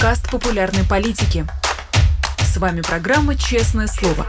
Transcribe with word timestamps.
подкаст 0.00 0.30
популярной 0.30 0.82
политики. 0.88 1.44
С 2.38 2.56
вами 2.56 2.80
программа 2.80 3.36
«Честное 3.36 3.86
слово». 3.86 4.26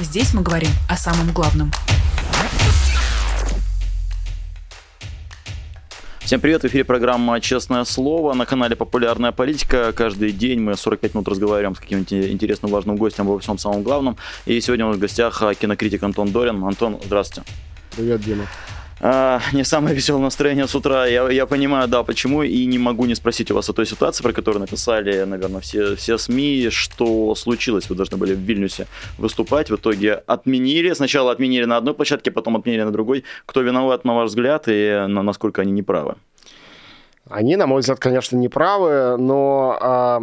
Здесь 0.00 0.34
мы 0.34 0.42
говорим 0.42 0.70
о 0.88 0.96
самом 0.96 1.32
главном. 1.32 1.70
Всем 6.18 6.40
привет, 6.40 6.62
в 6.62 6.66
эфире 6.66 6.82
программа 6.82 7.40
«Честное 7.40 7.84
слово» 7.84 8.34
на 8.34 8.44
канале 8.44 8.74
«Популярная 8.74 9.30
политика». 9.30 9.92
Каждый 9.92 10.32
день 10.32 10.58
мы 10.58 10.76
45 10.76 11.14
минут 11.14 11.28
разговариваем 11.28 11.76
с 11.76 11.78
каким-нибудь 11.78 12.12
интересным 12.12 12.72
важным 12.72 12.96
гостем 12.96 13.28
обо 13.28 13.38
всем 13.38 13.58
самом 13.58 13.84
главном. 13.84 14.16
И 14.46 14.60
сегодня 14.60 14.86
у 14.86 14.88
нас 14.88 14.96
в 14.96 15.00
гостях 15.00 15.44
кинокритик 15.60 16.02
Антон 16.02 16.32
Дорин. 16.32 16.64
Антон, 16.64 16.98
здравствуйте. 17.04 17.48
Привет, 17.94 18.20
Дима. 18.20 18.46
А, 19.00 19.40
не 19.52 19.64
самое 19.64 19.94
веселое 19.94 20.22
настроение 20.22 20.66
с 20.66 20.74
утра. 20.74 21.06
Я, 21.06 21.28
я 21.30 21.46
понимаю, 21.46 21.86
да, 21.86 22.02
почему, 22.02 22.42
и 22.42 22.64
не 22.64 22.78
могу 22.78 23.04
не 23.04 23.14
спросить 23.14 23.50
у 23.50 23.54
вас 23.54 23.68
о 23.68 23.72
той 23.74 23.86
ситуации, 23.86 24.22
про 24.22 24.32
которую 24.32 24.60
написали, 24.60 25.24
наверное, 25.24 25.60
все, 25.60 25.96
все 25.96 26.16
СМИ, 26.16 26.68
что 26.70 27.34
случилось. 27.34 27.90
Вы 27.90 27.96
должны 27.96 28.16
были 28.16 28.34
в 28.34 28.38
Вильнюсе 28.38 28.86
выступать, 29.18 29.70
в 29.70 29.76
итоге 29.76 30.22
отменили. 30.26 30.94
Сначала 30.94 31.30
отменили 31.30 31.66
на 31.66 31.76
одной 31.76 31.92
площадке, 31.92 32.30
потом 32.30 32.56
отменили 32.56 32.84
на 32.84 32.92
другой. 32.92 33.24
Кто 33.44 33.60
виноват, 33.60 34.04
на 34.04 34.14
ваш 34.14 34.30
взгляд, 34.30 34.64
и 34.66 35.04
на, 35.06 35.22
насколько 35.22 35.62
они 35.62 35.72
неправы? 35.72 36.14
Они, 37.28 37.56
на 37.56 37.66
мой 37.66 37.80
взгляд, 37.80 37.98
конечно, 37.98 38.36
неправы, 38.36 39.16
но... 39.18 39.76
А 39.80 40.22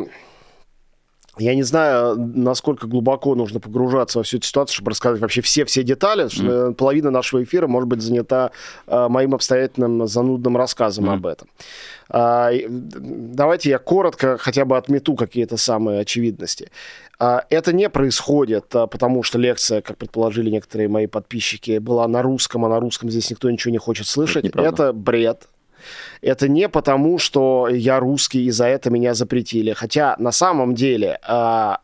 я 1.38 1.56
не 1.56 1.64
знаю, 1.64 2.16
насколько 2.16 2.86
глубоко 2.88 3.34
нужно 3.34 3.60
погружаться 3.60 4.20
во 4.20 4.24
всю 4.24 4.38
эту 4.38 4.46
ситуацию, 4.46 4.76
чтобы 4.76 4.92
рассказать 4.92 5.20
вообще 5.20 5.42
все-все 5.42 5.84
детали. 5.84 6.26
Mm. 6.26 6.76
Половина 6.76 7.10
нашего 7.10 7.44
эфира 7.44 7.68
может 7.68 7.90
быть 7.90 8.02
занята 8.02 8.52
э, 8.86 9.08
моим 9.08 9.34
обстоятельным 9.34 10.08
занудным 10.08 10.58
рассказом 10.58 11.06
mm. 11.06 11.14
об 11.14 11.26
этом. 11.26 11.48
А, 12.10 12.52
давайте 12.70 13.72
я 13.72 13.80
коротко 13.80 14.38
хотя 14.38 14.66
бы 14.66 14.78
отмету 14.78 15.16
какие-то 15.16 15.58
самые 15.58 16.02
очевидности. 16.02 16.70
А, 17.20 17.46
это 17.50 17.74
не 17.74 17.90
происходит, 17.90 18.66
а, 18.76 18.86
потому 18.86 19.24
что 19.24 19.40
лекция, 19.40 19.82
как 19.82 19.98
предположили 19.98 20.52
некоторые 20.52 20.88
мои 20.88 21.08
подписчики, 21.08 21.80
была 21.80 22.08
на 22.08 22.22
русском, 22.22 22.66
а 22.66 22.70
на 22.70 22.80
русском 22.80 23.10
здесь 23.10 23.32
никто 23.32 23.50
ничего 23.50 23.72
не 23.72 23.78
хочет 23.80 24.06
слышать. 24.06 24.46
Это, 24.46 24.62
это 24.62 24.94
бред. 24.94 25.48
Это 26.22 26.48
не 26.48 26.70
потому, 26.70 27.20
что 27.20 27.68
я 27.70 28.00
русский, 28.00 28.46
и 28.46 28.52
за 28.52 28.66
это 28.66 28.90
меня 28.90 29.14
запретили. 29.14 29.74
Хотя 29.74 30.16
на 30.20 30.32
самом 30.32 30.76
деле 30.76 31.20
э, 31.28 31.76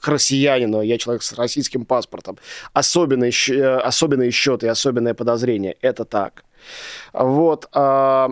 к 0.00 0.08
россиянину, 0.08 0.82
я 0.82 0.98
человек 0.98 1.22
с 1.22 1.32
российским 1.32 1.84
паспортом, 1.84 2.38
особенный, 2.72 3.32
э, 3.50 3.76
особенные 3.78 4.30
счеты 4.30 4.66
и 4.66 4.70
особенное 4.70 5.14
подозрение. 5.14 5.76
Это 5.80 6.04
так. 6.04 6.44
Вот. 7.12 7.68
А, 7.72 8.30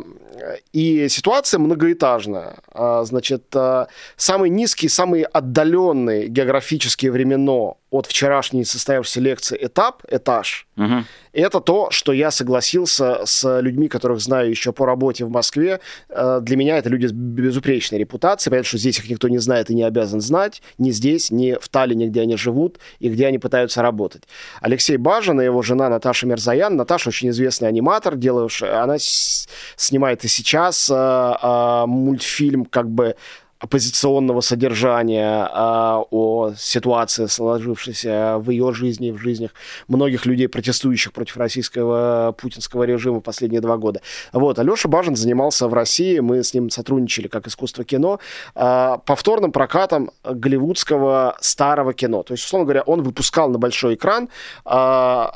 и 0.72 1.08
ситуация 1.08 1.58
многоэтажная. 1.58 2.56
А, 2.72 3.04
значит, 3.04 3.44
а, 3.54 3.88
самый 4.16 4.50
низкий, 4.50 4.88
самый 4.88 5.22
отдаленный 5.22 6.28
географически 6.28 7.06
временно 7.06 7.74
от 7.90 8.06
вчерашней 8.06 8.64
состоявшейся 8.64 9.20
лекции 9.20 9.58
этап, 9.60 10.02
этаж, 10.10 10.66
угу. 10.76 11.04
это 11.32 11.60
то, 11.60 11.92
что 11.92 12.12
я 12.12 12.32
согласился 12.32 13.20
с 13.24 13.60
людьми, 13.60 13.86
которых 13.86 14.20
знаю 14.20 14.50
еще 14.50 14.72
по 14.72 14.84
работе 14.84 15.24
в 15.24 15.30
Москве. 15.30 15.78
Для 16.08 16.56
меня 16.56 16.78
это 16.78 16.88
люди 16.88 17.06
с 17.06 17.12
безупречной 17.12 18.00
репутацией. 18.00 18.50
Понятно, 18.50 18.66
что 18.66 18.78
здесь 18.78 18.98
их 18.98 19.08
никто 19.08 19.28
не 19.28 19.38
знает 19.38 19.70
и 19.70 19.76
не 19.76 19.84
обязан 19.84 20.20
знать. 20.20 20.60
Ни 20.76 20.90
здесь, 20.90 21.30
ни 21.30 21.56
в 21.60 21.68
Таллине, 21.68 22.08
где 22.08 22.22
они 22.22 22.36
живут 22.36 22.80
и 22.98 23.08
где 23.08 23.28
они 23.28 23.38
пытаются 23.38 23.80
работать. 23.80 24.24
Алексей 24.60 24.96
Бажин 24.96 25.40
и 25.40 25.44
его 25.44 25.62
жена 25.62 25.88
Наташа 25.88 26.26
Мерзаян. 26.26 26.74
Наташа 26.74 27.10
очень 27.10 27.28
известный 27.28 27.68
аниматор, 27.68 28.16
делавшая, 28.24 28.82
она 28.82 28.96
снимает 28.98 30.24
и 30.24 30.28
сейчас 30.28 30.90
э, 30.90 30.94
э, 30.94 31.86
мультфильм 31.86 32.64
как 32.64 32.88
бы 32.88 33.16
оппозиционного 33.64 34.40
содержания 34.40 35.46
э, 35.46 36.04
о 36.10 36.52
ситуации, 36.56 37.26
сложившейся 37.26 38.36
в 38.38 38.50
ее 38.50 38.72
жизни 38.74 39.08
и 39.08 39.12
в 39.12 39.18
жизнях 39.18 39.50
многих 39.88 40.26
людей, 40.26 40.48
протестующих 40.48 41.12
против 41.12 41.36
российского 41.36 42.34
путинского 42.38 42.84
режима 42.84 43.20
последние 43.20 43.60
два 43.60 43.76
года. 43.76 44.00
Вот, 44.32 44.58
Алеша 44.58 44.88
Бажин 44.88 45.16
занимался 45.16 45.68
в 45.68 45.74
России, 45.74 46.18
мы 46.18 46.42
с 46.42 46.54
ним 46.54 46.70
сотрудничали 46.70 47.28
как 47.28 47.46
искусство 47.46 47.84
кино, 47.84 48.18
э, 48.54 48.98
повторным 49.06 49.52
прокатом 49.52 50.10
голливудского 50.24 51.36
старого 51.40 51.94
кино. 51.94 52.22
То 52.22 52.34
есть, 52.34 52.44
условно 52.44 52.64
говоря, 52.66 52.82
он 52.82 53.02
выпускал 53.02 53.48
на 53.48 53.58
большой 53.58 53.94
экран 53.94 54.28
э, 54.66 55.26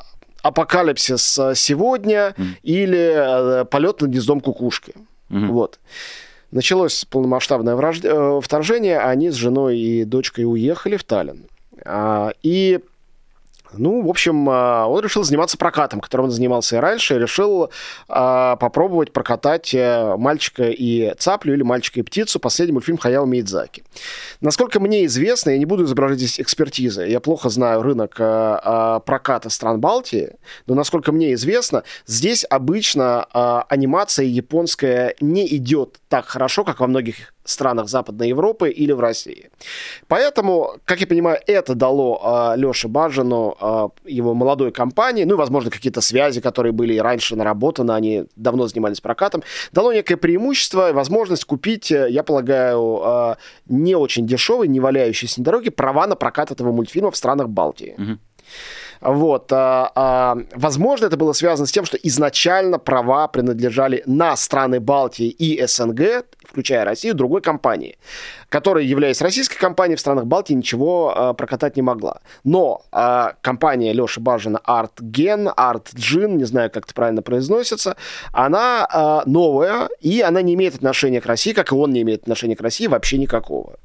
апокалипсис 0.41 1.37
э, 1.39 1.55
сегодня 1.55 2.33
mm. 2.37 2.45
или 2.63 3.61
э, 3.61 3.65
полет 3.65 4.01
над 4.01 4.11
гнездом 4.11 4.41
кукушки. 4.41 4.93
Mm-hmm. 5.29 5.47
Вот. 5.47 5.79
Началось 6.51 7.05
полномасштабное 7.05 7.75
враж... 7.75 7.99
Э, 8.03 8.39
вторжение, 8.41 8.99
они 8.99 9.29
с 9.29 9.35
женой 9.35 9.77
и 9.77 10.03
дочкой 10.03 10.45
уехали 10.45 10.97
в 10.97 11.03
Таллин. 11.03 11.45
А, 11.85 12.31
и 12.41 12.79
ну, 13.73 14.01
в 14.01 14.09
общем, 14.09 14.47
а, 14.49 14.87
он 14.87 15.03
решил 15.03 15.23
заниматься 15.23 15.57
прокатом, 15.57 15.99
которым 15.99 16.25
он 16.27 16.31
занимался 16.31 16.77
и 16.77 16.79
раньше, 16.79 17.15
и 17.15 17.19
решил 17.19 17.69
а, 18.07 18.55
попробовать 18.55 19.11
прокатать 19.13 19.73
э, 19.73 20.15
«Мальчика 20.17 20.69
и 20.69 21.13
цаплю» 21.17 21.53
или 21.53 21.63
«Мальчика 21.63 21.99
и 21.99 22.03
птицу», 22.03 22.39
последний 22.39 22.73
мультфильм 22.73 22.97
Хаяо 22.97 23.25
Миядзаки. 23.25 23.83
Насколько 24.41 24.79
мне 24.79 25.05
известно, 25.05 25.51
я 25.51 25.57
не 25.57 25.65
буду 25.65 25.83
изображать 25.85 26.17
здесь 26.17 26.39
экспертизы, 26.39 27.03
я 27.03 27.19
плохо 27.19 27.49
знаю 27.49 27.81
рынок 27.81 28.15
а, 28.19 28.99
проката 29.01 29.49
стран 29.49 29.79
Балтии, 29.79 30.33
но 30.65 30.75
насколько 30.75 31.11
мне 31.11 31.33
известно, 31.33 31.83
здесь 32.05 32.45
обычно 32.49 33.23
анимация 33.69 34.25
японская 34.25 35.15
не 35.19 35.47
идет 35.55 35.99
так 36.07 36.25
хорошо, 36.25 36.63
как 36.63 36.79
во 36.79 36.87
многих 36.87 37.33
странах 37.49 37.87
Западной 37.87 38.29
Европы 38.29 38.69
или 38.69 38.91
в 38.91 38.99
России. 38.99 39.49
Поэтому, 40.07 40.75
как 40.85 41.01
я 41.01 41.07
понимаю, 41.07 41.39
это 41.47 41.75
дало 41.75 42.53
э, 42.55 42.59
Леше 42.59 42.87
Бажину, 42.87 43.55
э, 43.59 43.89
его 44.05 44.33
молодой 44.33 44.71
компании, 44.71 45.23
ну 45.23 45.35
и, 45.35 45.37
возможно, 45.37 45.71
какие-то 45.71 46.01
связи, 46.01 46.41
которые 46.41 46.71
были 46.71 46.93
и 46.93 46.99
раньше 46.99 47.35
наработаны, 47.35 47.91
они 47.91 48.25
давно 48.35 48.67
занимались 48.67 49.01
прокатом, 49.01 49.43
дало 49.71 49.93
некое 49.93 50.17
преимущество, 50.17 50.91
возможность 50.93 51.45
купить, 51.45 51.91
э, 51.91 52.07
я 52.09 52.23
полагаю, 52.23 53.01
э, 53.03 53.35
не 53.67 53.95
очень 53.95 54.27
дешевый, 54.27 54.67
не 54.67 54.79
валяющийся 54.79 55.39
на 55.39 55.45
дороге 55.45 55.71
права 55.71 56.07
на 56.07 56.15
прокат 56.15 56.51
этого 56.51 56.71
мультфильма 56.71 57.11
в 57.11 57.17
странах 57.17 57.49
Балтии. 57.49 57.95
Mm-hmm. 57.97 58.17
Вот. 59.01 59.51
А, 59.53 59.91
а, 59.95 60.37
возможно, 60.53 61.05
это 61.05 61.17
было 61.17 61.33
связано 61.33 61.67
с 61.67 61.71
тем, 61.71 61.85
что 61.85 61.97
изначально 61.97 62.79
права 62.79 63.27
принадлежали 63.27 64.03
на 64.05 64.35
страны 64.35 64.79
Балтии 64.79 65.29
и 65.29 65.65
СНГ, 65.65 66.25
включая 66.45 66.83
Россию, 66.83 67.15
другой 67.15 67.41
компании, 67.41 67.97
которая, 68.49 68.83
являясь 68.83 69.21
российской 69.21 69.57
компанией 69.57 69.95
в 69.95 69.99
странах 69.99 70.25
Балтии, 70.25 70.53
ничего 70.53 71.13
а, 71.15 71.33
прокатать 71.33 71.77
не 71.77 71.81
могла. 71.81 72.19
Но 72.43 72.81
а, 72.91 73.35
компания 73.41 73.93
Леши 73.93 74.19
Бажина 74.19 74.59
ArtGen, 74.65 75.53
ArtGen, 75.55 76.35
не 76.35 76.43
знаю, 76.43 76.69
как 76.69 76.85
это 76.85 76.93
правильно 76.93 77.21
произносится, 77.21 77.95
она 78.33 78.85
а, 78.91 79.23
новая, 79.25 79.89
и 80.01 80.21
она 80.21 80.41
не 80.41 80.55
имеет 80.55 80.75
отношения 80.75 81.21
к 81.21 81.25
России, 81.25 81.53
как 81.53 81.71
и 81.71 81.75
он 81.75 81.91
не 81.91 82.01
имеет 82.01 82.23
отношения 82.23 82.55
к 82.55 82.61
России 82.61 82.87
вообще 82.87 83.17
никакого. 83.17 83.77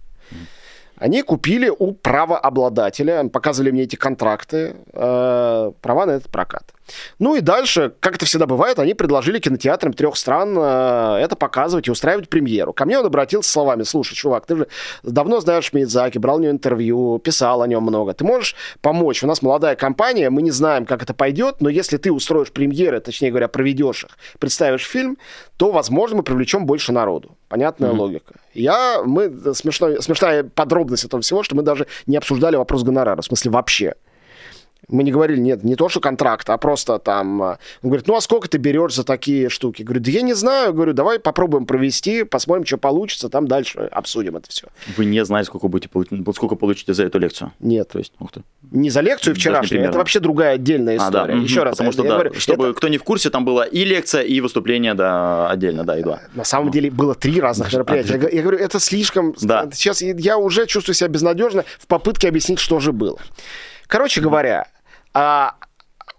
Они 0.97 1.23
купили 1.23 1.69
у 1.69 1.93
правообладателя, 1.93 3.29
показывали 3.29 3.73
мне 3.73 3.83
эти 3.83 3.97
контракты, 3.97 4.77
э, 4.93 5.73
права 5.81 6.07
на 6.07 6.13
этот 6.13 6.31
прокат. 6.31 6.73
Ну 7.19 7.37
и 7.37 7.41
дальше, 7.41 7.93
как 8.01 8.17
это 8.17 8.27
всегда 8.27 8.47
бывает, 8.47 8.79
они 8.79 8.95
предложили 8.95 9.39
кинотеатрам 9.39 9.93
трех 9.93 10.17
стран 10.17 10.57
э, 10.57 11.19
это 11.23 11.37
показывать 11.37 11.89
и 11.89 11.91
устраивать 11.91 12.29
премьеру. 12.29 12.73
Ко 12.73 12.85
мне 12.85 12.99
он 12.99 13.07
обратился 13.07 13.51
словами, 13.51 13.83
слушай, 13.85 14.15
чувак, 14.15 14.47
ты 14.47 14.57
же 14.57 14.69
давно 15.03 15.41
знаешь 15.41 15.73
Мидзаки, 15.73 16.19
брал 16.19 16.37
у 16.37 16.41
него 16.41 16.53
интервью, 16.53 17.19
писал 17.19 17.63
о 17.63 17.67
нем 17.67 17.83
много. 17.83 18.13
Ты 18.13 18.25
можешь 18.25 18.55
помочь? 18.81 19.23
У 19.23 19.27
нас 19.27 19.43
молодая 19.43 19.77
компания, 19.77 20.31
мы 20.31 20.43
не 20.43 20.51
знаем, 20.51 20.87
как 20.87 21.03
это 21.03 21.15
пойдет, 21.15 21.57
но 21.61 21.69
если 21.69 21.97
ты 21.97 22.13
устроишь 22.13 22.53
премьеры, 22.53 23.01
точнее 23.01 23.31
говоря, 23.31 23.49
проведешь 23.49 24.05
их, 24.05 24.11
представишь 24.39 24.85
фильм, 24.85 25.17
то, 25.57 25.71
возможно, 25.71 26.19
мы 26.19 26.23
привлечем 26.23 26.67
больше 26.67 26.93
народу. 26.93 27.37
Понятная 27.49 27.91
mm-hmm. 27.91 27.97
логика. 27.97 28.35
Я, 28.53 29.03
мы, 29.05 29.55
смешно, 29.55 30.01
смешная 30.01 30.45
подробность 30.45 31.05
этого 31.05 31.23
всего, 31.23 31.43
что 31.43 31.57
мы 31.57 31.63
даже 31.63 31.87
не 32.07 32.17
обсуждали 32.17 32.57
вопрос 32.57 32.83
гонорара, 32.83 33.21
в 33.21 33.25
смысле 33.25 33.51
вообще. 33.51 33.95
Мы 34.89 35.03
не 35.03 35.13
говорили, 35.13 35.39
нет, 35.39 35.65
не 35.65 35.77
то, 35.77 35.89
что 35.89 36.01
контракт, 36.01 36.49
а 36.51 36.59
просто 36.59 36.99
там... 36.99 37.43
Э, 37.43 37.47
он 37.83 37.91
говорит, 37.91 38.07
ну 38.07 38.17
а 38.17 38.21
сколько 38.21 38.49
ты 38.49 38.59
берешь 38.59 38.95
за 38.95 39.05
такие 39.05 39.49
штуки? 39.49 39.83
Говорю, 39.83 40.01
да 40.01 40.11
я 40.11 40.23
не 40.23 40.35
знаю. 40.35 40.73
Говорю, 40.75 40.93
давай 40.93 41.19
попробуем 41.19 41.67
провести, 41.67 42.25
посмотрим, 42.25 42.67
что 42.67 42.79
получится, 42.79 43.29
там 43.29 43.49
дальше 43.49 43.89
обсудим 43.91 44.37
это 44.37 44.51
все. 44.51 44.69
Вы 44.97 45.05
не 45.05 45.25
знаете, 45.25 45.47
сколько 45.47 45.69
будете 45.69 45.89
сколько 46.35 46.57
получите 46.57 46.95
за 46.95 47.05
эту 47.05 47.19
лекцию? 47.19 47.53
Нет. 47.61 47.89
То 47.89 47.99
есть, 47.99 48.13
ух 48.19 48.33
ты. 48.33 48.43
Не 48.71 48.91
за 48.91 49.01
лекцию 49.01 49.35
вчерашнюю, 49.35 49.85
это 49.85 49.99
вообще 49.99 50.21
другая 50.21 50.55
отдельная 50.55 50.97
история. 50.97 51.35
А, 51.35 51.37
да. 51.37 51.43
Еще 51.43 51.61
угу, 51.61 51.65
раз. 51.65 51.77
Потому 51.77 51.93
что, 51.93 52.03
да, 52.03 52.09
говорю, 52.11 52.35
чтобы 52.35 52.67
это... 52.67 52.75
кто 52.75 52.89
не 52.89 52.99
в 52.99 53.05
курсе, 53.05 53.31
там 53.31 53.45
была 53.45 53.65
и 53.65 53.85
лекция, 53.85 54.23
и 54.23 54.41
выступление, 54.41 54.95
да, 54.95 55.49
отдельно, 55.51 55.85
да, 55.85 55.99
и 55.99 56.03
два. 56.03 56.21
На 56.35 56.45
самом 56.45 56.71
деле 56.71 56.91
было 56.91 57.15
три 57.15 57.41
разных 57.41 57.73
мероприятия. 57.73 58.19
Я, 58.21 58.29
я 58.29 58.43
говорю, 58.43 58.59
это 58.59 58.81
слишком... 58.81 59.35
Да. 59.41 59.69
Сейчас 59.73 60.03
я 60.03 60.39
уже 60.39 60.67
чувствую 60.67 60.95
себя 60.95 61.09
безнадежно 61.09 61.65
в 61.79 61.87
попытке 61.87 62.29
объяснить, 62.29 62.59
что 62.59 62.81
же 62.81 62.93
было. 62.93 63.19
Короче 63.87 64.21
говоря, 64.21 64.67
а, 65.15 65.55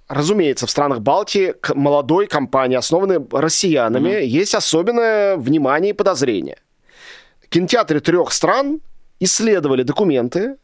разумеется, 0.07 0.65
в 0.65 0.71
странах 0.71 1.01
Балтии 1.01 1.51
к 1.51 1.75
молодой 1.75 2.27
компании, 2.27 2.77
основанной 2.77 3.19
россиянами, 3.31 4.09
mm-hmm. 4.09 4.25
есть 4.25 4.55
особенное 4.55 5.37
внимание 5.37 5.91
и 5.91 5.93
подозрение. 5.93 6.57
кинотеатры 7.49 7.99
трех 7.99 8.31
стран 8.31 8.81
исследовали 9.19 9.83
документы, 9.83 10.57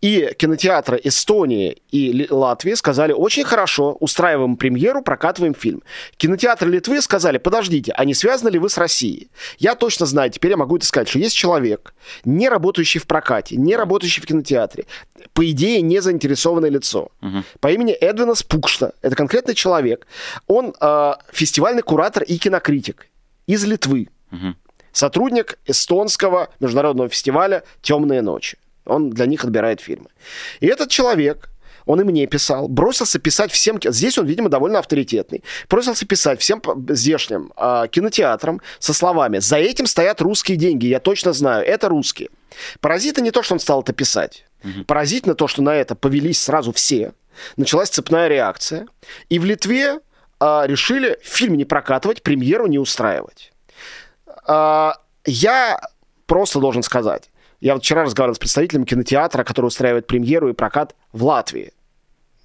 и 0.00 0.34
кинотеатры 0.38 1.00
Эстонии 1.02 1.82
и 1.90 2.26
Латвии 2.30 2.74
сказали, 2.74 3.12
очень 3.12 3.44
хорошо, 3.44 3.96
устраиваем 4.00 4.56
премьеру, 4.56 5.02
прокатываем 5.02 5.54
фильм. 5.54 5.82
Кинотеатры 6.16 6.70
Литвы 6.70 7.00
сказали, 7.00 7.38
подождите, 7.38 7.92
а 7.92 8.04
не 8.04 8.14
связаны 8.14 8.50
ли 8.50 8.58
вы 8.58 8.68
с 8.68 8.78
Россией? 8.78 9.30
Я 9.58 9.74
точно 9.74 10.06
знаю, 10.06 10.30
теперь 10.30 10.52
я 10.52 10.56
могу 10.56 10.76
это 10.76 10.86
сказать, 10.86 11.08
что 11.08 11.18
есть 11.18 11.36
человек, 11.36 11.94
не 12.24 12.48
работающий 12.48 13.00
в 13.00 13.06
прокате, 13.06 13.56
не 13.56 13.76
работающий 13.76 14.22
в 14.22 14.26
кинотеатре, 14.26 14.86
по 15.32 15.48
идее, 15.50 15.80
не 15.80 16.00
заинтересованное 16.00 16.70
лицо, 16.70 17.10
угу. 17.20 17.44
по 17.60 17.70
имени 17.70 17.92
Эдвина 17.92 18.34
Спукшта. 18.34 18.94
Это 19.02 19.16
конкретный 19.16 19.54
человек. 19.54 20.06
Он 20.46 20.74
э, 20.80 21.12
фестивальный 21.32 21.82
куратор 21.82 22.22
и 22.22 22.38
кинокритик 22.38 23.06
из 23.46 23.64
Литвы. 23.64 24.08
Угу. 24.30 24.54
Сотрудник 24.92 25.58
эстонского 25.64 26.50
международного 26.60 27.08
фестиваля 27.08 27.64
«Темные 27.80 28.20
ночи». 28.20 28.58
Он 28.84 29.10
для 29.10 29.26
них 29.26 29.44
отбирает 29.44 29.80
фильмы. 29.80 30.08
И 30.60 30.66
этот 30.66 30.90
человек, 30.90 31.50
он 31.86 32.00
и 32.00 32.04
мне 32.04 32.26
писал, 32.26 32.68
бросился 32.68 33.18
писать 33.18 33.52
всем, 33.52 33.78
здесь 33.82 34.18
он, 34.18 34.26
видимо, 34.26 34.48
довольно 34.48 34.78
авторитетный, 34.78 35.42
бросился 35.68 36.06
писать 36.06 36.40
всем 36.40 36.62
здешним 36.88 37.52
э, 37.56 37.86
кинотеатрам 37.90 38.60
со 38.78 38.92
словами 38.92 39.38
«За 39.38 39.56
этим 39.56 39.86
стоят 39.86 40.20
русские 40.20 40.56
деньги, 40.56 40.86
я 40.86 41.00
точно 41.00 41.32
знаю, 41.32 41.66
это 41.66 41.88
русские». 41.88 42.30
Паразита 42.80 43.20
не 43.20 43.30
то, 43.30 43.42
что 43.42 43.54
он 43.54 43.60
стал 43.60 43.82
это 43.82 43.92
писать. 43.92 44.44
Угу. 44.64 44.84
Поразительно 44.84 45.34
то, 45.34 45.48
что 45.48 45.62
на 45.62 45.74
это 45.74 45.94
повелись 45.94 46.40
сразу 46.40 46.72
все. 46.72 47.12
Началась 47.56 47.88
цепная 47.88 48.28
реакция. 48.28 48.86
И 49.28 49.38
в 49.38 49.44
Литве 49.44 49.98
э, 50.40 50.62
решили 50.66 51.18
фильм 51.22 51.54
не 51.54 51.64
прокатывать, 51.64 52.22
премьеру 52.22 52.66
не 52.66 52.78
устраивать. 52.78 53.52
Э, 54.46 54.92
я 55.24 55.80
просто 56.26 56.60
должен 56.60 56.82
сказать, 56.82 57.30
я 57.62 57.74
вот 57.74 57.84
вчера 57.84 58.02
разговаривал 58.02 58.34
с 58.34 58.40
представителем 58.40 58.84
кинотеатра, 58.84 59.44
который 59.44 59.66
устраивает 59.66 60.06
премьеру 60.06 60.48
и 60.48 60.52
прокат 60.52 60.96
в 61.12 61.24
Латвии. 61.24 61.72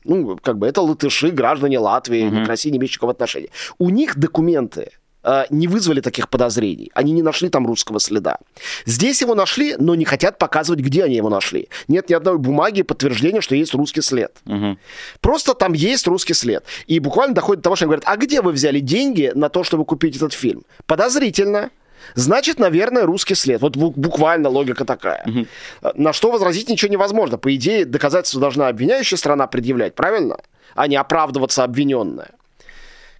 Ну, 0.04 0.38
как 0.42 0.58
бы 0.60 0.68
это 0.68 0.82
латыши, 0.82 1.32
граждане 1.32 1.80
Латвии, 1.80 2.30
mm-hmm. 2.30 2.46
к 2.46 2.48
России 2.48 2.70
не 2.70 2.78
имеющие 2.78 2.94
никакого 2.94 3.14
отношения. 3.14 3.50
У 3.80 3.90
них 3.90 4.16
документы 4.16 4.92
э, 5.24 5.46
не 5.50 5.68
вызвали 5.68 6.02
таких 6.02 6.30
подозрений. 6.30 6.92
Они 6.94 7.12
не 7.14 7.24
нашли 7.24 7.50
там 7.50 7.66
русского 7.66 8.00
следа. 8.00 8.38
Здесь 8.86 9.20
его 9.22 9.34
нашли, 9.34 9.76
но 9.80 9.96
не 9.96 10.06
хотят 10.06 10.38
показывать, 10.38 10.82
где 10.82 11.04
они 11.04 11.16
его 11.16 11.30
нашли. 11.30 11.68
Нет 11.88 12.10
ни 12.10 12.14
одной 12.14 12.38
бумаги 12.38 12.84
подтверждения, 12.84 13.42
что 13.42 13.56
есть 13.56 13.74
русский 13.74 14.02
след. 14.02 14.32
Угу. 14.46 14.78
Просто 15.20 15.56
там 15.56 15.74
есть 15.74 16.06
русский 16.08 16.36
след. 16.36 16.64
И 16.86 17.00
буквально 17.00 17.34
доходит 17.34 17.62
до 17.62 17.64
того, 17.64 17.76
что 17.76 17.86
они 17.86 17.90
говорят, 17.90 18.06
а 18.08 18.18
где 18.18 18.44
вы 18.44 18.52
взяли 18.52 18.80
деньги 18.82 19.32
на 19.34 19.50
то, 19.50 19.64
чтобы 19.64 19.84
купить 19.84 20.16
этот 20.16 20.34
фильм? 20.34 20.64
Подозрительно. 20.86 21.72
Значит, 22.16 22.60
наверное, 22.60 23.06
русский 23.06 23.36
след. 23.36 23.62
Вот 23.62 23.76
буквально 23.76 24.50
логика 24.50 24.86
такая. 24.86 25.24
Угу. 25.26 25.92
На 25.96 26.14
что 26.14 26.32
возразить 26.32 26.70
ничего 26.70 26.92
невозможно. 26.92 27.38
По 27.38 27.56
идее, 27.56 27.86
доказательства 27.86 28.42
должна 28.42 28.68
обвиняющая 28.68 29.18
страна 29.18 29.48
предъявлять, 29.48 29.96
правильно? 29.96 30.38
А 30.76 30.88
не 30.88 30.96
оправдываться 30.96 31.64
обвиненная. 31.64 32.32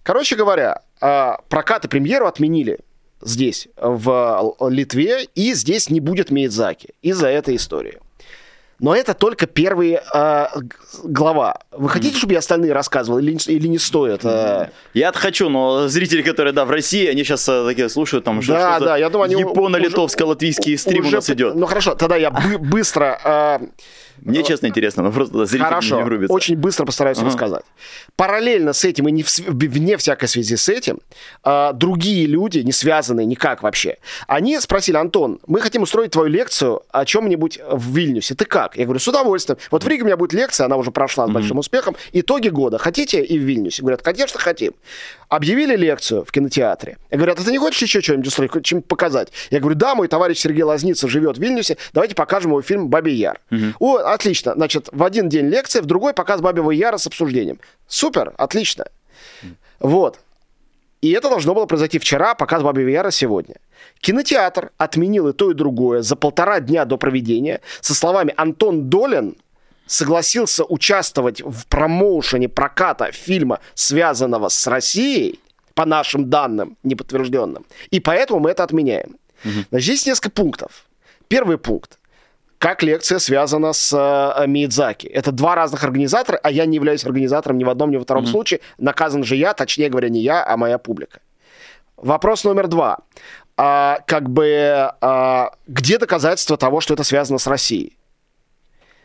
Короче 0.02 0.36
говоря, 0.36 0.82
а, 1.00 1.40
прокаты 1.48 1.88
премьеру 1.88 2.26
отменили 2.26 2.78
здесь, 3.20 3.68
в 3.76 4.56
Литве, 4.68 5.24
и 5.34 5.54
здесь 5.54 5.90
не 5.90 6.00
будет 6.00 6.30
Миядзаки 6.30 6.90
из-за 7.02 7.28
этой 7.28 7.56
истории. 7.56 7.98
Но 8.80 8.94
это 8.94 9.14
только 9.14 9.46
первая 9.46 10.02
э, 10.14 10.46
глава. 11.02 11.58
Вы 11.72 11.88
хотите, 11.88 12.16
чтобы 12.16 12.34
я 12.34 12.38
остальные 12.38 12.72
рассказывал 12.72 13.18
или, 13.18 13.36
или 13.50 13.66
не 13.66 13.78
стоит? 13.78 14.24
Э... 14.24 14.70
Я 14.94 15.12
хочу, 15.12 15.48
но 15.48 15.88
зрители, 15.88 16.22
которые, 16.22 16.52
да, 16.52 16.64
в 16.64 16.70
России, 16.70 17.06
они 17.06 17.24
сейчас 17.24 17.48
э, 17.48 17.64
такие 17.66 17.88
слушают, 17.88 18.24
там, 18.24 18.40
что, 18.40 18.52
да, 18.52 18.76
что 18.76 18.84
да, 18.84 18.96
я 18.96 19.10
думаю, 19.10 19.30
японо-литовско-латвийский 19.30 20.78
стрим 20.78 21.06
уже, 21.06 21.16
у 21.16 21.16
нас 21.16 21.30
идет. 21.30 21.56
Ну 21.56 21.66
хорошо, 21.66 21.94
тогда 21.96 22.16
я 22.16 22.30
бы- 22.30 22.58
быстро... 22.58 23.20
Э, 23.24 23.66
мне, 24.22 24.42
честно, 24.42 24.66
интересно, 24.66 25.02
но 25.02 25.12
просто 25.12 25.46
зрители 25.46 25.64
Хорошо, 25.64 25.96
не 25.96 26.04
врубятся. 26.04 26.34
очень 26.34 26.56
быстро 26.56 26.84
постараюсь 26.84 27.18
uh-huh. 27.18 27.26
рассказать. 27.26 27.64
Параллельно 28.16 28.72
с 28.72 28.84
этим 28.84 29.08
и 29.08 29.12
не 29.12 29.22
в, 29.22 29.38
вне 29.38 29.96
всякой 29.96 30.28
связи 30.28 30.56
с 30.56 30.68
этим, 30.68 30.98
э, 31.44 31.72
другие 31.74 32.26
люди, 32.26 32.58
не 32.60 32.72
связанные 32.72 33.26
никак 33.26 33.62
вообще, 33.62 33.98
они 34.26 34.58
спросили, 34.60 34.96
Антон, 34.96 35.40
мы 35.46 35.60
хотим 35.60 35.82
устроить 35.82 36.12
твою 36.12 36.28
лекцию 36.28 36.82
о 36.90 37.04
чем-нибудь 37.04 37.60
в 37.70 37.96
Вильнюсе. 37.96 38.34
Ты 38.34 38.44
как? 38.44 38.76
Я 38.76 38.84
говорю, 38.84 39.00
с 39.00 39.08
удовольствием. 39.08 39.58
Вот 39.70 39.84
в 39.84 39.88
Риге 39.88 40.02
у 40.02 40.06
меня 40.06 40.16
будет 40.16 40.32
лекция, 40.32 40.66
она 40.66 40.76
уже 40.76 40.90
прошла 40.90 41.26
с 41.26 41.30
uh-huh. 41.30 41.32
большим 41.32 41.58
успехом. 41.58 41.96
Итоги 42.12 42.48
года. 42.48 42.78
Хотите 42.78 43.22
и 43.22 43.38
в 43.38 43.42
Вильнюсе? 43.42 43.82
Говорят, 43.82 44.02
конечно, 44.02 44.38
хотим. 44.40 44.72
Объявили 45.28 45.76
лекцию 45.76 46.24
в 46.24 46.32
кинотеатре. 46.32 46.96
Я 47.10 47.16
говорю, 47.18 47.32
а 47.32 47.36
ты 47.36 47.50
не 47.50 47.58
хочешь 47.58 47.82
еще 47.82 48.00
что-нибудь 48.00 48.28
устроить, 48.28 48.64
чем 48.64 48.82
показать? 48.82 49.28
Я 49.50 49.60
говорю, 49.60 49.76
да, 49.76 49.94
мой 49.94 50.08
товарищ 50.08 50.38
Сергей 50.38 50.62
Лазницын 50.62 51.08
живет 51.08 51.36
в 51.36 51.40
Вильнюсе, 51.40 51.76
давайте 51.92 52.14
покажем 52.14 52.50
его 52.50 52.62
фильм 52.62 52.88
«Бабий 52.88 53.14
Яр». 53.14 53.40
Uh-huh. 53.50 53.74
О, 53.78 53.98
отлично. 54.12 54.54
Значит, 54.54 54.88
в 54.92 55.02
один 55.02 55.28
день 55.28 55.46
лекция, 55.46 55.82
в 55.82 55.86
другой 55.86 56.14
показ 56.14 56.40
Бабьего 56.40 56.70
Яра 56.70 56.96
с 56.98 57.06
обсуждением. 57.06 57.60
Супер, 57.86 58.34
отлично. 58.36 58.86
Вот. 59.80 60.18
И 61.00 61.10
это 61.12 61.28
должно 61.28 61.54
было 61.54 61.66
произойти 61.66 61.98
вчера, 61.98 62.34
показ 62.34 62.62
Бабьего 62.62 62.88
Яра 62.88 63.10
сегодня. 63.10 63.56
Кинотеатр 64.00 64.72
отменил 64.78 65.28
и 65.28 65.32
то, 65.32 65.50
и 65.50 65.54
другое 65.54 66.02
за 66.02 66.16
полтора 66.16 66.60
дня 66.60 66.84
до 66.84 66.96
проведения 66.96 67.60
со 67.80 67.94
словами 67.94 68.34
«Антон 68.36 68.88
Долин 68.88 69.36
согласился 69.86 70.64
участвовать 70.64 71.40
в 71.40 71.66
промоушене 71.68 72.48
проката 72.48 73.12
фильма, 73.12 73.60
связанного 73.74 74.48
с 74.48 74.66
Россией, 74.66 75.40
по 75.74 75.84
нашим 75.86 76.28
данным 76.28 76.76
неподтвержденным, 76.82 77.64
и 77.90 78.00
поэтому 78.00 78.40
мы 78.40 78.50
это 78.50 78.64
отменяем». 78.64 79.16
Угу. 79.44 79.52
Значит, 79.70 79.84
здесь 79.84 80.06
несколько 80.06 80.30
пунктов. 80.30 80.86
Первый 81.28 81.58
пункт 81.58 81.97
как 82.58 82.82
лекция 82.82 83.18
связана 83.20 83.72
с 83.72 83.92
э, 83.92 84.46
Миядзаки. 84.46 85.06
Это 85.06 85.32
два 85.32 85.54
разных 85.54 85.84
организатора, 85.84 86.40
а 86.42 86.50
я 86.50 86.66
не 86.66 86.76
являюсь 86.76 87.04
организатором 87.04 87.56
ни 87.56 87.64
в 87.64 87.70
одном, 87.70 87.90
ни 87.90 87.96
во 87.96 88.02
втором 88.02 88.24
mm-hmm. 88.24 88.30
случае. 88.30 88.60
Наказан 88.78 89.22
же 89.24 89.36
я, 89.36 89.54
точнее 89.54 89.88
говоря, 89.88 90.08
не 90.08 90.20
я, 90.20 90.44
а 90.44 90.56
моя 90.56 90.78
публика. 90.78 91.20
Вопрос 91.96 92.44
номер 92.44 92.66
два. 92.66 92.98
А, 93.56 94.00
как 94.06 94.28
бы, 94.28 94.92
а, 95.00 95.52
где 95.66 95.98
доказательства 95.98 96.56
того, 96.56 96.80
что 96.80 96.94
это 96.94 97.04
связано 97.04 97.38
с 97.38 97.46
Россией? 97.46 97.96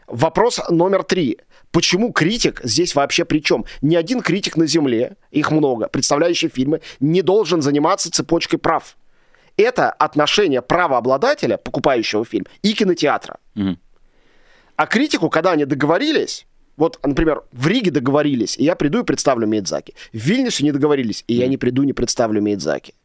Вопрос 0.08 0.62
номер 0.70 1.04
три. 1.04 1.40
Почему 1.72 2.12
критик 2.12 2.62
здесь 2.64 2.94
вообще 2.94 3.26
при 3.26 3.40
чем? 3.40 3.66
Ни 3.82 3.96
один 3.96 4.22
критик 4.22 4.58
на 4.58 4.68
Земле, 4.68 5.16
их 5.32 5.50
много, 5.50 5.88
представляющий 5.88 6.50
фильмы, 6.50 6.82
не 7.00 7.22
должен 7.22 7.62
заниматься 7.62 8.12
цепочкой 8.12 8.60
прав 8.60 8.96
это 9.58 9.92
отношение 9.92 10.62
правообладателя, 10.62 11.58
покупающего 11.58 12.26
фильм, 12.26 12.46
и 12.62 12.74
кинотеатра. 12.74 13.38
Угу. 13.56 13.78
А 14.76 14.88
критику, 14.88 15.30
когда 15.30 15.52
они 15.52 15.66
договорились, 15.66 16.46
вот, 16.78 17.00
например, 17.04 17.44
в 17.52 17.68
Риге 17.68 17.92
договорились, 17.92 18.58
и 18.58 18.64
я 18.64 18.76
приду 18.76 19.02
и 19.02 19.04
представлю 19.04 19.48
Мейдзаки. 19.48 19.94
В 20.12 20.18
Вильнюсе 20.18 20.64
не 20.64 20.72
договорились, 20.72 21.24
и 21.28 21.36
я 21.36 21.48
не 21.48 21.58
приду, 21.58 21.84
не 21.84 21.94
представлю 21.94 22.42
Мейдзаки. 22.42 22.96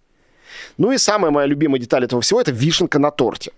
Ну 0.79 0.93
и 0.93 0.99
самая 0.99 1.31
моя 1.31 1.47
любимая 1.47 1.79
деталь 1.81 2.05
этого 2.05 2.23
всего– 2.23 2.41
это 2.43 2.53
вишенка 2.53 2.99
на 2.99 3.11
торте 3.11 3.53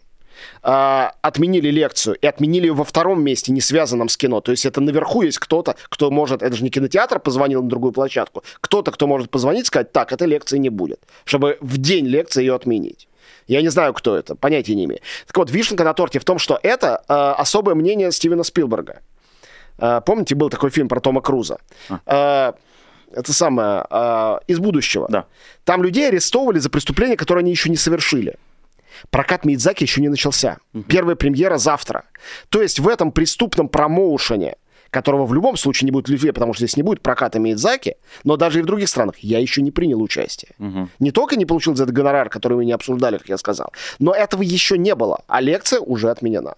э, 0.63 1.09
отменили 1.23 1.71
лекцию 1.71 2.17
и 2.17 2.27
отменили 2.27 2.67
ее 2.67 2.75
во 2.75 2.85
втором 2.85 3.23
месте, 3.23 3.53
не 3.53 3.61
связанном 3.61 4.09
с 4.09 4.17
кино. 4.17 4.41
То 4.41 4.51
есть 4.53 4.67
это 4.67 4.81
наверху 4.81 5.23
есть 5.23 5.39
кто-то, 5.39 5.77
кто 5.89 6.11
может, 6.11 6.43
это 6.43 6.55
же 6.55 6.65
не 6.65 6.71
кинотеатр 6.71 7.21
позвонил 7.21 7.63
на 7.63 7.69
другую 7.69 7.93
площадку, 7.93 8.43
кто-то, 8.61 8.91
кто 8.91 9.07
может 9.07 9.31
позвонить 9.31 9.65
и 9.65 9.67
сказать, 9.67 9.93
так, 9.93 10.13
этой 10.13 10.27
лекции 10.27 10.59
не 10.59 10.71
будет, 10.71 11.01
чтобы 11.25 11.59
в 11.61 11.79
день 11.79 12.07
лекции 12.07 12.41
ее 12.41 12.55
отменить. 12.55 13.09
Я 13.47 13.63
не 13.63 13.69
знаю, 13.69 13.95
кто 13.95 14.17
это, 14.17 14.37
понятия 14.37 14.75
не 14.75 14.85
имею. 14.85 15.01
Так 15.27 15.37
вот, 15.37 15.51
вишенка 15.51 15.85
на 15.85 15.95
торте 15.95 16.19
в 16.19 16.25
том, 16.25 16.39
что 16.39 16.59
это 16.63 17.03
э, 17.09 17.13
особое 17.15 17.75
мнение 17.75 18.13
Стивена 18.13 18.45
Спилберга. 18.45 19.01
Э, 19.79 20.01
помните, 20.05 20.35
был 20.35 20.51
такой 20.51 20.71
фильм 20.71 20.89
про 20.89 21.01
Тома 21.01 21.21
Круза? 21.21 21.59
А. 21.89 22.55
Э, 22.55 22.61
это 23.13 23.33
самое, 23.33 23.85
э, 23.91 24.39
из 24.47 24.61
будущего. 24.61 25.09
Да. 25.09 25.27
Там 25.65 25.83
людей 25.83 26.09
арестовывали 26.09 26.59
за 26.59 26.71
преступления, 26.71 27.17
которые 27.17 27.43
они 27.43 27.51
еще 27.51 27.69
не 27.71 27.77
совершили. 27.77 28.37
Прокат 29.11 29.45
Мидзаки 29.45 29.85
еще 29.85 30.01
не 30.01 30.09
начался. 30.09 30.59
Угу. 30.75 30.85
Первая 30.85 31.17
премьера 31.17 31.59
завтра. 31.59 32.05
То 32.49 32.61
есть 32.63 32.79
в 32.79 32.89
этом 32.89 33.13
преступном 33.13 33.69
промоушене, 33.69 34.57
которого 34.91 35.25
в 35.25 35.33
любом 35.33 35.57
случае 35.57 35.87
не 35.87 35.93
будет 35.93 36.09
в 36.09 36.13
Литве, 36.13 36.33
потому 36.33 36.53
что 36.53 36.67
здесь 36.67 36.77
не 36.77 36.83
будет 36.83 37.01
проката 37.01 37.39
Мидзаки, 37.39 37.97
но 38.25 38.37
даже 38.37 38.59
и 38.59 38.63
в 38.63 38.67
других 38.67 38.89
странах 38.89 39.19
я 39.19 39.39
еще 39.39 39.63
не 39.63 39.71
принял 39.71 40.03
участие. 40.03 40.53
Угу. 40.59 40.89
Не 40.99 41.11
только 41.13 41.37
не 41.37 41.47
получил 41.47 41.77
за 41.77 41.85
это 41.85 41.93
гонорар, 41.93 42.29
который 42.29 42.57
мы 42.57 42.65
не 42.65 42.73
обсуждали, 42.73 43.19
как 43.19 43.29
я 43.29 43.39
сказал, 43.39 43.73
но 43.99 44.13
этого 44.13 44.43
еще 44.43 44.77
не 44.77 44.95
было, 44.95 45.23
а 45.29 45.41
лекция 45.41 45.81
уже 45.81 46.11
отменена. 46.11 46.55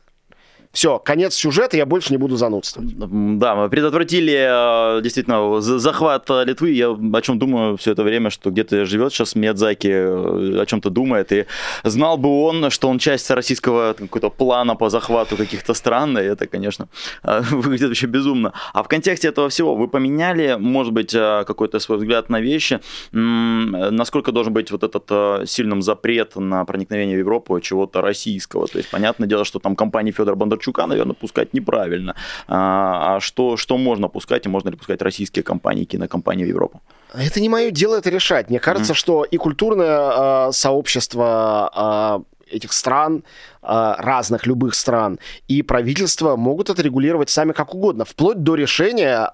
Все, 0.73 0.99
конец 0.99 1.35
сюжета, 1.35 1.76
я 1.76 1.85
больше 1.85 2.12
не 2.12 2.17
буду 2.17 2.37
занудствовать. 2.37 2.97
Да, 3.38 3.55
мы 3.55 3.69
предотвратили 3.69 4.97
э, 4.99 5.02
действительно 5.02 5.61
захват 5.61 6.31
Литвы. 6.31 6.71
Я 6.71 6.91
о 6.91 7.21
чем 7.21 7.38
думаю 7.38 7.76
все 7.76 7.93
это 7.93 8.02
время, 8.02 8.31
что 8.31 8.50
где-то 8.50 8.87
живет 8.87 9.12
сейчас 9.12 9.35
Миядзаки, 9.35 9.88
э, 9.88 10.62
о 10.62 10.64
чем-то 10.64 10.88
думает. 10.88 11.31
И 11.33 11.45
знал 11.85 12.17
бы 12.17 12.29
он, 12.29 12.71
что 12.71 12.88
он 12.88 12.99
часть 12.99 13.31
российского 13.31 13.93
какого-то 13.93 14.31
плана 14.31 14.75
по 14.75 14.88
захвату 14.88 15.37
каких-то 15.37 15.75
стран, 15.75 16.17
и 16.17 16.23
это, 16.23 16.47
конечно, 16.47 16.88
э, 17.23 17.43
выглядит 17.50 17.88
вообще 17.88 18.07
безумно. 18.07 18.55
А 18.73 18.83
в 18.83 18.88
контексте 18.88 19.29
этого 19.29 19.50
всего 19.50 19.76
вы 19.76 19.88
поменяли, 19.88 20.57
может 20.59 20.95
быть, 20.95 21.12
какой-то 21.12 21.81
свой 21.81 21.99
взгляд 21.99 22.31
на 22.31 22.41
вещи? 22.41 22.81
Насколько 23.12 24.33
должен 24.33 24.55
быть 24.55 24.71
вот 24.71 24.85
этот 24.85 25.49
сильным 25.50 25.83
запрет 25.83 26.37
на 26.37 26.64
проникновение 26.64 27.17
в 27.17 27.19
Европу 27.19 27.61
чего-то 27.61 28.00
российского? 28.00 28.67
То 28.69 28.79
есть, 28.79 28.91
понятное 28.91 29.29
дело, 29.29 29.45
что 29.45 29.59
там 29.59 29.76
компания 29.76 30.12
Федора 30.12 30.35
Бондарчука 30.35 30.62
Бондарчука, 30.62 30.87
наверное, 30.87 31.14
пускать 31.14 31.54
неправильно. 31.54 32.14
А, 32.47 33.16
а 33.16 33.21
что, 33.21 33.57
что 33.57 33.78
можно 33.78 34.09
пускать, 34.09 34.47
и 34.47 34.49
можно 34.49 34.71
ли 34.71 34.76
пускать 34.76 35.02
российские 35.02 35.42
компании, 35.42 35.85
кинокомпании 35.85 36.45
в 36.45 36.49
Европу? 36.49 36.81
Это 37.14 37.40
не 37.40 37.49
мое 37.49 37.71
дело 37.71 37.97
это 37.97 38.11
решать. 38.11 38.50
Мне 38.50 38.59
кажется, 38.59 38.92
mm-hmm. 38.92 38.97
что 38.97 39.25
и 39.25 39.37
культурное 39.37 40.49
э, 40.49 40.52
сообщество 40.52 42.25
э, 42.50 42.57
этих 42.57 42.73
стран, 42.73 43.25
разных 43.62 44.47
любых 44.47 44.75
стран, 44.75 45.19
и 45.49 45.62
правительства 45.62 46.37
могут 46.37 46.69
это 46.69 46.83
регулировать 46.83 47.31
сами 47.31 47.52
как 47.52 47.75
угодно, 47.75 48.04
вплоть 48.04 48.42
до 48.42 48.57
решения 48.57 49.31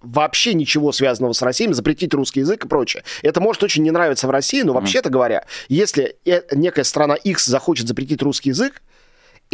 вообще 0.00 0.54
ничего 0.54 0.92
связанного 0.92 1.34
с 1.34 1.42
Россией, 1.42 1.72
запретить 1.74 2.14
русский 2.14 2.40
язык 2.40 2.64
и 2.64 2.68
прочее. 2.68 3.02
Это 3.22 3.42
может 3.42 3.62
очень 3.62 3.82
не 3.82 3.90
нравиться 3.90 4.28
в 4.28 4.30
России, 4.30 4.62
но 4.62 4.72
вообще-то 4.72 5.10
говоря, 5.10 5.44
если 5.68 6.16
э, 6.24 6.42
некая 6.52 6.84
страна 6.84 7.16
X 7.16 7.44
захочет 7.46 7.86
запретить 7.88 8.22
русский 8.22 8.50
язык, 8.50 8.80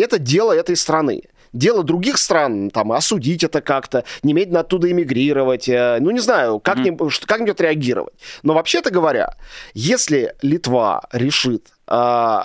это 0.01 0.19
дело 0.19 0.53
этой 0.53 0.77
страны. 0.77 1.23
Дело 1.53 1.83
других 1.83 2.19
стран, 2.19 2.71
там, 2.71 2.93
осудить 2.93 3.43
это 3.43 3.61
как-то, 3.61 4.05
немедленно 4.23 4.61
оттуда 4.61 4.91
эмигрировать, 4.91 5.69
э, 5.69 5.99
ну, 6.01 6.13
не 6.13 6.21
знаю, 6.21 6.61
как-нибудь, 6.61 7.13
mm-hmm. 7.13 7.27
как-нибудь 7.27 7.61
реагировать. 7.61 8.15
Но 8.45 8.55
вообще-то 8.55 8.91
говоря, 8.91 9.35
если 9.75 10.35
Литва 10.43 11.03
решит, 11.13 11.67
э, 11.89 12.39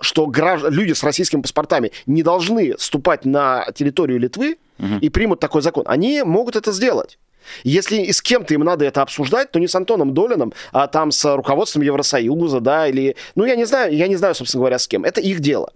что 0.00 0.26
гражд... 0.26 0.64
люди 0.70 0.92
с 0.92 1.04
российскими 1.04 1.40
паспортами 1.40 1.92
не 2.06 2.24
должны 2.24 2.74
ступать 2.78 3.24
на 3.24 3.66
территорию 3.76 4.18
Литвы 4.18 4.58
mm-hmm. 4.78 4.98
и 5.00 5.08
примут 5.08 5.38
такой 5.38 5.62
закон, 5.62 5.84
они 5.86 6.22
могут 6.24 6.56
это 6.56 6.72
сделать. 6.72 7.18
Если 7.64 8.10
с 8.10 8.20
кем-то 8.22 8.54
им 8.54 8.62
надо 8.62 8.84
это 8.84 9.02
обсуждать, 9.02 9.50
то 9.50 9.58
не 9.58 9.68
с 9.68 9.74
Антоном 9.74 10.14
Долином, 10.14 10.52
а 10.72 10.86
там 10.86 11.10
с 11.10 11.36
руководством 11.36 11.82
Евросоюза, 11.82 12.60
да, 12.60 12.88
или, 12.88 13.16
ну, 13.34 13.44
я 13.44 13.56
не 13.56 13.64
знаю, 13.64 13.94
я 13.94 14.08
не 14.08 14.16
знаю, 14.16 14.34
собственно 14.34 14.60
говоря, 14.60 14.78
с 14.78 14.88
кем. 14.88 15.04
Это 15.04 15.20
их 15.20 15.40
дело. 15.40 15.72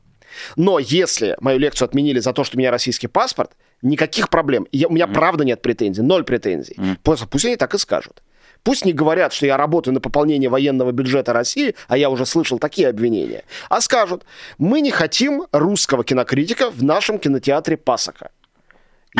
Но 0.56 0.78
если 0.78 1.36
мою 1.40 1.58
лекцию 1.58 1.86
отменили 1.86 2.18
за 2.18 2.32
то, 2.32 2.44
что 2.44 2.56
у 2.56 2.58
меня 2.58 2.70
российский 2.70 3.08
паспорт, 3.08 3.52
никаких 3.82 4.28
проблем. 4.28 4.66
Я, 4.72 4.88
у 4.88 4.92
меня 4.92 5.06
mm. 5.06 5.12
правда 5.12 5.44
нет 5.44 5.62
претензий, 5.62 6.02
ноль 6.02 6.24
претензий. 6.24 6.74
Mm. 6.74 6.98
Пусть, 7.02 7.28
пусть 7.28 7.44
они 7.44 7.56
так 7.56 7.74
и 7.74 7.78
скажут. 7.78 8.22
Пусть 8.62 8.84
не 8.84 8.92
говорят, 8.92 9.32
что 9.32 9.46
я 9.46 9.56
работаю 9.56 9.94
на 9.94 10.00
пополнение 10.00 10.50
военного 10.50 10.90
бюджета 10.90 11.32
России, 11.32 11.76
а 11.86 11.96
я 11.96 12.10
уже 12.10 12.26
слышал 12.26 12.58
такие 12.58 12.88
обвинения, 12.88 13.44
а 13.68 13.80
скажут, 13.80 14.24
мы 14.58 14.80
не 14.80 14.90
хотим 14.90 15.44
русского 15.52 16.02
кинокритика 16.02 16.70
в 16.70 16.82
нашем 16.82 17.20
кинотеатре 17.20 17.76
Пасока. 17.76 18.30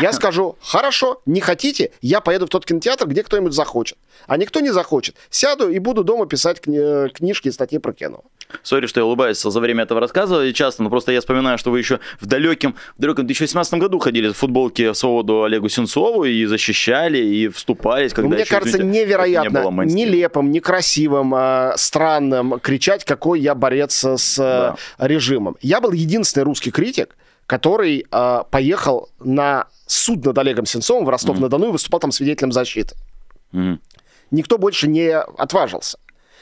Я 0.01 0.13
скажу, 0.13 0.57
хорошо, 0.61 1.21
не 1.25 1.41
хотите, 1.41 1.91
я 2.01 2.21
поеду 2.21 2.45
в 2.45 2.49
тот 2.49 2.65
кинотеатр, 2.65 3.07
где 3.07 3.23
кто-нибудь 3.23 3.53
захочет. 3.53 3.97
А 4.27 4.37
никто 4.37 4.59
не 4.59 4.71
захочет. 4.71 5.15
Сяду 5.29 5.69
и 5.69 5.79
буду 5.79 6.03
дома 6.03 6.27
писать 6.27 6.59
кни- 6.59 7.09
книжки 7.09 7.47
и 7.47 7.51
статьи 7.51 7.79
про 7.79 7.93
кино. 7.93 8.23
Сори, 8.63 8.87
что 8.87 8.99
я 8.99 9.05
улыбаюсь 9.05 9.41
за 9.41 9.59
время 9.59 9.83
этого 9.83 9.99
рассказа 9.99 10.43
и 10.43 10.53
часто, 10.53 10.83
но 10.83 10.89
просто 10.89 11.11
я 11.11 11.19
вспоминаю, 11.19 11.57
что 11.57 11.71
вы 11.71 11.79
еще 11.79 11.99
в 12.21 12.25
далеком, 12.25 12.75
в 12.97 13.01
далеком 13.01 13.25
2018 13.25 13.73
году 13.75 13.99
ходили 13.99 14.29
в 14.29 14.37
футболке 14.37 14.91
в 14.91 14.95
свободу 14.95 15.43
Олегу 15.43 15.67
Сенцову 15.67 16.23
и 16.23 16.45
защищали, 16.45 17.17
и 17.17 17.49
вступались. 17.49 18.13
Когда 18.13 18.29
ну, 18.29 18.35
Мне 18.35 18.43
еще, 18.43 18.51
кажется, 18.51 18.77
извините, 18.77 19.05
невероятно 19.05 19.83
не 19.83 20.05
нелепым, 20.05 20.51
некрасивым, 20.51 21.33
э, 21.35 21.73
странным 21.75 22.59
кричать, 22.59 23.03
какой 23.03 23.41
я 23.41 23.53
борец 23.53 24.05
с 24.05 24.37
да. 24.37 24.75
режимом. 24.97 25.57
Я 25.61 25.81
был 25.81 25.91
единственный 25.91 26.43
русский 26.43 26.71
критик, 26.71 27.15
который 27.47 28.05
э, 28.11 28.43
поехал 28.51 29.09
на 29.19 29.67
суд 29.87 30.25
над 30.25 30.37
Олегом 30.37 30.65
Сенцовым 30.65 31.05
в 31.05 31.09
Ростов-на-Дону 31.09 31.65
mm-hmm. 31.65 31.69
и 31.69 31.71
выступал 31.71 32.01
там 32.01 32.11
свидетелем 32.11 32.51
защиты. 32.51 32.95
Mm-hmm. 33.53 33.79
Никто 34.31 34.57
больше 34.57 34.87
не 34.87 35.17
отважился. 35.17 35.97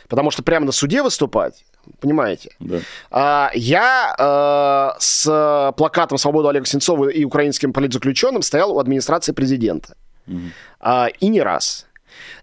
Потому 0.09 0.31
что 0.31 0.43
прямо 0.43 0.65
на 0.65 0.71
суде 0.71 1.03
выступать, 1.03 1.63
понимаете? 1.99 2.55
Да. 2.59 2.79
А, 3.11 3.51
я 3.53 4.15
э, 4.17 4.99
с 4.99 5.73
плакатом 5.77 6.17
«Свободу 6.17 6.49
Олега 6.49 6.65
Сенцова» 6.65 7.09
и 7.09 7.23
украинским 7.23 7.71
политзаключенным 7.71 8.41
стоял 8.41 8.71
у 8.75 8.79
администрации 8.79 9.31
президента. 9.31 9.95
Mm-hmm. 10.27 10.49
А, 10.79 11.07
и 11.19 11.27
не 11.27 11.41
раз. 11.41 11.85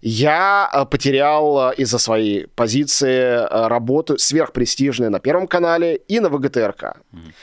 Я 0.01 0.69
э, 0.73 0.85
потерял 0.85 1.71
э, 1.71 1.75
из-за 1.75 1.97
своей 1.97 2.47
позиции 2.47 3.09
э, 3.09 3.67
работу 3.67 4.17
сверхпрестижную 4.17 5.11
на 5.11 5.19
Первом 5.19 5.47
канале 5.47 5.95
и 6.07 6.19
на 6.19 6.29
ВГТРК. 6.29 6.97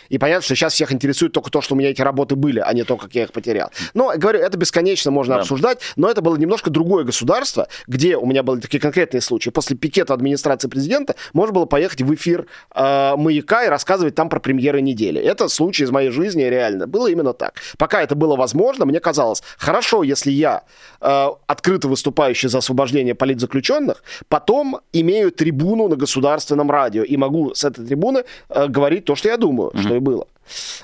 И 0.09 0.19
понятно, 0.19 0.43
что 0.43 0.55
сейчас 0.55 0.75
всех 0.75 0.93
интересует 0.93 1.33
только 1.33 1.51
то, 1.51 1.61
что 1.61 1.75
у 1.75 1.79
меня 1.79 1.91
эти 1.91 2.03
работы 2.03 2.37
были, 2.37 2.61
а 2.61 2.73
не 2.73 2.85
то, 2.85 2.97
как 2.97 3.15
я 3.15 3.25
их 3.25 3.33
потерял. 3.33 3.71
Но, 3.95 4.13
говорю, 4.17 4.41
это 4.41 4.59
бесконечно 4.59 5.11
можно 5.11 5.35
да. 5.35 5.41
обсуждать, 5.41 5.81
но 5.97 6.11
это 6.11 6.21
было 6.23 6.37
немножко 6.37 6.71
другое 6.71 7.05
государство, 7.05 7.69
где 7.87 8.17
у 8.17 8.27
меня 8.27 8.43
были 8.43 8.61
такие 8.61 8.81
конкретные 8.81 9.21
случаи. 9.21 9.51
После 9.51 9.77
пикета 9.77 10.15
администрации 10.15 10.69
президента 10.69 11.15
можно 11.33 11.55
было 11.55 11.67
поехать 11.67 12.03
в 12.03 12.15
эфир 12.15 12.47
э, 12.75 13.15
«Маяка» 13.17 13.65
и 13.65 13.69
рассказывать 13.69 14.15
там 14.15 14.29
про 14.29 14.41
премьеры 14.41 14.81
недели. 14.81 15.21
Это 15.21 15.49
случай 15.49 15.85
из 15.85 15.91
моей 15.91 16.11
жизни 16.11 16.43
реально. 16.43 16.87
Было 16.87 17.09
именно 17.09 17.33
так. 17.33 17.55
Пока 17.79 18.03
это 18.03 18.15
было 18.15 18.37
возможно, 18.37 18.85
мне 18.85 19.01
казалось, 19.01 19.43
хорошо, 19.59 20.03
если 20.03 20.31
я 20.31 20.65
э, 21.01 21.27
открыто 21.47 21.89
выступающий 22.31 22.49
за 22.49 22.59
освобождение 22.59 23.15
политзаключенных, 23.15 24.03
потом 24.29 24.81
имею 24.93 25.31
трибуну 25.31 25.89
на 25.89 25.97
государственном 25.97 26.71
радио 26.71 27.03
и 27.03 27.17
могу 27.17 27.55
с 27.55 27.65
этой 27.65 27.87
трибуны 27.87 28.25
э, 28.49 28.69
говорить 28.69 29.05
то, 29.05 29.17
что 29.17 29.29
я 29.29 29.37
думаю, 29.37 29.71
mm-hmm. 29.71 29.83
что 29.83 29.95
и 29.95 30.01
было. 30.01 30.27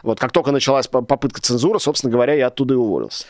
Вот 0.02 0.20
как 0.20 0.32
только 0.32 0.52
началась 0.52 0.86
попытка 0.86 1.40
цензуры, 1.40 1.80
собственно 1.80 2.12
говоря, 2.12 2.34
я 2.34 2.48
оттуда 2.48 2.74
и 2.74 2.76
уволился. 2.76 3.26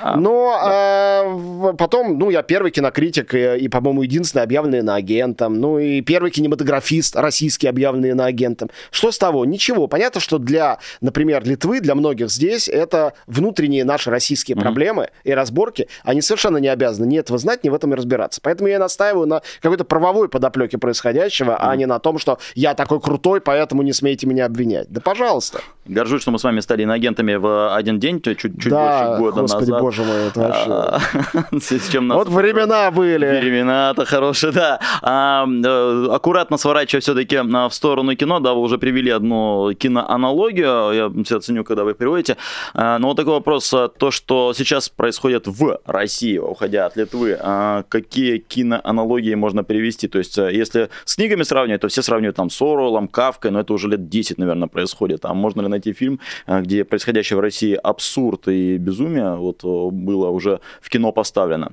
А, 0.00 0.16
Но 0.16 0.58
да. 0.62 1.70
э, 1.70 1.76
потом, 1.76 2.18
ну, 2.18 2.30
я 2.30 2.42
первый 2.42 2.70
кинокритик 2.70 3.34
и, 3.34 3.58
и 3.58 3.68
по-моему, 3.68 4.02
единственный 4.02 4.42
объявленный 4.42 4.78
иноагентом. 4.80 5.60
Ну, 5.60 5.78
и 5.78 6.00
первый 6.00 6.30
кинематографист 6.30 7.16
российский 7.16 7.68
объявленный 7.68 8.10
иноагентом. 8.10 8.70
Что 8.90 9.12
с 9.12 9.18
того? 9.18 9.44
Ничего. 9.44 9.86
Понятно, 9.86 10.20
что 10.20 10.38
для, 10.38 10.78
например, 11.00 11.44
Литвы, 11.44 11.80
для 11.80 11.94
многих 11.94 12.30
здесь, 12.30 12.68
это 12.68 13.14
внутренние 13.26 13.84
наши 13.84 14.10
российские 14.10 14.56
mm-hmm. 14.56 14.60
проблемы 14.60 15.10
и 15.24 15.32
разборки. 15.32 15.88
Они 16.02 16.20
совершенно 16.20 16.56
не 16.56 16.68
обязаны 16.68 17.06
ни 17.06 17.18
этого 17.18 17.38
знать, 17.38 17.64
ни 17.64 17.68
в 17.68 17.74
этом 17.74 17.92
и 17.92 17.96
разбираться. 17.96 18.40
Поэтому 18.42 18.68
я 18.68 18.78
настаиваю 18.78 19.26
на 19.26 19.42
какой-то 19.60 19.84
правовой 19.84 20.28
подоплеке 20.28 20.78
происходящего, 20.78 21.52
mm-hmm. 21.52 21.58
а 21.60 21.76
не 21.76 21.86
на 21.86 21.98
том, 21.98 22.18
что 22.18 22.38
я 22.54 22.74
такой 22.74 23.00
крутой, 23.00 23.40
поэтому 23.40 23.82
не 23.82 23.92
смейте 23.92 24.26
меня 24.26 24.46
обвинять. 24.46 24.88
Да 24.90 25.00
пожалуйста. 25.00 25.60
Горжусь, 25.84 26.22
что 26.22 26.30
мы 26.30 26.38
с 26.38 26.44
вами 26.44 26.60
стали 26.60 26.84
иноагентами 26.84 27.34
в 27.34 27.74
один 27.74 27.98
день, 27.98 28.22
чуть, 28.22 28.38
чуть 28.38 28.68
да, 28.68 29.08
больше 29.08 29.20
года 29.20 29.40
господи, 29.40 29.70
назад. 29.70 29.82
боже 29.82 30.04
мой, 30.04 30.28
это 30.28 30.40
вообще... 30.40 31.58
С 31.60 31.88
чем 31.88 32.06
нас... 32.06 32.18
Вот 32.18 32.28
времена 32.28 32.90
были. 32.92 33.26
Времена-то 33.26 34.04
хорошие, 34.04 34.52
да. 34.52 34.78
А, 35.02 35.44
э, 35.44 36.06
аккуратно 36.12 36.56
сворачивая 36.56 37.00
все-таки 37.00 37.38
в 37.38 37.70
сторону 37.72 38.14
кино, 38.14 38.38
да, 38.38 38.54
вы 38.54 38.60
уже 38.60 38.78
привели 38.78 39.10
одну 39.10 39.72
киноаналогию, 39.74 40.92
я 40.92 41.24
все 41.24 41.40
ценю, 41.40 41.64
когда 41.64 41.82
вы 41.82 41.94
приводите. 41.94 42.36
А, 42.74 42.98
но 42.98 43.08
вот 43.08 43.16
такой 43.16 43.32
вопрос, 43.32 43.68
то, 43.70 44.10
что 44.10 44.52
сейчас 44.54 44.88
происходит 44.88 45.48
в 45.48 45.80
России, 45.84 46.38
уходя 46.38 46.86
от 46.86 46.96
Литвы, 46.96 47.36
а, 47.40 47.82
какие 47.88 48.38
киноаналогии 48.38 49.34
можно 49.34 49.64
привести? 49.64 50.06
То 50.06 50.18
есть, 50.18 50.38
э, 50.38 50.52
если 50.52 50.90
с 51.04 51.16
книгами 51.16 51.42
сравнивать, 51.42 51.80
то 51.80 51.88
все 51.88 52.02
сравнивают 52.02 52.36
там 52.36 52.50
с 52.50 52.62
Оруэллом, 52.62 53.08
Кавкой, 53.08 53.50
но 53.50 53.60
это 53.60 53.72
уже 53.72 53.88
лет 53.88 54.08
10, 54.08 54.38
наверное, 54.38 54.68
происходит. 54.68 55.24
А 55.24 55.34
можно 55.34 55.61
ли 55.62 55.68
найти 55.68 55.92
фильм, 55.92 56.20
э, 56.46 56.60
где 56.62 56.84
происходящее 56.84 57.36
в 57.36 57.40
России 57.40 57.74
абсурд 57.74 58.48
и 58.48 58.76
безумие 58.78 59.36
вот, 59.36 59.64
э, 59.64 59.90
было 59.90 60.28
уже 60.28 60.60
в 60.80 60.88
кино 60.88 61.12
поставлено? 61.12 61.72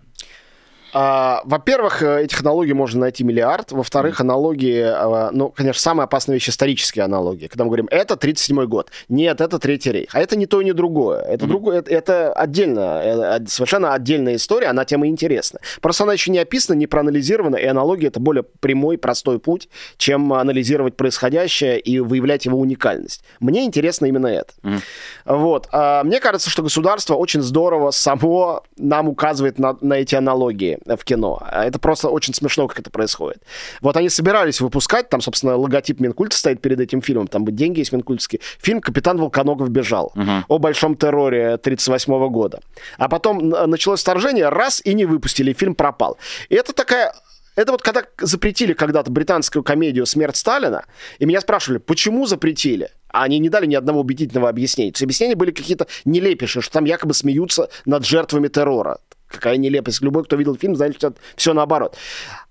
А, 0.93 1.41
во-первых, 1.43 2.01
э, 2.01 2.24
этих 2.24 2.41
аналогий 2.41 2.74
можно 2.74 3.01
найти 3.01 3.24
миллиард. 3.24 3.72
Во-вторых, 3.72 4.22
аналогии, 4.22 4.81
а, 4.81 5.29
ну, 5.31 5.50
конечно, 5.50 5.79
самая 5.79 6.05
опасная 6.05 6.36
вещь 6.36 6.50
исторические 6.50 7.05
аналогии. 7.05 7.48
Когда 7.48 7.63
мы 7.63 7.69
говорим, 7.69 7.88
это 7.91 8.15
37-й 8.15 8.67
год. 8.67 8.91
Нет, 9.08 9.41
это 9.41 9.60
Третий 9.60 9.91
рейх. 9.91 10.10
А 10.13 10.19
это 10.19 10.36
не 10.36 10.46
то 10.46 10.62
и 10.62 10.65
не 10.65 10.74
другое. 10.74 11.22
Это, 11.22 11.46
mm-hmm. 11.46 11.48
другое, 11.48 11.79
это, 11.79 11.91
это 11.91 12.34
отдельно, 12.34 13.01
э, 13.03 13.46
совершенно 13.48 13.93
отдельная 13.93 14.36
история, 14.36 14.67
она 14.67 14.86
тем 14.86 15.03
и 15.03 15.08
интересна. 15.08 15.60
Просто 15.81 16.03
она 16.03 16.13
еще 16.13 16.31
не 16.31 16.39
описана, 16.39 16.77
не 16.77 16.88
проанализирована, 16.88 17.58
и 17.58 17.65
аналогия 17.65 18.08
это 18.08 18.19
более 18.19 18.43
прямой, 18.43 18.98
простой 18.98 19.39
путь, 19.39 19.69
чем 19.98 20.34
анализировать 20.34 20.96
происходящее 20.96 21.79
и 21.79 22.00
выявлять 22.00 22.46
его 22.46 22.60
уникальность. 22.60 23.24
Мне 23.39 23.65
интересно 23.65 24.05
именно 24.05 24.27
это. 24.27 24.53
Mm-hmm. 24.63 24.81
Вот. 25.25 25.67
А, 25.72 26.03
мне 26.03 26.19
кажется, 26.19 26.50
что 26.50 26.63
государство 26.63 27.15
очень 27.15 27.41
здорово 27.41 27.91
само 27.91 28.63
нам 28.77 29.08
указывает 29.08 29.60
на, 29.60 29.77
на 29.81 29.96
эти 29.96 30.15
аналогии. 30.15 30.78
В 30.86 31.03
кино. 31.03 31.41
Это 31.51 31.79
просто 31.79 32.09
очень 32.09 32.33
смешно, 32.33 32.67
как 32.67 32.79
это 32.79 32.89
происходит. 32.89 33.41
Вот 33.81 33.98
они 33.98 34.09
собирались 34.09 34.62
выпускать, 34.62 35.09
там, 35.09 35.21
собственно, 35.21 35.55
логотип 35.55 36.00
Минкульта 36.00 36.38
стоит 36.38 36.62
перед 36.62 36.79
этим 36.79 37.01
фильмом, 37.01 37.27
там 37.27 37.43
бы 37.43 37.51
деньги 37.51 37.79
есть 37.79 37.91
Минкульские. 37.91 38.41
Фильм 38.59 38.81
«Капитан 38.81 39.17
Волконогов 39.17 39.69
бежал» 39.69 40.12
угу. 40.15 40.31
о 40.48 40.59
большом 40.59 40.95
терроре 40.95 41.53
1938 41.53 42.29
года. 42.29 42.62
А 42.98 43.07
потом 43.09 43.50
началось 43.50 44.01
вторжение, 44.01 44.50
раз 44.50 44.81
и 44.83 44.93
не 44.93 45.05
выпустили, 45.05 45.53
фильм 45.53 45.75
пропал. 45.75 46.17
И 46.50 46.55
это 46.55 46.74
такая 46.74 47.13
это 47.59 47.74
вот 47.74 47.81
когда 47.81 48.05
запретили 48.19 48.71
когда-то 48.71 49.12
британскую 49.12 49.63
комедию 49.63 50.05
«Смерть 50.05 50.38
Сталина», 50.38 50.86
и 51.19 51.25
меня 51.25 51.41
спрашивали, 51.41 51.79
почему 51.79 52.25
запретили? 52.25 52.89
А 53.09 53.24
они 53.24 53.38
не 53.38 53.50
дали 53.50 53.65
ни 53.65 53.75
одного 53.75 54.00
убедительного 54.00 54.48
объяснения. 54.48 54.91
То 54.91 54.95
есть 54.95 55.03
объяснения 55.03 55.36
были 55.36 55.51
какие-то 55.51 55.88
нелепейшие, 56.05 56.62
что 56.62 56.71
там 56.71 56.86
якобы 56.86 57.13
смеются 57.13 57.69
над 57.86 58.05
жертвами 58.05 58.48
террора. 58.48 59.00
Какая 59.29 59.57
нелепость. 59.57 60.01
Любой, 60.01 60.24
кто 60.24 60.36
видел 60.36 60.55
фильм, 60.55 60.75
знает, 60.75 60.95
что 60.95 61.13
все 61.36 61.53
наоборот. 61.53 61.95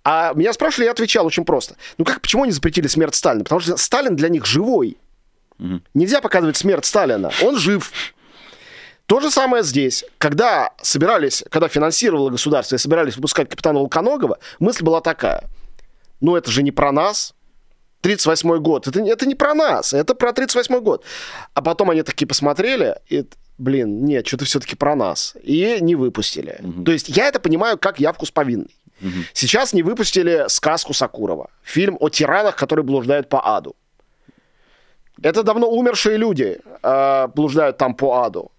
А 0.04 0.32
меня 0.34 0.52
спрашивали, 0.52 0.86
я 0.86 0.92
отвечал 0.92 1.26
очень 1.26 1.44
просто. 1.44 1.76
Ну 1.98 2.04
как, 2.04 2.20
почему 2.20 2.44
они 2.44 2.52
запретили 2.52 2.86
смерть 2.86 3.14
Сталина? 3.14 3.44
Потому 3.44 3.60
что 3.60 3.76
Сталин 3.76 4.16
для 4.16 4.28
них 4.28 4.46
живой. 4.46 4.96
Угу. 5.58 5.80
Нельзя 5.94 6.20
показывать 6.20 6.56
смерть 6.56 6.86
Сталина. 6.86 7.30
Он 7.42 7.58
жив. 7.58 7.92
То 9.06 9.20
же 9.20 9.30
самое 9.30 9.64
здесь. 9.64 10.04
Когда 10.18 10.70
собирались, 10.80 11.42
когда 11.50 11.68
финансировало 11.68 12.30
государство 12.30 12.76
и 12.76 12.78
собирались 12.78 13.16
выпускать 13.16 13.48
капитана 13.48 13.80
Волконогова, 13.80 14.38
мысль 14.60 14.84
была 14.84 15.00
такая. 15.00 15.44
Ну, 16.20 16.36
это 16.36 16.50
же 16.50 16.62
не 16.62 16.72
про 16.72 16.92
нас. 16.92 17.34
38 18.02 18.58
год. 18.58 18.86
Это, 18.86 19.00
это 19.00 19.26
не 19.26 19.34
про 19.34 19.54
нас, 19.54 19.92
это 19.92 20.14
про 20.14 20.32
38 20.32 20.80
год. 20.80 21.04
А 21.54 21.62
потом 21.62 21.90
они 21.90 22.02
такие 22.02 22.26
посмотрели, 22.26 22.96
и, 23.08 23.26
блин, 23.58 24.04
нет, 24.04 24.26
что-то 24.26 24.44
все-таки 24.44 24.76
про 24.76 24.94
нас. 24.94 25.34
И 25.42 25.78
не 25.80 25.94
выпустили. 25.94 26.58
Угу. 26.60 26.84
То 26.84 26.92
есть 26.92 27.08
я 27.08 27.28
это 27.28 27.40
понимаю 27.40 27.78
как 27.78 28.00
явку 28.00 28.26
с 28.26 28.30
повинной. 28.30 28.74
Угу. 29.00 29.10
Сейчас 29.32 29.72
не 29.72 29.82
выпустили 29.82 30.44
сказку 30.48 30.94
Сакурова. 30.94 31.50
Фильм 31.62 31.96
о 32.00 32.08
тиранах, 32.08 32.56
которые 32.56 32.84
блуждают 32.84 33.28
по 33.28 33.56
аду. 33.56 33.76
Это 35.20 35.42
давно 35.42 35.68
умершие 35.68 36.16
люди 36.16 36.60
э, 36.82 37.28
блуждают 37.34 37.76
там 37.76 37.94
по 37.94 38.22
аду. 38.22 38.52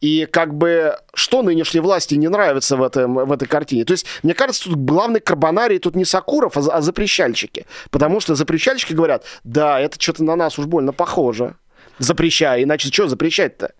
И 0.00 0.26
как 0.30 0.54
бы 0.54 0.96
что 1.12 1.42
нынешней 1.42 1.80
власти 1.80 2.14
не 2.14 2.28
нравится 2.28 2.76
в, 2.76 2.82
этом, 2.82 3.14
в 3.14 3.32
этой 3.32 3.46
картине? 3.46 3.84
То 3.84 3.92
есть, 3.92 4.06
мне 4.22 4.32
кажется, 4.32 4.64
тут 4.64 4.78
главный 4.78 5.20
карбонарий 5.20 5.78
тут 5.78 5.94
не 5.94 6.06
Сакуров, 6.06 6.56
а, 6.56 6.60
а 6.60 6.80
запрещальщики. 6.80 7.66
Потому 7.90 8.20
что 8.20 8.34
запрещальщики 8.34 8.94
говорят, 8.94 9.24
да, 9.44 9.78
это 9.78 10.00
что-то 10.00 10.24
на 10.24 10.36
нас 10.36 10.58
уж 10.58 10.66
больно 10.66 10.92
похоже. 10.92 11.56
Запрещай, 11.98 12.62
иначе 12.62 12.88
что 12.88 13.08
запрещать-то? 13.08 13.74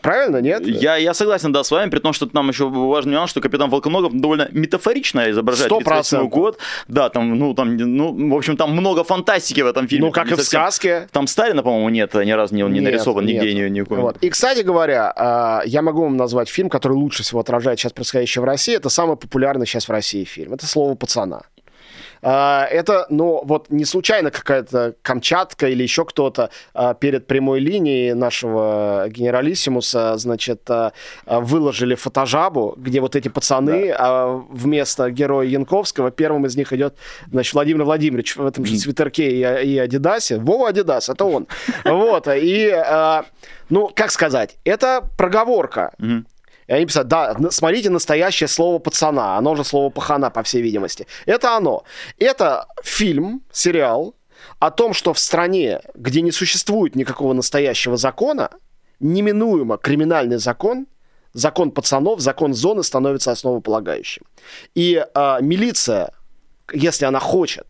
Правильно, 0.00 0.40
нет? 0.40 0.66
Я, 0.66 0.96
я 0.96 1.14
согласен, 1.14 1.52
да, 1.52 1.64
с 1.64 1.70
вами, 1.70 1.90
при 1.90 1.98
том, 1.98 2.12
что 2.12 2.26
там 2.26 2.48
еще 2.48 2.68
важный 2.68 3.12
нюанс, 3.12 3.30
что 3.30 3.40
капитан 3.40 3.70
Волконогов 3.70 4.12
довольно 4.12 4.48
метафорично 4.52 5.30
изображает 5.30 5.70
38 5.70 6.28
год. 6.28 6.58
Да, 6.88 7.08
там, 7.08 7.38
ну, 7.38 7.54
там, 7.54 7.76
ну, 7.76 8.30
в 8.30 8.36
общем, 8.36 8.56
там 8.56 8.72
много 8.72 9.04
фантастики 9.04 9.60
в 9.60 9.66
этом 9.66 9.88
фильме. 9.88 10.06
Ну, 10.06 10.12
как 10.12 10.30
и 10.30 10.34
в 10.34 10.42
сказке. 10.42 11.08
Там 11.12 11.26
Сталина, 11.26 11.62
по-моему, 11.62 11.88
нет, 11.88 12.14
ни 12.14 12.30
разу 12.30 12.54
не, 12.54 12.62
не 12.62 12.80
нет, 12.80 12.84
нарисован 12.84 13.24
нет. 13.24 13.42
нигде 13.42 13.54
ни, 13.54 13.68
ни 13.68 13.80
вот. 13.80 14.18
И, 14.20 14.30
кстати 14.30 14.62
говоря, 14.62 15.12
а, 15.16 15.62
я 15.64 15.82
могу 15.82 16.02
вам 16.02 16.16
назвать 16.16 16.48
фильм, 16.48 16.68
который 16.68 16.94
лучше 16.94 17.22
всего 17.22 17.40
отражает 17.40 17.78
сейчас 17.78 17.92
происходящее 17.92 18.42
в 18.42 18.44
России. 18.44 18.76
Это 18.76 18.88
самый 18.88 19.16
популярный 19.16 19.66
сейчас 19.66 19.88
в 19.88 19.90
России 19.90 20.24
фильм. 20.24 20.54
Это 20.54 20.66
«Слово 20.66 20.94
пацана». 20.94 21.42
А, 22.22 22.66
это, 22.66 23.06
ну, 23.10 23.40
вот 23.44 23.70
не 23.70 23.84
случайно 23.84 24.30
какая-то 24.30 24.94
Камчатка 25.02 25.68
или 25.68 25.82
еще 25.82 26.04
кто-то 26.04 26.50
а, 26.74 26.94
перед 26.94 27.26
прямой 27.26 27.60
линией 27.60 28.14
нашего 28.14 29.06
генералиссимуса, 29.08 30.16
значит, 30.16 30.62
а, 30.68 30.92
выложили 31.26 31.94
фотожабу, 31.94 32.74
где 32.76 33.00
вот 33.00 33.16
эти 33.16 33.28
пацаны, 33.28 33.88
да. 33.88 34.40
вместо 34.50 35.10
героя 35.10 35.46
Янковского 35.46 36.10
первым 36.10 36.46
из 36.46 36.56
них 36.56 36.72
идет, 36.72 36.96
значит, 37.30 37.54
Владимир 37.54 37.84
Владимирович 37.84 38.36
в 38.36 38.46
этом 38.46 38.64
же 38.64 38.76
свитерке 38.76 39.30
и, 39.30 39.68
и 39.68 39.78
Адидасе. 39.78 40.38
Вова 40.38 40.68
Адидас, 40.68 41.08
это 41.08 41.24
он. 41.24 41.46
Вот, 41.84 42.28
и, 42.30 42.74
ну, 43.70 43.90
как 43.94 44.10
сказать, 44.10 44.56
это 44.64 45.02
проговорка. 45.16 45.92
И 46.68 46.72
они 46.72 46.86
писали, 46.86 47.06
да, 47.06 47.36
смотрите 47.50 47.90
настоящее 47.90 48.46
слово 48.46 48.78
пацана, 48.78 49.36
оно 49.36 49.56
же 49.56 49.64
слово 49.64 49.90
пахана, 49.90 50.30
по 50.30 50.42
всей 50.42 50.62
видимости. 50.62 51.06
Это 51.26 51.56
оно. 51.56 51.82
Это 52.18 52.66
фильм, 52.82 53.42
сериал 53.50 54.14
о 54.60 54.70
том, 54.70 54.94
что 54.94 55.12
в 55.12 55.18
стране, 55.18 55.80
где 55.94 56.20
не 56.20 56.30
существует 56.30 56.94
никакого 56.94 57.32
настоящего 57.32 57.96
закона, 57.96 58.50
неминуемо 59.00 59.78
криминальный 59.78 60.38
закон, 60.38 60.86
закон 61.32 61.70
пацанов, 61.70 62.20
закон 62.20 62.54
зоны 62.54 62.82
становится 62.82 63.32
основополагающим. 63.32 64.22
И 64.74 65.04
э, 65.14 65.38
милиция, 65.40 66.12
если 66.72 67.06
она 67.06 67.20
хочет 67.20 67.66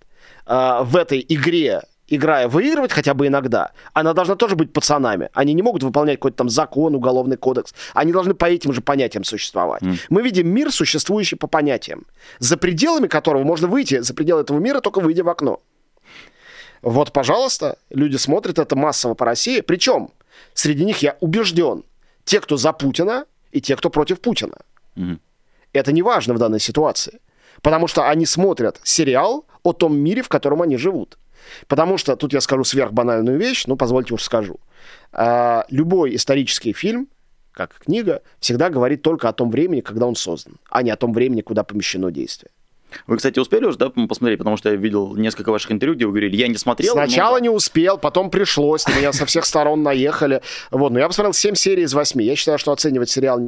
э, 0.47 0.81
в 0.83 0.97
этой 0.97 1.25
игре 1.29 1.83
играя, 2.09 2.49
выигрывать 2.49 2.93
хотя 2.93 3.15
бы 3.15 3.27
иногда, 3.27 3.73
она 3.93 4.13
должна 4.13 4.35
тоже 4.35 4.57
быть 4.57 4.73
пацанами. 4.73 5.29
Они 5.33 5.53
не 5.53 5.63
могут 5.63 5.83
выполнять 5.83 6.17
какой-то 6.17 6.39
там 6.39 6.49
закон, 6.49 6.95
уголовный 6.95 7.37
кодекс. 7.37 7.75
Они 7.95 8.13
должны 8.13 8.35
по 8.35 8.47
этим 8.47 8.73
же 8.73 8.81
понятиям 8.81 9.25
существовать. 9.25 9.83
Mm. 9.83 9.99
Мы 10.09 10.23
видим 10.23 10.49
мир, 10.49 10.73
существующий 10.73 11.37
по 11.37 11.47
понятиям, 11.47 12.07
за 12.39 12.57
пределами 12.57 13.07
которого 13.07 13.45
можно 13.45 13.69
выйти, 13.69 14.01
за 14.01 14.15
пределы 14.15 14.41
этого 14.41 14.59
мира 14.59 14.81
только 14.81 15.01
выйдя 15.01 15.23
в 15.23 15.29
окно. 15.29 15.61
Вот, 16.83 17.13
пожалуйста, 17.13 17.79
люди 17.91 18.17
смотрят 18.17 18.59
это 18.59 18.77
массово 18.77 19.15
по 19.15 19.25
России. 19.25 19.61
Причем 19.61 20.11
среди 20.55 20.85
них, 20.85 21.03
я 21.03 21.17
убежден, 21.21 21.85
те, 22.25 22.41
кто 22.41 22.57
за 22.57 22.73
Путина, 22.73 23.25
и 23.53 23.61
те, 23.61 23.77
кто 23.77 23.91
против 23.91 24.21
Путина. 24.21 24.57
Mm. 24.97 25.19
Это 25.73 25.93
не 25.93 26.03
важно 26.03 26.35
в 26.35 26.39
данной 26.39 26.61
ситуации. 26.61 27.21
Потому 27.63 27.89
что 27.89 28.09
они 28.09 28.27
смотрят 28.27 28.81
сериал 28.85 29.45
о 29.63 29.73
том 29.73 29.99
мире, 29.99 30.23
в 30.23 30.29
котором 30.29 30.63
они 30.63 30.77
живут. 30.77 31.19
Потому 31.67 31.99
что, 31.99 32.17
тут 32.17 32.33
я 32.33 32.41
скажу 32.41 32.65
сверхбанальную 32.65 33.39
вещь, 33.39 33.67
но 33.67 33.77
позвольте 33.77 34.15
уж 34.15 34.23
скажу. 34.23 34.61
А, 35.13 35.65
любой 35.71 36.15
исторический 36.15 36.73
фильм, 36.73 37.09
как 37.53 37.75
книга, 37.79 38.23
всегда 38.41 38.71
говорит 38.71 39.03
только 39.03 39.29
о 39.29 39.33
том 39.33 39.51
времени, 39.51 39.81
когда 39.81 40.07
он 40.07 40.15
создан, 40.15 40.59
а 40.71 40.83
не 40.83 40.91
о 40.91 40.97
том 40.97 41.13
времени, 41.13 41.41
куда 41.41 41.65
помещено 41.65 42.11
действие. 42.11 42.51
Вы, 43.07 43.17
кстати, 43.17 43.39
успели 43.39 43.65
уже, 43.65 43.79
да, 43.79 43.91
посмотреть, 43.91 44.39
потому 44.39 44.57
что 44.57 44.71
я 44.71 44.77
видел 44.77 45.17
несколько 45.17 45.51
ваших 45.51 45.73
интервью, 45.73 45.97
где 45.97 46.07
вы 46.07 46.13
говорили, 46.13 46.37
я 46.37 46.49
не 46.49 46.57
смотрел. 46.57 46.93
Сначала 46.93 47.35
но... 47.35 47.39
не 47.41 47.49
успел, 47.49 47.99
потом 47.99 48.31
пришлось, 48.31 48.87
на 48.87 48.93
меня 48.93 49.13
со 49.13 49.27
всех 49.27 49.45
сторон 49.45 49.83
наехали. 49.83 50.43
Вот, 50.71 50.93
но 50.93 50.99
я 50.99 51.09
посмотрел 51.09 51.33
7 51.33 51.55
серий 51.55 51.83
из 51.83 51.95
8. 51.95 52.23
Я 52.23 52.37
считаю, 52.37 52.59
что 52.59 52.73
оценивать 52.73 53.11
сериал, 53.11 53.41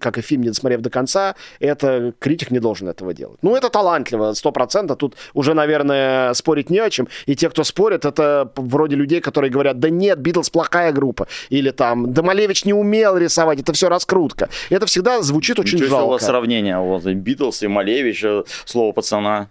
как 0.00 0.18
и 0.18 0.20
фильм, 0.20 0.42
не 0.42 0.48
досмотрев 0.48 0.80
до 0.80 0.90
конца, 0.90 1.34
это 1.60 2.14
критик 2.18 2.50
не 2.50 2.58
должен 2.58 2.88
этого 2.88 3.14
делать. 3.14 3.38
Ну, 3.42 3.56
это 3.56 3.68
талантливо, 3.68 4.32
100%. 4.32 4.94
Тут 4.96 5.16
уже, 5.32 5.54
наверное, 5.54 6.32
спорить 6.34 6.70
не 6.70 6.78
о 6.78 6.90
чем. 6.90 7.08
И 7.26 7.36
те, 7.36 7.50
кто 7.50 7.64
спорит, 7.64 8.04
это 8.04 8.50
вроде 8.56 8.96
людей, 8.96 9.20
которые 9.20 9.50
говорят, 9.50 9.78
да 9.78 9.90
нет, 9.90 10.18
Битлз 10.18 10.50
плохая 10.50 10.92
группа. 10.92 11.26
Или 11.50 11.70
там, 11.70 12.12
да 12.12 12.22
Малевич 12.22 12.64
не 12.64 12.72
умел 12.72 13.16
рисовать, 13.16 13.60
это 13.60 13.72
все 13.72 13.88
раскрутка. 13.88 14.48
Это 14.70 14.86
всегда 14.86 15.22
звучит 15.22 15.58
очень 15.58 15.78
Ничего 15.78 15.90
жалко. 15.90 16.10
вас 16.12 16.26
сравнение, 16.26 16.78
вот, 16.78 17.04
Битлз 17.04 17.62
и 17.62 17.66
Малевич, 17.68 18.24
э, 18.24 18.44
слово 18.84 18.92
пацана. 18.92 19.48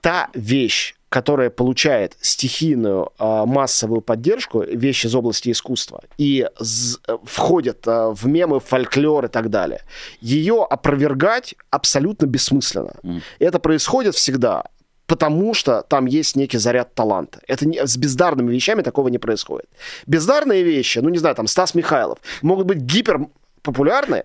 Та 0.00 0.28
вещь, 0.34 0.94
которая 1.08 1.50
получает 1.50 2.16
стихийную 2.20 3.08
э, 3.18 3.44
массовую 3.46 4.00
поддержку, 4.00 4.62
вещи 4.62 5.06
из 5.06 5.14
области 5.14 5.50
искусства, 5.50 6.02
и 6.18 6.46
з- 6.58 6.98
входит 7.22 7.86
э, 7.86 8.12
в 8.12 8.26
мемы, 8.26 8.60
фольклор 8.60 9.24
и 9.24 9.28
так 9.28 9.48
далее, 9.48 9.80
ее 10.20 10.66
опровергать 10.70 11.54
абсолютно 11.70 12.26
бессмысленно. 12.26 12.94
Mm. 13.02 13.20
Это 13.38 13.58
происходит 13.58 14.14
всегда 14.14 14.64
потому 15.06 15.54
что 15.54 15.82
там 15.82 16.06
есть 16.06 16.34
некий 16.36 16.58
заряд 16.58 16.94
таланта. 16.94 17.38
Это 17.46 17.68
не, 17.68 17.86
с 17.86 17.96
бездарными 17.98 18.50
вещами 18.50 18.82
такого 18.82 19.08
не 19.08 19.18
происходит. 19.18 19.68
Бездарные 20.06 20.62
вещи, 20.62 20.98
ну 21.00 21.10
не 21.10 21.18
знаю, 21.18 21.34
там 21.34 21.46
Стас 21.46 21.74
Михайлов, 21.74 22.18
могут 22.42 22.66
быть 22.66 22.78
гипер 22.78 23.20
популярны, 23.62 24.24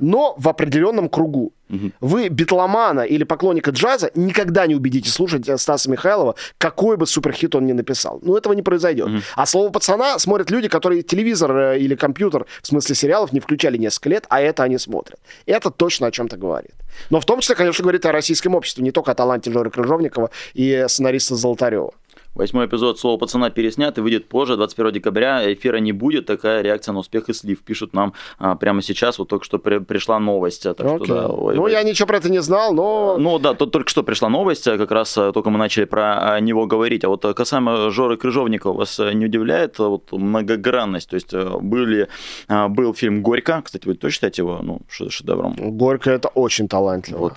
но 0.00 0.34
в 0.36 0.48
определенном 0.48 1.08
кругу. 1.08 1.52
Угу. 1.68 1.92
Вы 2.00 2.28
битломана 2.28 3.00
или 3.00 3.24
поклонника 3.24 3.70
джаза 3.70 4.10
никогда 4.14 4.66
не 4.66 4.74
убедите 4.74 5.10
слушать 5.10 5.46
Стаса 5.60 5.90
Михайлова, 5.90 6.34
какой 6.58 6.96
бы 6.96 7.06
суперхит 7.06 7.54
он 7.54 7.66
ни 7.66 7.72
написал. 7.72 8.18
Ну, 8.22 8.36
этого 8.36 8.54
не 8.54 8.62
произойдет. 8.62 9.08
Угу. 9.08 9.18
А 9.36 9.46
слово 9.46 9.70
пацана 9.70 10.18
смотрят 10.18 10.50
люди, 10.50 10.68
которые 10.68 11.02
телевизор 11.02 11.56
э, 11.56 11.78
или 11.78 11.94
компьютер, 11.94 12.46
в 12.62 12.66
смысле 12.66 12.94
сериалов, 12.94 13.32
не 13.32 13.40
включали 13.40 13.76
несколько 13.76 14.08
лет, 14.08 14.24
а 14.28 14.40
это 14.40 14.64
они 14.64 14.78
смотрят. 14.78 15.20
Это 15.46 15.70
точно 15.70 16.08
о 16.08 16.10
чем-то 16.10 16.36
говорит. 16.36 16.72
Но 17.10 17.20
в 17.20 17.24
том 17.24 17.40
числе, 17.40 17.54
конечно, 17.54 17.82
говорит 17.82 18.04
о 18.04 18.12
российском 18.12 18.54
обществе, 18.54 18.82
не 18.82 18.90
только 18.90 19.12
о 19.12 19.14
таланте 19.14 19.52
Жоры 19.52 19.70
Крыжовникова 19.70 20.30
и 20.54 20.84
сценариста 20.88 21.36
Золотарева. 21.36 21.92
Восьмой 22.34 22.66
эпизод 22.66 22.98
«Слово 22.98 23.18
пацана» 23.18 23.50
переснят 23.50 23.98
и 23.98 24.00
выйдет 24.00 24.28
позже, 24.28 24.56
21 24.56 24.92
декабря. 24.92 25.52
Эфира 25.52 25.78
не 25.78 25.90
будет, 25.90 26.26
такая 26.26 26.62
реакция 26.62 26.92
на 26.92 27.00
успех 27.00 27.28
и 27.28 27.32
слив. 27.32 27.60
Пишут 27.62 27.92
нам 27.92 28.14
а, 28.38 28.54
прямо 28.54 28.82
сейчас, 28.82 29.18
вот 29.18 29.28
только 29.28 29.44
что 29.44 29.58
при, 29.58 29.78
пришла 29.78 30.20
новость. 30.20 30.62
Так 30.62 30.76
что, 30.76 30.98
да, 31.06 31.28
ой, 31.28 31.56
ну, 31.56 31.62
ой. 31.62 31.72
я 31.72 31.82
ничего 31.82 32.06
про 32.06 32.18
это 32.18 32.30
не 32.30 32.40
знал, 32.40 32.72
но... 32.72 33.16
Ну 33.18 33.40
да, 33.40 33.54
тут 33.54 33.72
только 33.72 33.90
что 33.90 34.04
пришла 34.04 34.28
новость, 34.28 34.68
а 34.68 34.78
как 34.78 34.92
раз 34.92 35.18
а, 35.18 35.32
только 35.32 35.50
мы 35.50 35.58
начали 35.58 35.86
про 35.86 36.34
а, 36.34 36.40
него 36.40 36.66
говорить. 36.66 37.04
А 37.04 37.08
вот 37.08 37.22
касаемо 37.34 37.90
Жоры 37.90 38.16
Крыжовникова, 38.16 38.74
вас 38.78 38.98
не 38.98 39.26
удивляет 39.26 39.78
вот, 39.80 40.12
многогранность? 40.12 41.10
То 41.10 41.14
есть 41.14 41.34
были, 41.34 42.08
был 42.48 42.94
фильм 42.94 43.22
«Горько», 43.22 43.60
кстати, 43.62 43.86
вы 43.88 43.94
тоже 43.94 44.14
считаете 44.14 44.42
его 44.42 44.60
ну, 44.62 44.80
шедевром? 44.88 45.56
«Горько»— 45.58 46.10
это 46.12 46.28
очень 46.28 46.68
талантливо. 46.68 47.18
Вот. 47.18 47.34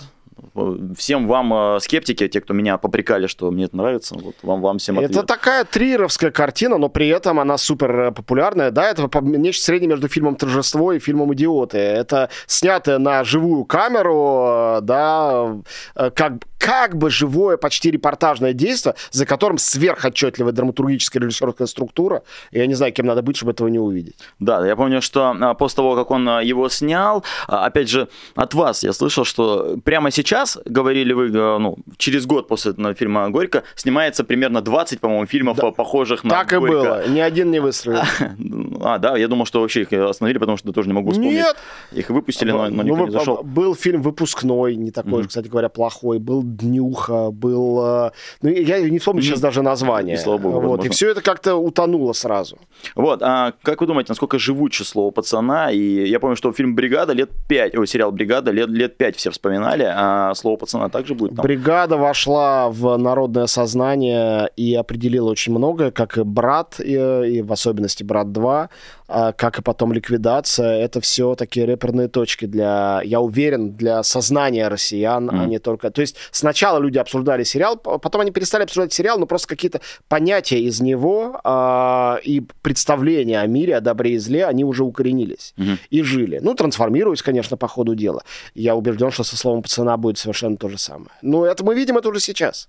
Всем 0.96 1.26
вам, 1.26 1.76
э, 1.76 1.80
скептики, 1.80 2.28
те, 2.28 2.40
кто 2.40 2.54
меня 2.54 2.78
попрекали, 2.78 3.26
что 3.26 3.50
мне 3.50 3.64
это 3.64 3.76
нравится, 3.76 4.14
вот 4.18 4.34
вам, 4.42 4.60
вам 4.60 4.78
всем 4.78 4.98
ответ. 4.98 5.10
Это 5.10 5.22
такая 5.22 5.64
трировская 5.64 6.30
картина, 6.30 6.78
но 6.78 6.88
при 6.88 7.08
этом 7.08 7.40
она 7.40 7.58
супер 7.58 8.00
э, 8.00 8.12
популярная. 8.12 8.70
Да, 8.70 8.88
это 8.90 9.08
нечто 9.22 9.64
среднее 9.64 9.90
между 9.90 10.08
фильмом 10.08 10.36
«Торжество» 10.36 10.92
и 10.92 10.98
фильмом 10.98 11.32
«Идиоты». 11.34 11.78
Это 11.78 12.30
снятое 12.46 12.98
на 12.98 13.24
живую 13.24 13.64
камеру, 13.64 14.78
да, 14.82 15.56
как, 15.94 16.34
как 16.64 16.96
бы 16.96 17.10
живое, 17.10 17.58
почти 17.58 17.90
репортажное 17.90 18.54
действие, 18.54 18.94
за 19.10 19.26
которым 19.26 19.58
сверхотчетливая 19.58 20.52
драматургическая 20.52 21.22
режиссерская 21.22 21.66
структура. 21.66 22.22
Я 22.52 22.66
не 22.66 22.72
знаю, 22.72 22.90
кем 22.94 23.04
надо 23.04 23.20
быть, 23.20 23.36
чтобы 23.36 23.52
этого 23.52 23.68
не 23.68 23.78
увидеть. 23.78 24.16
Да, 24.38 24.66
я 24.66 24.74
помню, 24.74 25.02
что 25.02 25.36
а, 25.38 25.52
после 25.52 25.76
того, 25.76 25.94
как 25.94 26.10
он 26.10 26.26
его 26.40 26.70
снял, 26.70 27.22
а, 27.48 27.66
опять 27.66 27.90
же, 27.90 28.08
от 28.34 28.54
вас 28.54 28.82
я 28.82 28.94
слышал, 28.94 29.26
что 29.26 29.76
прямо 29.84 30.10
сейчас, 30.10 30.58
говорили 30.64 31.12
вы, 31.12 31.28
э, 31.28 31.58
ну, 31.58 31.76
через 31.98 32.24
год 32.24 32.48
после 32.48 32.70
этого 32.70 32.94
фильма 32.94 33.28
«Горько» 33.28 33.64
снимается 33.74 34.24
примерно 34.24 34.62
20, 34.62 35.00
по-моему, 35.00 35.26
фильмов, 35.26 35.58
да. 35.58 35.70
похожих 35.70 36.24
на 36.24 36.30
Так 36.30 36.48
Горько. 36.48 36.66
и 36.66 36.70
было, 36.70 37.08
ни 37.08 37.20
один 37.20 37.50
не 37.50 37.60
выстрелил. 37.60 38.00
А, 38.86 38.98
да, 38.98 39.16
я 39.16 39.28
думал, 39.28 39.46
что 39.46 39.60
вообще 39.60 39.82
их 39.82 39.92
остановили, 39.92 40.38
потому 40.38 40.58
что 40.58 40.72
тоже 40.72 40.88
не 40.88 40.94
могу 40.94 41.10
вспомнить. 41.10 41.32
Нет! 41.34 41.56
Их 41.92 42.10
выпустили, 42.10 42.50
но, 42.50 42.68
но 42.68 42.82
никто 42.82 42.96
ну, 42.96 43.06
не 43.06 43.12
зашел. 43.12 43.42
Был 43.42 43.74
фильм 43.74 44.02
«Выпускной», 44.02 44.76
не 44.76 44.90
такой, 44.90 45.22
mm-hmm. 45.22 45.28
кстати 45.28 45.48
говоря, 45.48 45.68
плохой. 45.68 46.18
Был 46.18 46.42
«Днюха», 46.56 47.30
был... 47.30 48.10
Ну, 48.42 48.48
я 48.48 48.80
не 48.80 48.98
вспомню 48.98 49.22
сейчас 49.22 49.40
даже 49.40 49.62
название. 49.62 50.14
И, 50.14 50.18
слава 50.18 50.38
богу, 50.38 50.60
вот, 50.60 50.84
и 50.84 50.88
все 50.88 51.10
это 51.10 51.20
как-то 51.20 51.56
утонуло 51.56 52.12
сразу. 52.12 52.58
Вот, 52.94 53.22
а 53.22 53.52
как 53.62 53.80
вы 53.80 53.86
думаете, 53.86 54.10
насколько 54.10 54.38
живуче 54.38 54.84
слово 54.84 55.10
«пацана»? 55.10 55.70
И 55.70 56.08
я 56.08 56.20
помню, 56.20 56.36
что 56.36 56.52
фильм 56.52 56.74
«Бригада» 56.74 57.12
лет 57.12 57.30
5, 57.48 57.76
ой, 57.76 57.86
сериал 57.86 58.12
«Бригада» 58.12 58.50
лет, 58.50 58.68
лет 58.68 58.96
5 58.96 59.16
все 59.16 59.30
вспоминали, 59.30 59.84
а 59.86 60.34
слово 60.34 60.56
«пацана» 60.56 60.88
также 60.88 61.14
будет 61.14 61.36
там? 61.36 61.42
Бригада 61.42 61.96
вошла 61.96 62.68
в 62.70 62.96
народное 62.96 63.46
сознание 63.46 64.50
и 64.56 64.74
определила 64.74 65.30
очень 65.30 65.52
многое, 65.52 65.90
как 65.90 66.18
и 66.18 66.22
«Брат», 66.22 66.80
и, 66.80 66.92
и 66.92 67.42
в 67.42 67.52
особенности 67.52 68.02
«Брат 68.02 68.28
2», 68.28 68.44
а, 68.44 68.68
как 69.06 69.58
и 69.58 69.62
потом 69.62 69.92
«Ликвидация». 69.92 70.78
Это 70.78 71.00
все 71.00 71.34
такие 71.34 71.66
реперные 71.66 72.08
точки 72.08 72.46
для, 72.46 73.02
я 73.04 73.20
уверен, 73.20 73.72
для 73.72 74.02
сознания 74.02 74.68
россиян, 74.68 75.28
mm. 75.28 75.42
а 75.42 75.46
не 75.46 75.58
только... 75.58 75.90
То 75.90 76.00
есть 76.00 76.16
сначала 76.30 76.78
люди 76.78 76.98
обсуждали 76.98 77.44
сериал, 77.44 77.76
потом 77.76 78.22
они 78.22 78.30
перестали 78.30 78.62
обсуждать 78.62 78.92
сериал, 78.92 79.18
но 79.18 79.26
просто 79.26 79.48
какие-то 79.48 79.80
понятия 80.08 80.60
из 80.60 80.80
него 80.80 81.40
э, 81.44 82.16
и 82.24 82.42
представления 82.62 83.40
о 83.40 83.46
мире, 83.46 83.76
о 83.76 83.80
добре 83.80 84.14
и 84.14 84.18
зле, 84.18 84.46
они 84.46 84.64
уже 84.64 84.84
укоренились 84.84 85.54
mm-hmm. 85.56 85.78
и 85.90 86.02
жили. 86.02 86.38
Ну, 86.42 86.54
трансформируясь, 86.54 87.22
конечно, 87.22 87.56
по 87.56 87.68
ходу 87.68 87.94
дела. 87.94 88.22
Я 88.54 88.74
убежден, 88.74 89.10
что 89.10 89.24
со 89.24 89.36
словом 89.36 89.62
пацана 89.62 89.96
будет 89.96 90.18
совершенно 90.18 90.56
то 90.56 90.68
же 90.68 90.78
самое. 90.78 91.10
Но 91.22 91.44
это 91.44 91.64
мы 91.64 91.74
видим 91.74 91.98
это 91.98 92.08
уже 92.08 92.20
сейчас. 92.20 92.68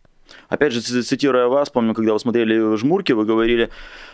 Опять 0.49 0.73
же, 0.73 0.81
цитируя 0.81 1.47
вас, 1.47 1.69
помню, 1.69 1.93
когда 1.93 2.13
вы 2.13 2.19
смотрели 2.19 2.75
«Жмурки», 2.77 3.13
вы 3.13 3.25
говорили, 3.25 3.69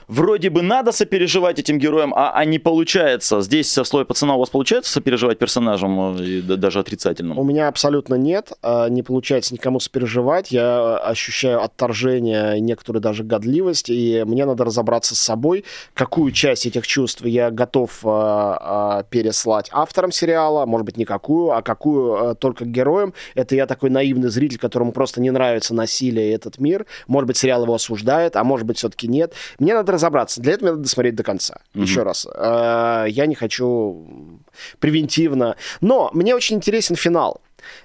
вроде 0.08 0.50
бы 0.50 0.62
надо 0.62 0.92
сопереживать 0.92 1.60
этим 1.60 1.78
героям, 1.78 2.14
а, 2.16 2.32
а 2.34 2.46
не 2.46 2.60
получается. 2.60 3.42
Здесь 3.42 3.72
со 3.72 3.84
слой 3.84 4.06
пацана 4.06 4.36
у 4.36 4.40
вас 4.40 4.50
получается 4.50 4.92
сопереживать 4.92 5.40
персонажам, 5.40 6.18
э, 6.18 6.42
даже 6.42 6.80
отрицательным? 6.80 7.38
У 7.38 7.44
меня 7.44 7.68
абсолютно 7.68 8.16
нет. 8.16 8.52
А, 8.62 8.88
не 8.90 9.04
получается 9.04 9.54
никому 9.54 9.80
сопереживать. 9.80 10.52
Я 10.52 10.98
ощущаю 10.98 11.64
отторжение, 11.64 12.60
некоторую 12.60 13.02
даже 13.02 13.24
годливость, 13.24 13.90
и 13.90 14.24
мне 14.26 14.46
надо 14.46 14.66
разобраться 14.66 15.16
с 15.16 15.20
собой, 15.20 15.66
какую 15.94 16.32
часть 16.32 16.66
этих 16.66 16.88
чувств 16.88 17.24
я 17.24 17.52
готов 17.52 18.00
а, 18.04 19.04
переслать 19.10 19.70
авторам 19.72 20.12
сериала, 20.12 20.66
может 20.66 20.86
быть, 20.86 20.98
никакую, 20.98 21.52
а 21.52 21.62
какую 21.62 22.36
только 22.36 22.66
героям. 22.66 23.14
Это 23.36 23.56
я 23.56 23.66
такой 23.66 23.90
наивный 23.90 24.30
зритель, 24.30 24.58
которому 24.58 24.92
просто 24.92 25.22
не 25.22 25.32
нравится 25.32 25.74
насилие 25.74 26.30
и 26.30 26.34
этот 26.34 26.60
мир. 26.60 26.86
Может 27.08 27.28
быть, 27.28 27.38
сериал 27.38 27.64
его 27.64 27.74
осуждает, 27.74 28.36
а 28.36 28.44
может 28.44 28.66
быть, 28.66 28.78
все-таки 28.78 29.08
нет. 29.08 29.34
Мне 29.60 29.74
надо 29.74 29.91
разобраться. 29.92 30.42
Для 30.42 30.54
этого 30.54 30.70
мне 30.70 30.78
надо 30.78 30.90
смотреть 30.90 31.16
до 31.16 31.24
конца. 31.24 31.60
Угу. 31.76 31.84
Еще 31.84 32.04
раз. 32.04 32.28
Э, 32.34 33.06
я 33.08 33.26
не 33.26 33.36
хочу 33.36 34.40
превентивно. 34.80 35.56
Но 35.82 36.10
мне 36.14 36.36
очень 36.36 36.58
интересен 36.58 36.96
финал. 36.96 37.42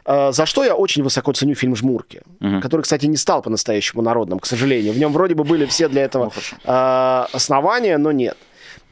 Uh, 0.06 0.32
за 0.32 0.46
что 0.46 0.64
я 0.64 0.74
очень 0.74 1.02
высоко 1.02 1.32
ценю 1.32 1.54
фильм 1.54 1.76
«Жмурки», 1.76 2.22
uh 2.40 2.60
который, 2.62 2.80
кстати, 2.80 3.04
не 3.06 3.16
стал 3.16 3.42
по-настоящему 3.42 4.02
народным, 4.02 4.38
к 4.38 4.46
сожалению. 4.46 4.94
В 4.94 4.98
нем 4.98 5.12
вроде 5.12 5.34
бы 5.34 5.44
были 5.44 5.66
все 5.66 5.88
для 5.88 6.02
этого 6.04 6.32
uh, 6.64 7.26
основания, 7.32 7.98
но 7.98 8.10
нет. 8.10 8.38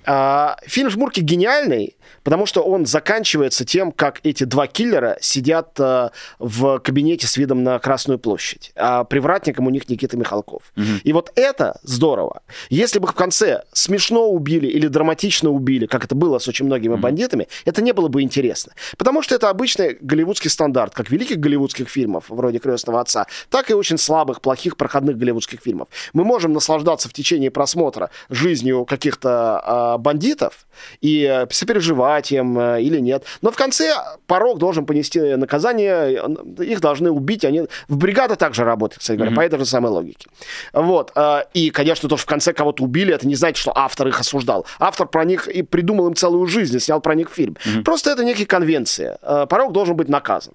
Фильм 0.05 0.91
«Жмурки» 0.91 1.21
гениальный, 1.21 1.97
потому 2.23 2.47
что 2.47 2.63
он 2.63 2.87
заканчивается 2.87 3.65
тем, 3.65 3.93
как 3.93 4.21
эти 4.25 4.45
два 4.45 4.67
киллера 4.67 5.17
сидят 5.21 5.79
э, 5.79 6.11
в 6.39 6.79
кабинете 6.81 7.27
с 7.27 7.37
видом 7.37 7.63
на 7.63 7.79
Красную 7.79 8.19
площадь, 8.19 8.73
а 8.77 9.05
привратником 9.05 9.67
у 9.67 9.71
них 9.71 9.89
Никита 9.89 10.17
Михалков. 10.17 10.63
Угу. 10.77 10.85
И 11.05 11.13
вот 11.13 11.33
это 11.37 11.79
здорово. 11.83 12.43
Если 12.71 12.99
бы 12.99 13.07
в 13.07 13.13
конце 13.13 13.63
смешно 13.73 14.29
убили 14.29 14.67
или 14.67 14.89
драматично 14.89 15.51
убили, 15.51 15.87
как 15.87 16.05
это 16.05 16.15
было 16.15 16.39
с 16.39 16.49
очень 16.49 16.67
многими 16.67 16.95
угу. 16.95 17.03
бандитами, 17.03 17.49
это 17.65 17.83
не 17.83 17.93
было 17.93 18.09
бы 18.09 18.23
интересно. 18.23 18.73
Потому 18.97 19.23
что 19.23 19.35
это 19.35 19.51
обычный 19.51 19.97
голливудский 20.01 20.51
стандарт, 20.51 20.95
как 20.95 21.11
великих 21.11 21.39
голливудских 21.39 21.89
фильмов, 21.89 22.25
вроде 22.29 22.59
«Крестного 22.59 23.01
отца», 23.01 23.27
так 23.51 23.71
и 23.71 23.75
очень 23.75 23.99
слабых, 23.99 24.41
плохих, 24.41 24.77
проходных 24.77 25.19
голливудских 25.19 25.61
фильмов. 25.61 25.89
Мы 26.13 26.25
можем 26.25 26.53
наслаждаться 26.53 27.09
в 27.09 27.13
течение 27.13 27.51
просмотра 27.51 28.11
жизнью 28.31 28.85
каких-то 28.85 29.94
э, 29.94 29.94
бандитов 29.99 30.67
и 31.01 31.25
э, 31.25 31.47
сопереживать 31.51 32.33
им 32.33 32.59
э, 32.59 32.83
или 32.83 33.01
нет. 33.01 33.25
Но 33.43 33.51
в 33.51 33.57
конце 33.57 33.95
порог 34.27 34.59
должен 34.59 34.87
понести 34.87 35.21
наказание, 35.21 36.21
их 36.59 36.81
должны 36.81 37.11
убить, 37.11 37.45
они 37.45 37.63
в 37.89 37.97
бригада 37.97 38.37
также 38.37 38.65
работают, 38.65 39.01
кстати 39.01 39.17
говоря, 39.17 39.33
mm-hmm. 39.33 39.37
по 39.37 39.41
этой 39.41 39.59
же 39.59 39.67
самой 39.67 39.91
логике. 39.91 40.29
Вот. 40.73 41.13
Э, 41.15 41.45
и, 41.55 41.71
конечно, 41.71 42.09
то, 42.09 42.17
что 42.17 42.27
в 42.27 42.31
конце 42.31 42.53
кого-то 42.53 42.83
убили, 42.85 43.15
это 43.15 43.27
не 43.27 43.35
значит, 43.35 43.57
что 43.57 43.73
автор 43.75 44.09
их 44.09 44.21
осуждал. 44.21 44.67
Автор 44.79 45.07
про 45.07 45.25
них 45.25 45.49
и 45.49 45.63
придумал 45.63 46.09
им 46.09 46.15
целую 46.15 46.47
жизнь, 46.47 46.77
и 46.77 46.81
снял 46.81 47.01
про 47.01 47.15
них 47.15 47.31
фильм. 47.31 47.57
Mm-hmm. 47.65 47.83
Просто 47.83 48.11
это 48.11 48.25
некие 48.25 48.47
конвенции. 48.47 49.17
Э, 49.23 49.47
порог 49.49 49.73
должен 49.73 49.97
быть 49.97 50.09
наказан. 50.09 50.55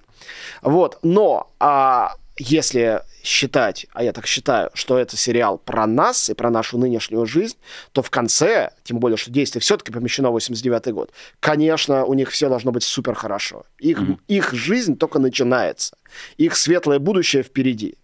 Вот. 0.62 1.00
Но 1.04 1.50
а, 1.60 2.14
если 2.40 3.04
считать, 3.22 3.86
а 3.94 4.04
я 4.04 4.14
так 4.14 4.26
считаю, 4.26 4.72
что 4.74 4.98
это 4.98 5.18
сериал 5.18 5.58
про 5.58 5.86
нас 5.86 6.30
и 6.30 6.34
про 6.34 6.50
нашу 6.50 6.78
нынешнюю 6.78 7.26
жизнь, 7.26 7.58
то 7.92 8.02
в 8.02 8.10
конце, 8.10 8.72
тем 8.84 9.00
более, 9.00 9.18
что 9.18 9.30
действие 9.30 9.62
все-таки 9.62 9.92
помещено 9.92 10.30
в 10.30 10.34
89 10.34 10.94
год, 10.94 11.12
конечно, 11.40 12.06
у 12.06 12.14
них 12.14 12.32
все 12.32 12.50
должно 12.50 12.72
быть 12.72 12.84
супер 12.84 13.14
хорошо. 13.14 13.66
Их, 13.78 14.00
mm-hmm. 14.00 14.18
их 14.30 14.54
жизнь 14.54 14.98
только 14.98 15.20
начинается. 15.20 15.98
Их 16.38 16.56
светлое 16.56 17.00
будущее 17.00 17.44
впереди. 17.44 17.96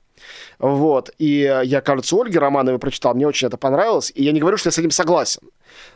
Вот. 0.59 1.11
И 1.17 1.61
я, 1.63 1.81
кажется, 1.81 2.15
Ольги 2.15 2.37
Романовой 2.37 2.79
прочитал, 2.79 3.13
мне 3.15 3.27
очень 3.27 3.47
это 3.47 3.57
понравилось. 3.57 4.11
И 4.15 4.23
я 4.23 4.31
не 4.31 4.39
говорю, 4.39 4.57
что 4.57 4.67
я 4.67 4.71
с 4.71 4.77
этим 4.77 4.91
согласен. 4.91 5.41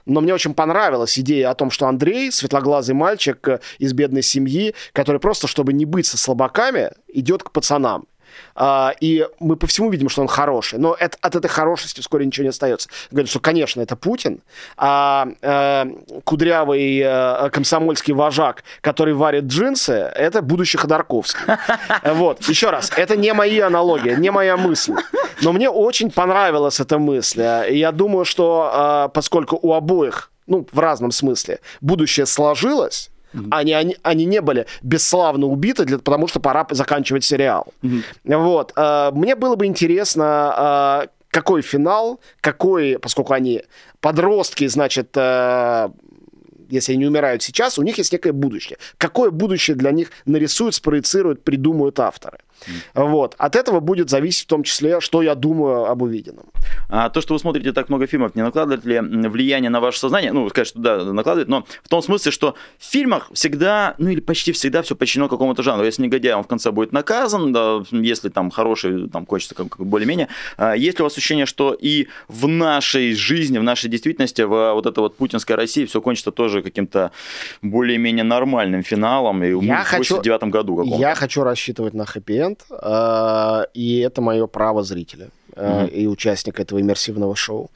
Но 0.05 0.21
мне 0.21 0.33
очень 0.33 0.53
понравилась 0.53 1.17
идея 1.19 1.51
о 1.51 1.55
том, 1.55 1.71
что 1.71 1.87
Андрей, 1.87 2.31
светлоглазый 2.31 2.95
мальчик 2.95 3.61
из 3.77 3.93
бедной 3.93 4.23
семьи, 4.23 4.75
который 4.93 5.19
просто, 5.19 5.47
чтобы 5.47 5.73
не 5.73 5.85
быть 5.85 6.05
со 6.05 6.17
слабаками, 6.17 6.91
идет 7.07 7.43
к 7.43 7.51
пацанам. 7.51 8.05
А, 8.55 8.93
и 8.99 9.27
мы 9.39 9.55
по 9.55 9.67
всему 9.67 9.89
видим, 9.89 10.09
что 10.09 10.21
он 10.21 10.27
хороший. 10.27 10.79
Но 10.79 10.95
это, 10.99 11.17
от 11.21 11.35
этой 11.35 11.47
хорошести 11.47 12.01
вскоре 12.01 12.25
ничего 12.25 12.43
не 12.43 12.49
остается. 12.49 12.89
Говорят, 13.11 13.29
что, 13.29 13.39
конечно, 13.39 13.81
это 13.81 13.95
Путин, 13.95 14.41
а, 14.77 15.27
а 15.41 15.87
кудрявый 16.23 17.01
а, 17.03 17.49
комсомольский 17.49 18.13
вожак, 18.13 18.63
который 18.81 19.13
варит 19.13 19.45
джинсы, 19.45 19.93
это 19.93 20.41
будущий 20.41 20.77
Ходорковский. 20.77 21.41
Вот, 22.19 22.43
еще 22.47 22.69
раз, 22.69 22.91
это 22.95 23.15
не 23.15 23.33
мои 23.33 23.59
аналогии, 23.59 24.15
не 24.15 24.31
моя 24.31 24.57
мысль. 24.57 24.93
Но 25.41 25.53
мне 25.53 25.69
очень 25.69 26.11
понравилась 26.11 26.79
эта 26.79 26.97
мысль. 26.97 27.41
Я 27.41 27.91
думаю, 27.91 28.25
что 28.25 28.69
а, 28.71 29.07
поскольку 29.09 29.59
у 29.61 29.73
обоих 29.73 30.31
ну, 30.49 30.65
в 30.71 30.79
разном 30.79 31.11
смысле, 31.11 31.59
будущее 31.79 32.25
сложилось, 32.25 33.11
Mm-hmm. 33.33 33.47
Они, 33.51 33.73
они, 33.73 33.97
они 34.03 34.25
не 34.25 34.41
были 34.41 34.65
бесславно 34.81 35.47
убиты, 35.47 35.85
для, 35.85 35.99
потому 35.99 36.27
что 36.27 36.39
пора 36.39 36.65
заканчивать 36.71 37.23
сериал. 37.23 37.67
Mm-hmm. 37.81 38.37
Вот. 38.37 38.73
Э, 38.75 39.11
мне 39.13 39.35
было 39.35 39.55
бы 39.55 39.65
интересно, 39.65 41.03
э, 41.03 41.07
какой 41.31 41.61
финал, 41.61 42.19
какой, 42.41 42.97
поскольку 42.99 43.33
они 43.33 43.63
подростки, 44.01 44.67
значит, 44.67 45.09
э, 45.15 45.89
если 46.69 46.93
они 46.93 46.99
не 46.99 47.07
умирают 47.07 47.41
сейчас, 47.41 47.79
у 47.79 47.83
них 47.83 47.97
есть 47.97 48.13
некое 48.13 48.31
будущее. 48.31 48.77
Какое 48.97 49.31
будущее 49.31 49.75
для 49.75 49.91
них 49.91 50.11
нарисуют, 50.25 50.75
спроецируют, 50.75 51.43
придумают 51.43 51.99
авторы. 51.99 52.37
Mm. 52.93 53.09
Вот. 53.09 53.35
От 53.37 53.55
этого 53.55 53.79
будет 53.79 54.09
зависеть 54.09 54.43
в 54.43 54.47
том 54.47 54.63
числе, 54.63 55.01
что 55.01 55.21
я 55.21 55.35
думаю 55.35 55.85
об 55.85 56.01
увиденном. 56.01 56.45
А 56.87 57.09
то, 57.09 57.21
что 57.21 57.33
вы 57.33 57.39
смотрите 57.39 57.71
так 57.73 57.89
много 57.89 58.07
фильмов, 58.07 58.35
не 58.35 58.41
накладывает 58.41 58.85
ли 58.85 58.99
влияние 58.99 59.69
на 59.69 59.79
ваше 59.79 59.99
сознание? 59.99 60.31
Ну, 60.31 60.49
что 60.49 60.79
да, 60.79 61.03
накладывает, 61.03 61.47
но 61.47 61.65
в 61.83 61.89
том 61.89 62.01
смысле, 62.01 62.31
что 62.31 62.55
в 62.77 62.83
фильмах 62.83 63.29
всегда, 63.33 63.95
ну 63.97 64.09
или 64.09 64.19
почти 64.19 64.51
всегда 64.51 64.81
все 64.81 64.95
подчинено 64.95 65.27
какому-то 65.29 65.63
жанру. 65.63 65.85
Если 65.85 66.01
негодяй, 66.03 66.33
он 66.33 66.43
в 66.43 66.47
конце 66.47 66.71
будет 66.71 66.91
наказан, 66.91 67.53
да, 67.53 67.83
если 67.91 68.29
там 68.29 68.49
хороший, 68.51 69.09
там 69.09 69.25
хочется 69.25 69.55
как, 69.55 69.69
как 69.69 69.85
более-менее. 69.85 70.27
А 70.57 70.75
есть 70.75 70.99
ли 70.99 71.03
у 71.03 71.05
вас 71.05 71.17
ощущение, 71.17 71.45
что 71.45 71.73
и 71.73 72.07
в 72.27 72.47
нашей 72.47 73.13
жизни, 73.13 73.57
в 73.57 73.63
нашей 73.63 73.89
действительности, 73.89 74.41
в 74.41 74.73
вот 74.73 74.85
этой 74.85 74.99
вот 74.99 75.15
путинской 75.17 75.55
России 75.55 75.85
все 75.85 76.01
кончится 76.01 76.31
тоже 76.31 76.61
каким-то 76.61 77.11
более-менее 77.61 78.23
нормальным 78.23 78.83
финалом, 78.83 79.43
и 79.43 79.49
Я 79.65 79.83
в 79.83 79.87
хочу- 79.87 80.15
89 80.15 80.43
году 80.51 80.75
каком-то? 80.75 80.97
Я 80.99 81.15
хочу 81.15 81.43
рассчитывать 81.43 81.93
на 81.93 82.05
хэппи-энд, 82.05 82.59
э, 82.69 83.63
и 83.73 83.99
это 83.99 84.21
мое 84.21 84.47
право 84.47 84.83
зрителя 84.83 85.29
э, 85.59 85.87
и 85.87 86.07
участника 86.07 86.61
этого 86.61 86.79
иммерсивного 86.79 87.35
шоу. 87.35 87.69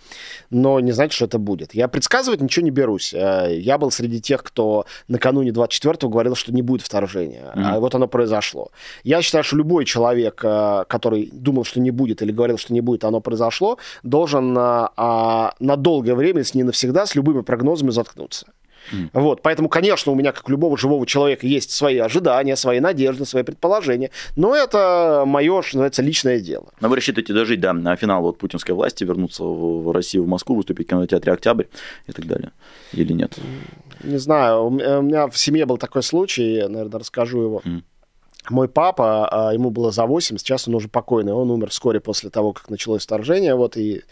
Но 0.50 0.80
не 0.80 0.92
значит, 0.92 1.14
что 1.14 1.26
это 1.26 1.38
будет. 1.38 1.74
Я 1.74 1.88
предсказывать 1.88 2.42
ничего 2.42 2.64
не 2.64 2.72
берусь. 2.72 3.14
Э, 3.14 3.48
Я 3.52 3.78
был 3.78 3.92
среди 3.92 4.22
тех, 4.22 4.44
кто 4.44 4.86
накануне 5.08 5.52
24-го 5.52 6.10
говорил, 6.10 6.36
что 6.36 6.54
не 6.54 6.62
будет 6.62 6.82
вторжения. 6.82 7.52
Мгм. 7.56 7.66
А 7.66 7.80
вот 7.80 7.96
оно 7.96 8.08
произошло. 8.08 8.72
Я 9.04 9.22
считаю, 9.22 9.44
что 9.44 9.58
любой 9.58 9.86
человек, 9.86 10.42
э, 10.44 10.86
который 10.88 11.30
думал, 11.32 11.66
что 11.66 11.80
не 11.80 11.92
будет, 11.92 12.22
или 12.22 12.32
говорил, 12.32 12.58
что 12.58 12.74
не 12.74 12.82
будет, 12.82 13.04
оно 13.04 13.20
произошло, 13.22 13.78
должен 14.04 14.58
э, 14.58 14.62
а, 14.98 15.54
на 15.60 15.76
долгое 15.76 16.16
время, 16.16 16.40
если 16.40 16.58
не 16.58 16.64
навсегда, 16.64 17.06
с 17.06 17.16
любыми 17.16 17.42
прогнозами 17.42 17.92
заткнуться. 17.92 18.48
Вот, 19.14 19.42
поэтому, 19.42 19.70
конечно, 19.70 20.12
у 20.12 20.16
меня, 20.16 20.32
как 20.32 20.48
у 20.48 20.52
любого 20.52 20.78
живого 20.78 21.06
человека, 21.06 21.48
есть 21.48 21.72
свои 21.72 21.98
ожидания, 21.98 22.56
свои 22.56 22.80
надежды, 22.80 23.26
свои 23.26 23.44
предположения, 23.44 24.10
но 24.36 24.56
это 24.56 25.24
мое, 25.26 25.62
что 25.62 25.78
называется, 25.78 26.02
личное 26.02 26.40
дело. 26.40 26.68
Но 26.82 26.90
вы 26.90 26.96
рассчитываете 26.98 27.34
дожить 27.34 27.60
до 27.60 27.74
на 27.74 27.96
финала 27.96 28.22
вот 28.22 28.38
путинской 28.38 28.76
власти, 28.76 29.04
вернуться 29.04 29.44
в 29.44 29.92
Россию, 29.92 30.24
в 30.24 30.28
Москву, 30.28 30.56
выступить 30.56 30.88
в 30.88 30.90
кинотеатре 30.90 31.34
«Октябрь» 31.34 31.66
и 32.08 32.12
так 32.12 32.26
далее? 32.26 32.52
Или 32.94 33.14
нет? 33.14 33.38
Не 34.04 34.18
знаю, 34.18 34.66
у 34.66 34.70
меня 34.70 35.28
в 35.28 35.38
семье 35.38 35.66
был 35.66 35.78
такой 35.78 36.04
случай, 36.04 36.56
я, 36.56 36.70
наверное, 36.70 37.00
расскажу 37.00 37.42
его. 37.42 37.62
Мгм. 37.64 37.84
Мой 38.50 38.68
папа, 38.68 39.30
а, 39.30 39.54
ему 39.54 39.70
было 39.70 39.92
за 39.92 40.06
8, 40.06 40.38
сейчас 40.38 40.68
он 40.68 40.76
уже 40.76 40.90
покойный, 40.90 41.32
он 41.32 41.50
умер 41.50 41.70
вскоре 41.70 42.02
после 42.02 42.30
того, 42.30 42.52
как 42.52 42.70
началось 42.70 43.04
вторжение, 43.04 43.56
вот, 43.56 43.78
и 43.78 44.04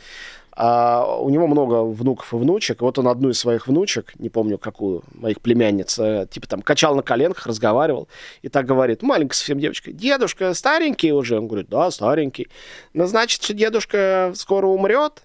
а, 0.53 1.17
у 1.19 1.29
него 1.29 1.47
много 1.47 1.83
внуков 1.83 2.33
и 2.33 2.35
внучек, 2.35 2.81
вот 2.81 2.99
он 2.99 3.07
одну 3.07 3.29
из 3.29 3.39
своих 3.39 3.67
внучек, 3.67 4.13
не 4.19 4.29
помню 4.29 4.57
какую, 4.57 5.03
моих 5.13 5.39
племянниц, 5.39 5.97
э, 5.97 6.27
типа 6.29 6.47
там 6.47 6.61
качал 6.61 6.95
на 6.95 7.03
коленках, 7.03 7.47
разговаривал, 7.47 8.09
и 8.41 8.49
так 8.49 8.65
говорит, 8.65 9.01
маленькая 9.01 9.35
совсем 9.35 9.59
девочка, 9.59 9.91
дедушка 9.91 10.53
старенький 10.53 11.13
уже? 11.13 11.37
Он 11.37 11.47
говорит, 11.47 11.69
да, 11.69 11.89
старенький. 11.89 12.49
Ну, 12.93 13.05
значит, 13.05 13.41
что 13.41 13.53
дедушка 13.53 14.33
скоро 14.35 14.67
умрет? 14.67 15.23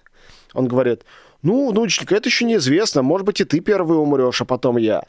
Он 0.55 0.69
говорит, 0.69 1.03
ну, 1.47 1.71
внученька, 1.71 2.15
это 2.17 2.29
еще 2.29 2.45
неизвестно. 2.45 3.03
Может 3.03 3.25
быть, 3.27 3.41
и 3.41 3.45
ты 3.45 3.61
первый 3.61 3.99
умрешь, 3.99 4.41
а 4.41 4.45
потом 4.45 4.77
я. 4.79 5.03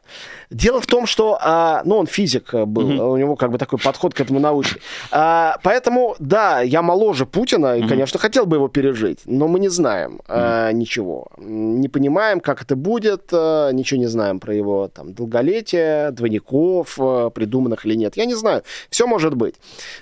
Дело 0.50 0.80
в 0.80 0.86
том, 0.86 1.06
что, 1.08 1.38
а, 1.42 1.82
ну, 1.86 1.98
он 1.98 2.08
физик 2.08 2.54
э, 2.54 2.66
был, 2.66 2.88
Мгм. 2.88 3.00
у 3.00 3.18
него 3.18 3.36
как 3.36 3.52
бы 3.52 3.58
такой 3.58 3.80
подход 3.80 4.14
к 4.14 4.22
этому 4.22 4.40
научный. 4.40 4.82
А, 5.12 5.58
поэтому, 5.64 6.16
да, 6.20 6.62
я 6.62 6.82
моложе 6.82 7.26
Путина 7.26 7.76
и, 7.78 7.80
Мгм. 7.82 7.90
конечно, 7.90 8.20
хотел 8.20 8.46
бы 8.46 8.56
его 8.58 8.68
пережить, 8.68 9.20
но 9.26 9.48
мы 9.48 9.60
не 9.60 9.70
знаем 9.70 10.20
а, 10.28 10.72
ничего. 10.72 11.28
Не 11.38 11.90
понимаем, 11.90 12.40
как 12.40 12.62
это 12.62 12.76
будет, 12.76 13.30
а, 13.34 13.72
ничего 13.72 14.00
не 14.00 14.08
знаем 14.08 14.40
про 14.40 14.54
его 14.54 14.88
там 14.88 15.14
долголетие, 15.14 16.12
двойников, 16.12 16.98
а, 17.00 17.30
придуманных 17.30 17.86
или 17.86 17.96
нет. 17.96 18.18
Я 18.18 18.26
не 18.26 18.36
знаю. 18.36 18.62
Все 18.90 19.08
может 19.08 19.34
быть. 19.36 19.56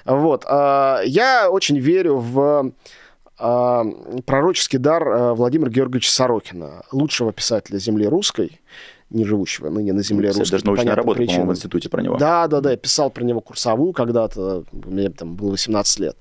Вот. 0.05 0.43
а, 0.47 1.01
я 1.05 1.49
очень 1.49 1.79
верю 1.79 2.17
в 2.17 2.71
пророческий 3.37 4.79
дар 4.79 5.07
а, 5.07 5.33
Владимира 5.33 5.69
Георгиевича 5.69 6.11
Сорокина, 6.11 6.83
лучшего 6.91 7.33
писателя 7.33 7.77
земли 7.77 8.07
русской, 8.07 8.61
не 9.09 9.25
живущего 9.25 9.69
ныне 9.69 9.93
на 9.93 10.03
земле 10.03 10.29
русской. 10.29 10.51
даже 10.51 10.65
научная 10.65 10.95
работа, 10.95 11.23
по-моему, 11.23 11.47
в 11.47 11.51
институте 11.51 11.89
про 11.89 12.01
него. 12.01 12.17
Да, 12.17 12.47
да, 12.47 12.61
да, 12.61 12.71
я 12.71 12.77
писал 12.77 13.09
про 13.09 13.23
него 13.23 13.41
курсовую 13.41 13.93
когда-то, 13.93 14.63
мне 14.71 15.09
там 15.09 15.35
было 15.35 15.51
18 15.51 15.99
лет. 15.99 16.17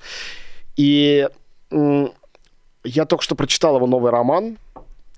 И 0.77 1.29
я 1.71 3.05
только 3.07 3.25
что 3.25 3.35
прочитал 3.35 3.77
его 3.77 3.87
новый 3.87 4.11
роман. 4.11 4.59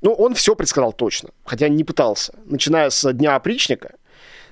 Ну, 0.02 0.12
он 0.12 0.34
все 0.34 0.54
предсказал 0.54 0.92
точно, 0.92 1.30
хотя 1.44 1.68
не 1.68 1.82
пытался. 1.82 2.34
Начиная 2.44 2.90
с 2.90 3.12
«Дня 3.12 3.34
опричника», 3.34 3.94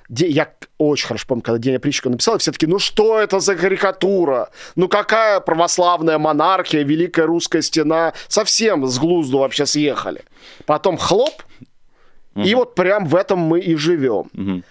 я 0.08 0.52
очень 0.78 1.06
хорошо 1.06 1.24
помню, 1.28 1.42
когда 1.42 1.58
День 1.58 1.76
опричника 1.76 2.10
написал, 2.10 2.36
и 2.36 2.38
все 2.38 2.52
таки 2.52 2.66
ну 2.66 2.78
что 2.78 3.18
это 3.18 3.40
за 3.40 3.56
карикатура? 3.56 4.50
Ну 4.76 4.88
какая 4.88 5.40
православная 5.40 6.18
монархия, 6.18 6.82
Великая 6.84 7.26
Русская 7.26 7.62
Стена? 7.62 8.12
Совсем 8.28 8.86
с 8.86 8.98
глузду 8.98 9.38
вообще 9.38 9.66
съехали. 9.66 10.22
Потом 10.66 10.96
хлоп, 10.98 11.42
и 12.36 12.40
Мгм. 12.40 12.54
вот 12.56 12.74
прям 12.74 13.06
в 13.06 13.14
этом 13.14 13.38
мы 13.38 13.60
и 13.60 13.76
живем. 13.76 14.24
Мгм. 14.32 14.64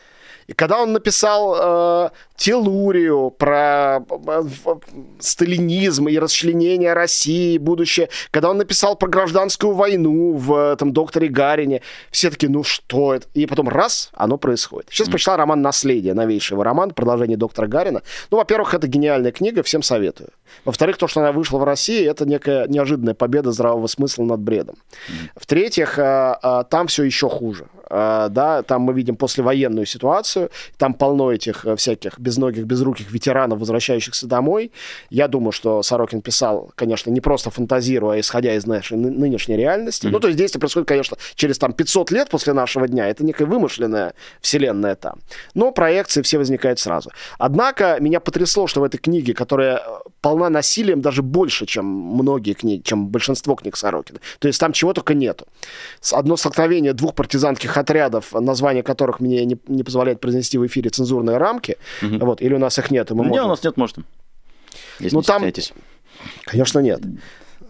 И 0.47 0.53
когда 0.53 0.81
он 0.81 0.91
написал 0.91 1.55
э, 1.57 2.09
Телурию 2.43 3.31
про 3.31 3.99
э, 3.99 4.41
в- 4.41 4.81
сталинизм 5.19 6.09
и 6.09 6.17
расчленение 6.17 6.91
России, 6.91 7.57
будущее, 7.57 8.09
когда 8.31 8.49
он 8.49 8.57
написал 8.57 8.97
про 8.97 9.07
гражданскую 9.07 9.71
войну 9.73 10.33
в 10.33 10.73
этом 10.73 10.91
докторе 10.91 11.29
Гарине, 11.29 11.81
все 12.11 12.29
таки 12.29 12.49
ну 12.49 12.65
что 12.65 13.13
это? 13.13 13.27
И 13.33 13.45
потом 13.45 13.69
раз, 13.69 14.09
оно 14.13 14.37
происходит. 14.37 14.89
Сейчас 14.91 15.07
прочитал 15.07 15.37
роман 15.37 15.61
«Наследие», 15.61 16.13
новейший 16.13 16.55
его 16.55 16.63
роман, 16.63 16.91
продолжение 16.91 17.37
доктора 17.37 17.67
Гарина. 17.67 18.01
Ну, 18.29 18.37
во-первых, 18.37 18.73
это 18.73 18.87
гениальная 18.87 19.31
книга, 19.31 19.63
всем 19.63 19.81
советую. 19.81 20.31
Во-вторых, 20.65 20.97
то, 20.97 21.07
что 21.07 21.21
она 21.21 21.31
вышла 21.31 21.59
в 21.59 21.63
России, 21.63 22.05
это 22.05 22.25
некая 22.25 22.67
неожиданная 22.67 23.13
победа 23.13 23.53
здравого 23.53 23.87
смысла 23.87 24.23
над 24.25 24.41
бредом. 24.41 24.75
В-третьих, 25.37 25.97
э, 25.97 26.35
э, 26.43 26.63
там 26.69 26.87
все 26.87 27.03
еще 27.03 27.29
хуже. 27.29 27.67
Э, 27.89 28.27
Да, 28.29 28.63
там 28.63 28.81
мы 28.81 28.93
видим 28.93 29.15
послевоенную 29.15 29.85
ситуацию, 29.85 30.49
там 30.77 30.93
полно 30.93 31.31
этих 31.31 31.65
э, 31.65 31.75
всяких 31.75 32.19
безногих, 32.33 32.65
безруких 32.65 33.11
ветеранов, 33.11 33.59
возвращающихся 33.59 34.27
домой. 34.27 34.71
Я 35.09 35.27
думаю, 35.27 35.51
что 35.51 35.83
Сорокин 35.83 36.21
писал, 36.21 36.71
конечно, 36.75 37.11
не 37.11 37.21
просто 37.21 37.49
фантазируя, 37.49 38.17
а 38.17 38.19
исходя 38.19 38.55
из 38.55 38.65
нашей 38.65 38.97
ны- 38.97 39.11
нынешней 39.11 39.55
реальности. 39.57 40.07
Ну, 40.07 40.19
то 40.19 40.27
есть 40.27 40.37
действие 40.37 40.59
происходит, 40.59 40.87
конечно, 40.87 41.17
через 41.35 41.57
там 41.57 41.73
500 41.73 42.11
лет 42.11 42.29
после 42.29 42.53
нашего 42.53 42.87
дня. 42.87 43.07
Это 43.07 43.23
некая 43.23 43.45
вымышленная 43.45 44.13
вселенная 44.41 44.95
там. 44.95 45.19
Но 45.53 45.71
проекции 45.71 46.21
все 46.21 46.37
возникают 46.37 46.79
сразу. 46.79 47.11
Однако 47.37 47.97
меня 47.99 48.19
потрясло, 48.19 48.67
что 48.67 48.81
в 48.81 48.83
этой 48.83 48.97
книге, 48.97 49.33
которая 49.33 49.77
э, 49.77 49.81
полна 50.21 50.49
насилием 50.49 51.01
даже 51.01 51.21
больше, 51.21 51.65
чем 51.65 51.85
многие 51.85 52.53
книги, 52.53 52.81
чем 52.81 53.07
большинство 53.07 53.55
книг 53.55 53.77
Сорокина. 53.77 54.19
То 54.39 54.47
есть 54.47 54.59
там 54.59 54.73
чего 54.73 54.93
только 54.93 55.13
нету. 55.13 55.45
Одно 56.11 56.37
столкновение 56.37 56.93
двух 56.93 57.13
партизанских 57.13 57.77
отрядов, 57.77 58.33
название 58.33 58.83
которых 58.83 59.19
мне 59.19 59.45
не, 59.45 59.57
не 59.67 59.83
позволяет 59.83 60.19
произнести 60.19 60.57
в 60.57 60.65
эфире 60.65 60.89
цензурные 60.89 61.37
рамки, 61.37 61.77
Мгм. 62.17 62.25
вот, 62.25 62.41
или 62.41 62.53
у 62.53 62.59
нас 62.59 62.77
их 62.79 62.91
нет, 62.91 63.11
и 63.11 63.13
мы 63.13 63.23
Не, 63.23 63.29
можем... 63.29 63.45
у 63.45 63.49
нас 63.49 63.63
нет, 63.63 63.77
может. 63.77 63.97
Если 64.99 65.15
Ну, 65.15 65.21
не 65.21 65.25
там-. 65.27 65.43
Конечно, 66.45 66.79
нет. 66.79 67.01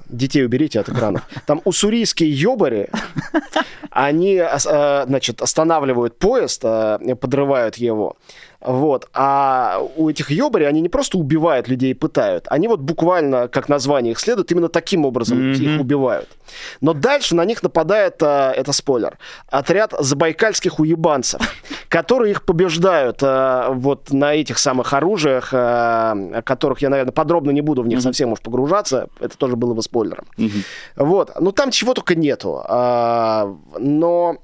Детей 0.09 0.45
уберите 0.45 0.79
от 0.79 0.89
экранов. 0.89 1.23
Там 1.47 1.61
уссурийские 1.65 2.29
ёбари, 2.31 2.89
они, 3.89 4.35
э, 4.35 5.05
значит, 5.07 5.41
останавливают 5.41 6.19
поезд, 6.19 6.61
э, 6.63 7.15
подрывают 7.19 7.77
его. 7.77 8.15
Вот. 8.63 9.07
А 9.13 9.79
у 9.97 10.09
этих 10.09 10.31
ёбарей 10.31 10.67
они 10.67 10.81
не 10.81 10.89
просто 10.89 11.17
убивают 11.17 11.67
людей 11.67 11.91
и 11.91 11.93
пытают, 11.93 12.45
они 12.49 12.67
вот 12.67 12.79
буквально, 12.79 13.47
как 13.47 13.69
название 13.69 14.11
их 14.13 14.19
следует, 14.19 14.51
именно 14.51 14.69
таким 14.69 15.05
образом 15.05 15.51
Мгм. 15.51 15.61
их 15.61 15.79
убивают. 15.81 16.29
Но 16.81 16.93
дальше 16.93 17.35
на 17.35 17.45
них 17.45 17.61
нападает, 17.63 18.21
э, 18.21 18.51
это 18.55 18.71
спойлер, 18.73 19.17
отряд 19.47 19.93
забайкальских 19.99 20.79
уебанцев, 20.79 21.41
которые 21.89 22.31
их 22.31 22.43
побеждают 22.45 23.19
э, 23.21 23.65
вот 23.69 24.11
на 24.11 24.33
этих 24.33 24.57
самых 24.59 24.93
оружиях, 24.93 25.49
о 25.53 26.41
которых 26.43 26.81
я, 26.81 26.89
наверное, 26.89 27.11
подробно 27.13 27.51
не 27.51 27.61
буду 27.61 27.81
в 27.83 27.87
них 27.87 27.97
Мгм. 27.97 28.03
совсем 28.03 28.31
уж 28.31 28.39
погружаться, 28.41 29.07
это 29.19 29.37
тоже 29.37 29.55
было 29.55 29.73
бы 29.73 29.81
спойлером. 29.81 30.25
Мгм. 30.37 30.63
Вот, 30.95 31.31
ну 31.39 31.51
там 31.51 31.71
чего 31.71 31.93
только 31.93 32.15
нету, 32.15 32.61
А, 32.65 33.53
но 33.77 34.37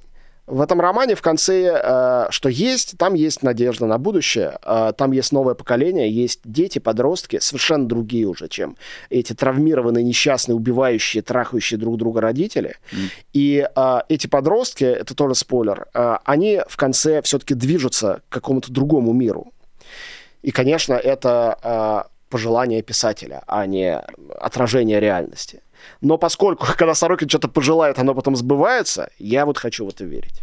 в 0.49 0.61
этом 0.61 0.81
романе 0.81 1.15
в 1.15 1.21
конце, 1.21 1.79
э, 1.81 2.27
что 2.31 2.49
есть, 2.49 2.97
там 2.97 3.13
есть 3.13 3.43
надежда 3.43 3.85
на 3.85 3.97
будущее, 3.97 4.57
а, 4.63 4.91
там 4.93 5.11
есть 5.11 5.31
новое 5.31 5.53
поколение, 5.53 6.11
есть 6.11 6.41
дети, 6.43 6.79
подростки, 6.79 7.39
совершенно 7.39 7.87
другие 7.87 8.25
уже, 8.25 8.47
чем 8.47 8.75
эти 9.09 9.33
травмированные, 9.33 10.03
несчастные, 10.03 10.55
убивающие, 10.55 11.21
трахающие 11.21 11.79
друг 11.79 11.97
друга 11.97 12.21
родители. 12.21 12.75
Мгм. 12.91 13.01
И 13.33 13.67
а, 13.75 14.03
эти 14.09 14.27
подростки, 14.27 14.83
это 14.83 15.15
тоже 15.15 15.35
спойлер, 15.35 15.87
они 15.93 16.61
в 16.67 16.77
конце 16.77 17.21
все-таки 17.21 17.53
движутся 17.53 18.21
к 18.29 18.33
какому-то 18.33 18.71
другому 18.71 19.13
миру. 19.13 19.53
И, 20.41 20.51
конечно, 20.51 20.93
это 20.93 22.07
пожелание 22.29 22.81
писателя, 22.81 23.43
а 23.47 23.65
не 23.65 23.95
отражение 24.39 24.99
реальности. 24.99 25.61
Но 26.01 26.17
поскольку, 26.17 26.65
когда 26.77 26.93
Сорокин 26.93 27.29
что-то 27.29 27.47
пожелает, 27.47 27.99
оно 27.99 28.13
потом 28.13 28.35
сбывается, 28.35 29.09
я 29.19 29.45
вот 29.45 29.57
хочу 29.57 29.85
в 29.85 29.89
это 29.89 30.05
верить. 30.05 30.33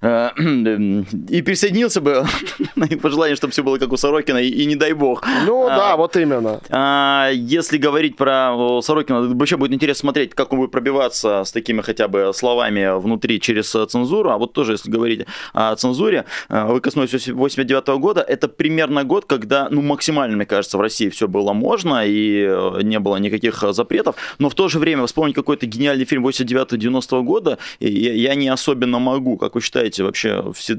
Э, 0.00 0.30
и 1.28 1.42
присоединился 1.42 2.00
бы 2.00 2.24
на 2.76 2.86
пожелание, 2.86 3.36
чтобы 3.36 3.52
все 3.52 3.62
было 3.62 3.78
как 3.78 3.92
у 3.92 3.96
Сорокина, 3.96 4.38
и, 4.38 4.48
и 4.48 4.66
не 4.66 4.76
дай 4.76 4.92
бог. 4.92 5.24
Ну 5.46 5.66
а, 5.66 5.76
да, 5.76 5.96
вот 5.96 6.16
именно. 6.16 6.60
А, 6.70 7.30
если 7.32 7.78
говорить 7.78 8.16
про 8.16 8.80
Сорокина, 8.82 9.22
вообще 9.34 9.56
будет 9.56 9.72
интересно 9.72 10.00
смотреть, 10.00 10.34
как 10.34 10.52
он 10.52 10.58
будет 10.58 10.70
пробиваться 10.70 11.44
с 11.44 11.52
такими 11.52 11.80
хотя 11.82 12.08
бы 12.08 12.32
словами 12.34 12.98
внутри 12.98 13.40
через 13.40 13.70
цензуру. 13.70 14.30
А 14.30 14.38
вот 14.38 14.52
тоже, 14.52 14.72
если 14.72 14.90
говорить 14.90 15.26
о 15.52 15.74
цензуре, 15.76 16.24
э, 16.48 16.66
вы 16.66 16.80
коснулись 16.80 17.28
89 17.28 17.88
года, 17.98 18.20
это 18.20 18.48
примерно 18.48 19.04
год, 19.04 19.24
когда, 19.24 19.68
ну, 19.70 19.82
максимально, 19.82 20.36
мне 20.36 20.46
кажется, 20.46 20.78
в 20.78 20.80
России 20.80 21.08
все 21.08 21.28
было 21.28 21.52
можно, 21.52 22.06
и 22.06 22.46
э, 22.48 22.82
не 22.82 22.98
было 22.98 23.16
никаких 23.16 23.64
запретов, 23.70 24.16
но 24.38 24.48
в 24.48 24.54
то 24.54 24.68
же 24.68 24.78
время 24.78 24.85
вспомнить 25.06 25.34
какой-то 25.34 25.66
гениальный 25.66 26.04
фильм 26.04 26.26
89-90 26.26 27.22
года 27.22 27.58
я, 27.80 28.12
я 28.12 28.34
не 28.34 28.48
особенно 28.48 28.98
могу. 28.98 29.36
Как 29.36 29.54
вы 29.54 29.60
считаете, 29.60 30.04
вообще 30.04 30.52
все, 30.52 30.78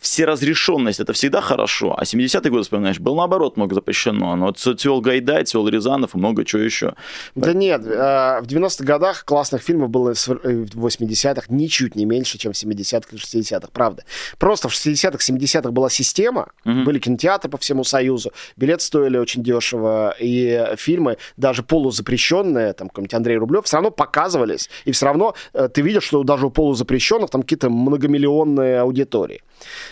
все 0.00 0.24
разрешенность 0.24 1.00
это 1.00 1.12
всегда 1.12 1.40
хорошо, 1.40 1.94
а 1.98 2.04
70-е 2.04 2.50
годы, 2.50 2.62
вспоминаешь, 2.62 2.98
был 3.00 3.16
наоборот 3.16 3.56
много 3.56 3.74
запрещено. 3.74 4.36
Но 4.36 4.52
цвел 4.52 5.00
Гайдай, 5.00 5.44
цвел 5.44 5.68
Рязанов 5.68 6.14
и 6.14 6.18
много 6.18 6.44
чего 6.44 6.62
еще. 6.62 6.94
Да 7.34 7.52
нет, 7.52 7.82
э, 7.86 8.40
в 8.40 8.46
90-х 8.46 8.84
годах 8.84 9.24
классных 9.24 9.62
фильмов 9.62 9.90
было 9.90 10.10
э, 10.10 10.14
в 10.14 10.86
80-х 10.86 11.46
ничуть 11.48 11.96
не 11.96 12.04
меньше, 12.04 12.38
чем 12.38 12.52
в 12.52 12.56
70-х 12.56 13.08
и 13.12 13.16
60-х, 13.16 13.68
правда. 13.72 14.04
Просто 14.38 14.68
в 14.68 14.72
60-х, 14.72 15.18
70-х 15.18 15.70
была 15.70 15.90
система, 15.90 16.48
угу. 16.64 16.84
были 16.84 16.98
кинотеатры 16.98 17.50
по 17.50 17.58
всему 17.58 17.84
Союзу, 17.84 18.32
билеты 18.56 18.84
стоили 18.84 19.18
очень 19.18 19.42
дешево, 19.42 20.14
и 20.18 20.74
фильмы, 20.76 21.18
даже 21.36 21.62
полузапрещенные, 21.62 22.72
там, 22.72 22.88
какой-нибудь 22.88 23.14
Андрей 23.14 23.31
Рублев, 23.38 23.64
все 23.64 23.76
равно 23.76 23.90
показывались, 23.90 24.70
и 24.84 24.92
все 24.92 25.06
равно 25.06 25.34
э, 25.52 25.68
ты 25.68 25.82
видишь, 25.82 26.04
что 26.04 26.22
даже 26.22 26.46
у 26.46 26.50
полузапрещенных 26.50 27.30
там 27.30 27.42
какие-то 27.42 27.70
многомиллионные 27.70 28.80
аудитории. 28.80 29.42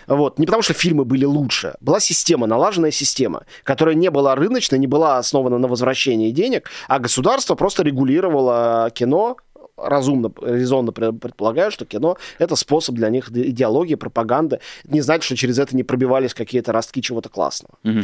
Вот. 0.07 0.39
Не 0.39 0.47
потому, 0.47 0.63
что 0.63 0.75
фильмы 0.75 1.05
были 1.05 1.25
лучше. 1.25 1.75
Была 1.81 2.01
система, 2.01 2.47
налаженная 2.47 2.91
система, 2.91 3.45
которая 3.63 3.95
не 3.95 4.11
была 4.11 4.35
рыночной, 4.35 4.79
не 4.79 4.87
была 4.87 5.19
основана 5.19 5.59
на 5.59 5.69
возвращении 5.69 6.31
денег, 6.31 6.69
а 6.89 6.99
государство 6.99 7.55
просто 7.55 7.83
регулировало 7.83 8.91
кино, 8.95 9.37
разумно, 9.83 10.33
резонно 10.43 10.93
предполагаю, 10.93 11.71
что 11.71 11.85
кино— 11.85 12.17
это 12.39 12.57
способ 12.57 12.95
для 12.95 13.09
них 13.09 13.31
идеологии, 13.31 13.95
пропаганды. 13.95 14.61
Не 14.85 15.01
значит, 15.01 15.25
что 15.25 15.37
через 15.37 15.59
это 15.59 15.77
не 15.77 15.83
пробивались 15.83 16.35
какие-то 16.35 16.73
ростки 16.73 17.03
чего-то 17.03 17.29
классного. 17.29 17.75
Угу. 17.85 18.01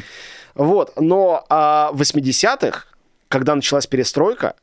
Вот. 0.55 0.93
Но 0.97 1.45
а, 1.49 1.91
в 1.93 2.01
80-х, 2.01 2.85
когда 3.29 3.55
началась 3.55 3.87
перестройка, 3.87 4.55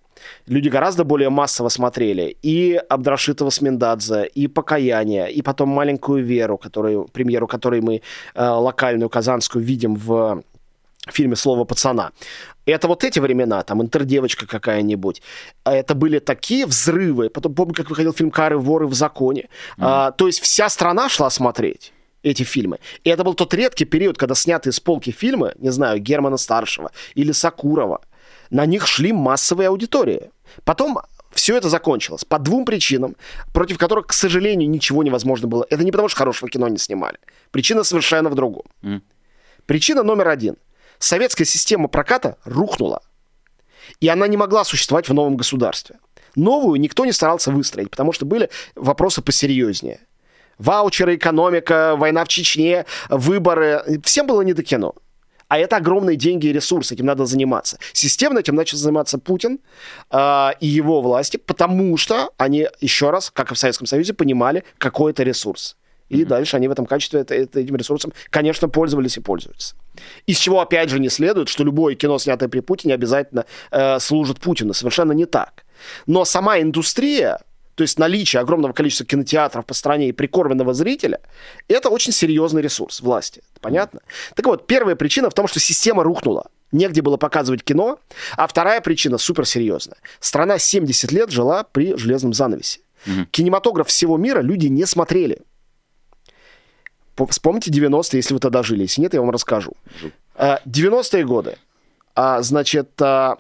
люди 0.48 0.70
гораздо 0.70 1.04
более 1.04 1.30
массово 1.30 1.70
смотрели 1.70 2.38
и 2.42 2.80
Абдрашитова 2.90 3.50
Смендадзе, 3.50 4.26
и 4.26 4.48
«Покаяние», 4.48 5.32
и 5.32 5.42
потом 5.42 5.70
«Маленькую 5.70 6.24
Веру», 6.24 6.58
которую, 6.58 7.06
премьеру 7.06 7.48
которой 7.48 7.82
мы 7.82 8.02
э, 8.36 8.48
локальную 8.48 9.10
казанскую 9.10 9.64
видим 9.64 9.96
в 9.96 10.44
фильме 11.12 11.36
«Слово 11.36 11.66
пацана». 11.66 12.12
Это 12.66 12.88
вот 12.88 13.04
эти 13.04 13.20
времена, 13.20 13.64
там, 13.64 13.82
интердевочка 13.82 14.48
какая-нибудь. 14.48 15.22
А 15.64 15.74
это 15.74 15.96
были 15.96 16.20
такие 16.20 16.66
взрывы. 16.66 17.30
Потом 17.30 17.54
помню, 17.54 17.74
как 17.74 17.90
выходил 17.90 18.14
фильм 18.14 18.32
«Кары, 18.32 18.58
воры 18.58 18.88
в 18.88 18.94
законе». 18.94 19.50
Mm. 19.78 19.82
А, 19.82 20.12
то 20.12 20.28
есть 20.28 20.40
вся 20.40 20.70
страна 20.70 21.10
шла 21.10 21.30
смотреть 21.30 21.92
эти 22.24 22.44
фильмы. 22.44 22.80
И 23.04 23.10
это 23.10 23.26
был 23.26 23.34
тот 23.34 23.54
редкий 23.54 23.86
период, 23.86 24.18
когда 24.18 24.34
снятые 24.34 24.72
с 24.72 24.80
полки 24.80 25.12
фильмы, 25.12 25.54
не 25.60 25.72
знаю, 25.72 26.00
Германа 26.00 26.38
Старшего 26.38 26.92
или 27.16 27.34
Сакурова– 27.34 28.00
на 28.54 28.66
них 28.68 28.88
шли 28.88 29.12
массовые 29.12 29.68
аудитории. 29.68 30.30
Потом 30.64 31.00
все 31.32 31.58
это 31.58 31.70
закончилось 31.70 32.24
по 32.24 32.38
двум 32.38 32.66
причинам, 32.66 33.16
против 33.52 33.80
которых, 33.80 34.08
к 34.08 34.14
сожалению, 34.14 34.70
ничего 34.70 35.04
невозможно 35.04 35.48
было. 35.48 35.66
Это 35.72 35.84
не 35.84 35.92
потому, 35.92 36.08
что 36.08 36.20
хорошего 36.20 36.50
кино 36.50 36.68
не 36.68 36.78
снимали. 36.78 37.18
Причина 37.52 37.84
совершенно 37.84 38.30
в 38.30 38.36
другом. 38.36 38.64
Mm. 38.84 39.02
Причина 39.66 40.04
номер 40.04 40.28
один. 40.28 40.56
Советская 41.00 41.46
система 41.46 41.88
проката 41.88 42.38
рухнула. 42.46 43.02
И 44.00 44.08
она 44.08 44.28
не 44.28 44.38
могла 44.38 44.64
существовать 44.64 45.10
в 45.10 45.14
новом 45.14 45.36
государстве. 45.36 45.96
Новую 46.36 46.80
никто 46.80 47.06
не 47.06 47.12
старался 47.12 47.52
выстроить, 47.52 47.90
потому 47.90 48.12
что 48.14 48.26
были 48.26 48.50
вопросы 48.76 49.24
посерьезнее. 49.24 50.00
Ваучеры, 50.60 51.16
экономика, 51.16 51.96
война 51.98 52.24
в 52.24 52.28
Чечне, 52.28 52.86
выборы. 53.10 53.84
Всем 54.04 54.28
было 54.28 54.44
не 54.44 54.54
до 54.54 54.62
кино. 54.62 54.94
А 55.54 55.60
это 55.60 55.78
огромные 55.78 56.16
деньги 56.16 56.48
и 56.48 56.52
ресурсы, 56.52 56.96
этим 56.96 57.06
надо 57.06 57.28
заниматься. 57.28 57.78
Системно 57.92 58.40
этим 58.40 58.56
начал 58.56 58.76
заниматься 58.76 59.20
Путин 59.20 59.60
э, 60.10 60.50
и 60.60 60.66
его 60.66 61.00
власти, 61.00 61.38
потому 61.38 61.96
что 61.96 62.32
они, 62.38 62.68
еще 62.82 63.12
раз, 63.12 63.30
как 63.30 63.52
и 63.52 63.54
в 63.54 63.60
Советском 63.60 63.86
Союзе, 63.86 64.14
понимали, 64.14 64.64
какой 64.80 65.12
это 65.12 65.22
ресурс. 65.22 65.78
И 66.10 66.16
mm-hmm. 66.16 66.26
дальше 66.26 66.58
они 66.58 66.68
в 66.68 66.72
этом 66.72 66.88
качестве 66.88 67.20
это, 67.20 67.36
это, 67.36 67.60
этим 67.60 67.76
ресурсом, 67.76 68.14
конечно, 68.32 68.68
пользовались 68.68 69.18
и 69.18 69.20
пользуются. 69.20 69.76
Из 70.26 70.40
чего, 70.40 70.60
опять 70.60 70.90
же, 70.90 71.00
не 71.00 71.10
следует, 71.10 71.50
что 71.50 71.64
любое 71.64 71.94
кино, 71.94 72.18
снятое 72.18 72.50
при 72.50 72.62
Путине, 72.62 72.96
обязательно 72.96 73.46
э, 73.70 74.00
служит 74.00 74.40
Путину. 74.40 74.74
Совершенно 74.74 75.12
не 75.12 75.26
так. 75.26 75.66
Но 76.08 76.26
сама 76.26 76.60
индустрия 76.62 77.42
то 77.76 77.82
есть 77.82 77.98
наличие 77.98 78.40
огромного 78.40 78.74
количества 78.74 79.06
кинотеатров 79.06 79.66
по 79.66 79.74
стране 79.74 80.10
и 80.10 80.12
прикормленного 80.12 80.74
зрителя, 80.74 81.20
это 81.68 81.90
очень 81.90 82.12
серьезный 82.12 82.62
ресурс 82.62 83.02
власти. 83.02 83.42
Понятно? 83.62 84.02
Так 84.36 84.46
вот, 84.46 84.68
первая 84.68 84.96
причина 84.96 85.30
в 85.30 85.34
том, 85.34 85.48
что 85.48 85.60
система 85.60 86.04
рухнула. 86.04 86.48
Негде 86.72 87.02
было 87.02 87.18
показывать 87.18 87.64
кино. 87.64 88.00
А 88.36 88.48
вторая 88.48 88.82
причина 88.82 89.18
суперсерьезная. 89.18 89.98
Страна 90.20 90.58
70 90.60 91.12
лет 91.12 91.32
жила 91.32 91.64
при 91.64 91.96
железном 91.96 92.34
занавесе. 92.34 92.82
Угу. 93.08 93.26
Кинематограф 93.32 93.88
всего 93.88 94.18
мира 94.18 94.42
люди 94.42 94.68
не 94.68 94.86
смотрели. 94.86 95.40
Вспомните 97.30 97.72
90-е, 97.72 98.18
если 98.20 98.34
вы 98.34 98.40
тогда 98.40 98.64
жили. 98.64 98.84
Если 98.84 99.02
нет, 99.02 99.14
я 99.14 99.22
вам 99.22 99.30
расскажу. 99.30 99.74
90-е 100.38 101.24
а, 101.24 101.26
годы. 101.26 101.58
А, 102.16 102.42
значит, 102.42 102.90
а, 103.02 103.38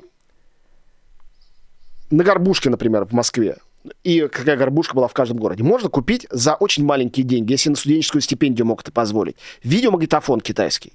на 2.11 2.23
Горбушке, 2.23 2.69
например, 2.69 3.05
в 3.05 3.13
Москве 3.13 3.57
и 4.03 4.27
какая 4.27 4.57
горбушка 4.57 4.95
была 4.95 5.07
в 5.07 5.13
каждом 5.13 5.37
городе, 5.37 5.63
можно 5.63 5.89
купить 5.89 6.27
за 6.29 6.55
очень 6.55 6.85
маленькие 6.85 7.25
деньги, 7.25 7.51
если 7.51 7.69
на 7.69 7.75
студенческую 7.75 8.21
стипендию 8.21 8.65
мог 8.65 8.81
это 8.81 8.91
позволить. 8.91 9.35
Видеомагнитофон 9.63 10.41
китайский 10.41 10.93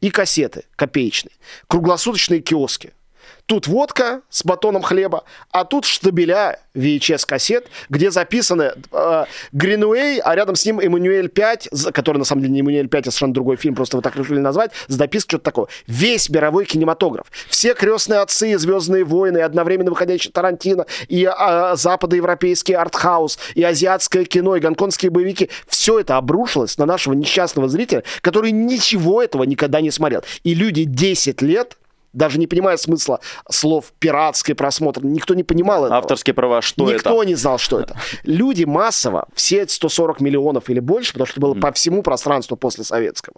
и 0.00 0.10
кассеты 0.10 0.64
копеечные, 0.76 1.32
круглосуточные 1.68 2.40
киоски– 2.40 2.92
Тут 3.46 3.68
водка 3.68 4.22
с 4.28 4.44
батоном 4.44 4.82
хлеба, 4.82 5.22
а 5.52 5.64
тут 5.64 5.84
штабеля 5.84 6.58
VHS-кассет, 6.74 7.68
где 7.88 8.10
записаны 8.10 8.72
э, 8.90 9.24
Гринуэй, 9.52 10.18
а 10.18 10.34
рядом 10.34 10.56
с 10.56 10.66
ним 10.66 10.80
Эммануэль 10.80 11.28
5, 11.28 11.68
который 11.92 12.18
на 12.18 12.24
самом 12.24 12.42
деле 12.42 12.54
не 12.54 12.60
Эммануэль 12.60 12.88
5, 12.88 13.06
а 13.06 13.10
совершенно 13.12 13.34
другой 13.34 13.56
фильм, 13.56 13.76
просто 13.76 13.96
вы 13.96 14.02
так 14.02 14.16
решили 14.16 14.40
назвать, 14.40 14.72
с 14.88 14.96
допиской 14.96 15.36
что-то 15.36 15.44
такое. 15.44 15.66
Весь 15.86 16.28
мировой 16.28 16.64
кинематограф. 16.64 17.26
Все 17.48 17.74
крестные 17.74 18.18
отцы 18.20 18.58
Звездные 18.58 19.04
войны, 19.04 19.38
одновременно 19.38 19.90
выходящий 19.90 20.32
Тарантино, 20.32 20.86
и 21.06 21.24
э, 21.24 21.76
западноевропейский 21.76 22.74
артхаус, 22.74 23.38
и 23.54 23.62
азиатское 23.62 24.24
кино, 24.24 24.56
и 24.56 24.60
гонконгские 24.60 25.10
боевики. 25.10 25.50
Все 25.68 26.00
это 26.00 26.16
обрушилось 26.16 26.78
на 26.78 26.86
нашего 26.86 27.14
несчастного 27.14 27.68
зрителя, 27.68 28.02
который 28.22 28.50
ничего 28.50 29.22
этого 29.22 29.44
никогда 29.44 29.80
не 29.80 29.92
смотрел. 29.92 30.24
И 30.42 30.54
люди 30.54 30.82
10 30.82 31.42
лет 31.42 31.76
даже 32.16 32.38
не 32.38 32.46
понимая 32.46 32.76
смысла 32.78 33.20
слов 33.50 33.92
пиратский 33.98 34.54
просмотр, 34.54 35.04
никто 35.04 35.34
не 35.34 35.44
понимал 35.44 35.84
этого. 35.84 35.98
Авторские 35.98 36.34
права, 36.34 36.62
что 36.62 36.82
никто 36.84 36.94
это? 36.94 37.08
Никто 37.10 37.24
не 37.24 37.34
знал, 37.34 37.58
что 37.58 37.78
это. 37.78 37.96
Люди 38.24 38.64
массово, 38.64 39.28
все 39.34 39.68
140 39.68 40.20
миллионов 40.20 40.70
или 40.70 40.80
больше, 40.80 41.12
потому 41.12 41.26
что 41.26 41.40
было 41.40 41.54
mm. 41.54 41.60
по 41.60 41.72
всему 41.72 42.02
пространству 42.02 42.56
после 42.56 42.84
советского, 42.84 43.36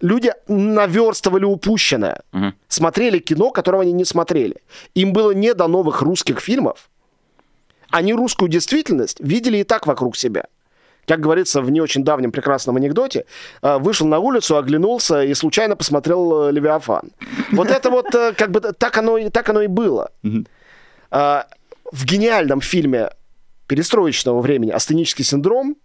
люди 0.00 0.32
наверстывали 0.48 1.44
упущенное, 1.44 2.22
mm 2.32 2.52
смотрели 2.68 3.18
кино, 3.18 3.50
которого 3.50 3.82
они 3.82 3.92
не 3.92 4.04
смотрели. 4.04 4.56
Им 4.94 5.12
было 5.12 5.30
не 5.30 5.54
до 5.54 5.66
новых 5.66 6.02
русских 6.02 6.40
фильмов. 6.40 6.90
Они 7.90 8.12
русскую 8.12 8.50
действительность 8.50 9.18
видели 9.20 9.58
и 9.58 9.64
так 9.64 9.86
вокруг 9.86 10.16
себя 10.16 10.44
как 11.06 11.20
говорится 11.20 11.60
в 11.62 11.70
не 11.70 11.80
очень 11.80 12.04
давнем 12.04 12.32
прекрасном 12.32 12.76
анекдоте, 12.76 13.24
э, 13.62 13.78
вышел 13.78 14.06
на 14.06 14.18
улицу, 14.18 14.56
оглянулся 14.56 15.22
и 15.22 15.34
случайно 15.34 15.76
посмотрел 15.76 16.48
э, 16.48 16.52
«Левиафан». 16.52 17.12
Вот 17.52 17.70
это 17.70 17.90
вот 17.90 18.14
э, 18.14 18.32
как 18.32 18.50
бы 18.50 18.60
так 18.60 18.96
оно, 18.98 19.30
так 19.30 19.48
оно 19.48 19.62
и 19.62 19.68
было. 19.68 20.10
В 21.92 22.04
гениальном 22.04 22.60
фильме 22.60 23.10
перестроечного 23.68 24.40
времени 24.40 24.70
«Астенический 24.70 25.24
синдром» 25.24 25.76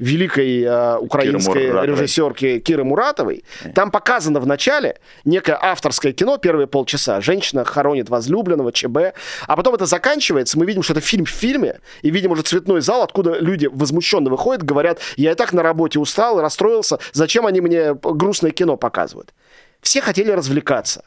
великой 0.00 0.62
э, 0.62 0.96
украинской 0.98 1.86
режиссерки 1.86 2.58
Киры 2.58 2.84
Муратовой. 2.84 3.44
Там 3.74 3.90
показано 3.90 4.40
в 4.40 4.46
начале 4.46 4.98
некое 5.24 5.58
авторское 5.60 6.12
кино, 6.12 6.38
первые 6.38 6.66
полчаса. 6.66 7.20
Женщина 7.20 7.64
хоронит 7.64 8.08
возлюбленного, 8.08 8.72
ЧБ. 8.72 9.14
А 9.46 9.56
потом 9.56 9.74
это 9.74 9.86
заканчивается, 9.86 10.58
мы 10.58 10.64
видим, 10.66 10.82
что 10.82 10.94
это 10.94 11.02
фильм 11.02 11.26
в 11.26 11.30
фильме, 11.30 11.80
и 12.02 12.10
видим 12.10 12.32
уже 12.32 12.42
цветной 12.42 12.80
зал, 12.80 13.02
откуда 13.02 13.38
люди 13.38 13.66
возмущенно 13.66 14.30
выходят, 14.30 14.64
говорят, 14.64 14.98
я 15.16 15.32
и 15.32 15.34
так 15.34 15.52
на 15.52 15.62
работе 15.62 15.98
устал, 15.98 16.40
расстроился, 16.40 16.98
зачем 17.12 17.46
они 17.46 17.60
мне 17.60 17.94
грустное 17.94 18.50
кино 18.52 18.76
показывают? 18.76 19.34
Все 19.82 20.00
хотели 20.00 20.30
развлекаться. 20.30 21.04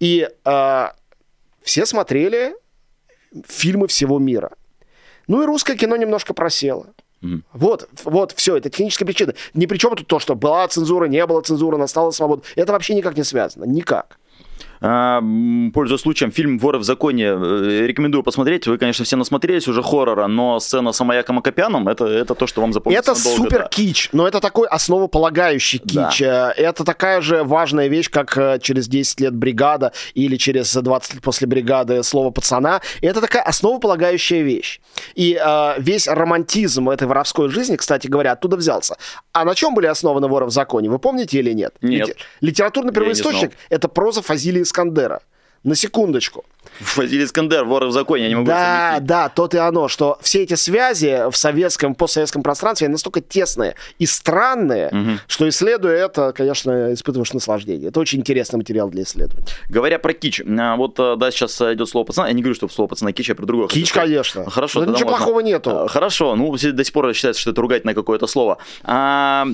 И 0.00 0.28
э, 0.44 0.86
все 1.62 1.86
смотрели 1.86 2.54
фильмы 3.46 3.88
всего 3.88 4.18
мира. 4.18 4.52
Ну 5.28 5.42
и 5.42 5.46
русское 5.46 5.76
кино 5.76 5.96
немножко 5.96 6.34
просело. 6.34 6.86
Вот, 7.52 7.88
вот, 8.04 8.32
все, 8.32 8.56
это 8.56 8.68
техническая 8.68 9.06
причина. 9.06 9.34
Ни 9.54 9.66
при 9.66 9.78
чем 9.78 9.94
тут 9.94 10.06
то, 10.06 10.18
что 10.18 10.34
была 10.34 10.66
цензура, 10.68 11.06
не 11.06 11.24
было 11.26 11.40
цензуры, 11.40 11.78
настала 11.78 12.10
свобода. 12.10 12.42
Это 12.56 12.72
вообще 12.72 12.94
никак 12.94 13.16
не 13.16 13.24
связано. 13.24 13.64
Никак. 13.64 14.18
А, 14.84 15.22
пользуясь 15.72 16.00
случаем, 16.00 16.32
фильм 16.32 16.58
«Воры 16.58 16.78
в 16.78 16.82
законе» 16.82 17.26
э, 17.26 17.86
рекомендую 17.86 18.24
посмотреть. 18.24 18.66
Вы, 18.66 18.78
конечно, 18.78 19.04
все 19.04 19.16
насмотрелись 19.16 19.68
уже 19.68 19.80
хоррора, 19.80 20.26
но 20.26 20.58
сцена 20.58 20.90
с 20.90 21.00
Амаяком 21.00 21.38
Акопяном 21.38 21.88
это, 21.88 22.04
это 22.04 22.34
то, 22.34 22.48
что 22.48 22.60
вам 22.60 22.72
запомнится 22.72 23.12
Это 23.12 23.20
супер 23.20 23.58
да. 23.60 23.68
кич, 23.68 24.08
но 24.12 24.26
это 24.26 24.40
такой 24.40 24.66
основополагающий 24.66 25.78
кич. 25.78 26.18
Да. 26.20 26.52
Э, 26.56 26.60
это 26.60 26.84
такая 26.84 27.20
же 27.20 27.44
важная 27.44 27.86
вещь, 27.86 28.10
как 28.10 28.36
э, 28.36 28.58
через 28.60 28.88
10 28.88 29.20
лет 29.20 29.34
«Бригада» 29.34 29.92
или 30.14 30.36
через 30.36 30.74
20 30.74 31.14
лет 31.14 31.22
после 31.22 31.46
«Бригады» 31.46 32.02
слово 32.02 32.30
«пацана». 32.30 32.80
Это 33.02 33.20
такая 33.20 33.42
основополагающая 33.42 34.42
вещь. 34.42 34.80
И 35.14 35.40
э, 35.40 35.74
весь 35.78 36.08
романтизм 36.08 36.90
этой 36.90 37.06
воровской 37.06 37.48
жизни, 37.50 37.76
кстати 37.76 38.08
говоря, 38.08 38.32
оттуда 38.32 38.56
взялся. 38.56 38.96
А 39.32 39.44
на 39.44 39.54
чем 39.54 39.74
были 39.74 39.86
основаны 39.86 40.26
«Воры 40.26 40.46
в 40.46 40.50
законе»? 40.50 40.90
Вы 40.90 40.98
помните 40.98 41.38
или 41.38 41.52
нет? 41.52 41.74
Нет. 41.82 42.16
Литературный 42.40 42.92
первоисточник— 42.92 43.52
это 43.70 43.86
проза 43.86 44.22
Фазилии 44.22 44.64
Искандера. 44.72 45.20
На 45.64 45.76
секундочку. 45.76 46.44
Фазиль 46.80 47.22
Искандер, 47.22 47.64
вор 47.64 47.84
в 47.84 47.92
законе, 47.92 48.24
я 48.24 48.28
не 48.28 48.34
могу 48.34 48.46
Да, 48.46 48.98
да, 49.00 49.28
то 49.28 49.48
и 49.52 49.56
оно, 49.58 49.86
что 49.88 50.18
все 50.22 50.42
эти 50.42 50.54
связи 50.54 51.30
в 51.30 51.36
советском, 51.36 51.94
постсоветском 51.94 52.42
пространстве 52.42 52.86
они 52.86 52.92
настолько 52.92 53.20
тесные 53.20 53.76
и 53.98 54.06
странные, 54.06 54.88
угу. 54.88 55.18
что 55.28 55.48
исследуя 55.48 56.06
это, 56.06 56.32
конечно, 56.32 56.92
испытываешь 56.92 57.32
наслаждение. 57.32 57.90
Это 57.90 58.00
очень 58.00 58.20
интересный 58.20 58.56
материал 58.56 58.88
для 58.90 59.02
исследования. 59.02 59.46
Говоря 59.68 59.98
про 59.98 60.14
кич, 60.14 60.40
а, 60.40 60.76
вот 60.76 60.98
а, 60.98 61.14
да, 61.16 61.30
сейчас 61.30 61.60
идет 61.60 61.88
слово 61.88 62.06
пацана, 62.06 62.28
я 62.28 62.32
не 62.32 62.42
говорю, 62.42 62.54
что 62.54 62.68
слово 62.68 62.88
пацана 62.88 63.12
кич, 63.12 63.28
я 63.28 63.34
про 63.34 63.46
другое. 63.46 63.68
Кич, 63.68 63.92
конечно. 63.92 64.50
Хорошо. 64.50 64.80
Но 64.80 64.92
ничего 64.92 65.10
можно. 65.10 65.18
плохого 65.18 65.40
нету. 65.40 65.70
А, 65.70 65.88
хорошо, 65.88 66.34
ну, 66.34 66.50
до 66.50 66.84
сих 66.84 66.92
пор 66.92 67.12
считается, 67.14 67.40
что 67.40 67.50
это 67.50 67.60
ругательное 67.60 67.94
какое-то 67.94 68.26
слово. 68.26 68.58
А, 68.82 69.46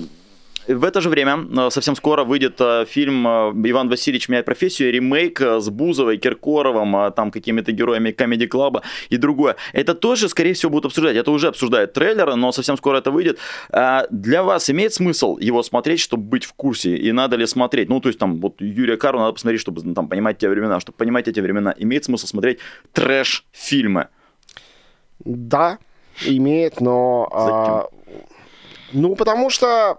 в 0.68 0.84
это 0.84 1.00
же 1.00 1.08
время 1.08 1.46
э, 1.56 1.70
совсем 1.70 1.96
скоро 1.96 2.24
выйдет 2.24 2.60
э, 2.60 2.84
фильм 2.86 3.26
э, 3.26 3.52
«Иван 3.70 3.88
Васильевич 3.88 4.28
меняет 4.28 4.44
профессию», 4.44 4.92
ремейк 4.92 5.40
с 5.40 5.68
Бузовой, 5.70 6.18
Киркоровым, 6.18 7.12
там 7.12 7.30
какими-то 7.30 7.72
героями 7.72 8.10
Comedy 8.10 8.48
Club 8.48 8.82
и 9.08 9.16
другое. 9.16 9.56
Это 9.72 9.94
тоже, 9.94 10.28
скорее 10.28 10.52
всего, 10.52 10.70
будут 10.70 10.86
обсуждать. 10.86 11.16
Это 11.16 11.30
уже 11.30 11.48
обсуждают 11.48 11.92
трейлеры, 11.92 12.34
но 12.36 12.52
совсем 12.52 12.76
скоро 12.76 12.98
это 12.98 13.10
выйдет. 13.10 13.38
А 13.70 14.06
для 14.10 14.42
вас 14.42 14.68
имеет 14.70 14.92
смысл 14.92 15.38
его 15.38 15.62
смотреть, 15.62 16.00
чтобы 16.00 16.24
быть 16.24 16.44
в 16.44 16.52
курсе? 16.52 16.96
И 16.96 17.12
надо 17.12 17.36
ли 17.36 17.46
смотреть? 17.46 17.88
Ну, 17.88 18.00
то 18.00 18.08
есть 18.08 18.18
там 18.18 18.40
вот 18.40 18.60
Юрия 18.60 18.96
Кару 18.96 19.18
надо 19.18 19.32
посмотреть, 19.32 19.60
чтобы 19.60 19.82
ну, 19.84 19.94
там 19.94 20.08
понимать 20.08 20.38
те 20.38 20.48
времена. 20.48 20.80
Чтобы 20.80 20.98
понимать 20.98 21.28
эти 21.28 21.40
времена, 21.40 21.74
имеет 21.78 22.04
смысл 22.04 22.26
смотреть 22.26 22.58
трэш-фильмы? 22.92 24.08
Да, 25.24 25.78
имеет, 26.26 26.80
но... 26.80 27.28
А, 27.32 27.86
ну, 28.92 29.16
потому 29.16 29.50
что 29.50 29.98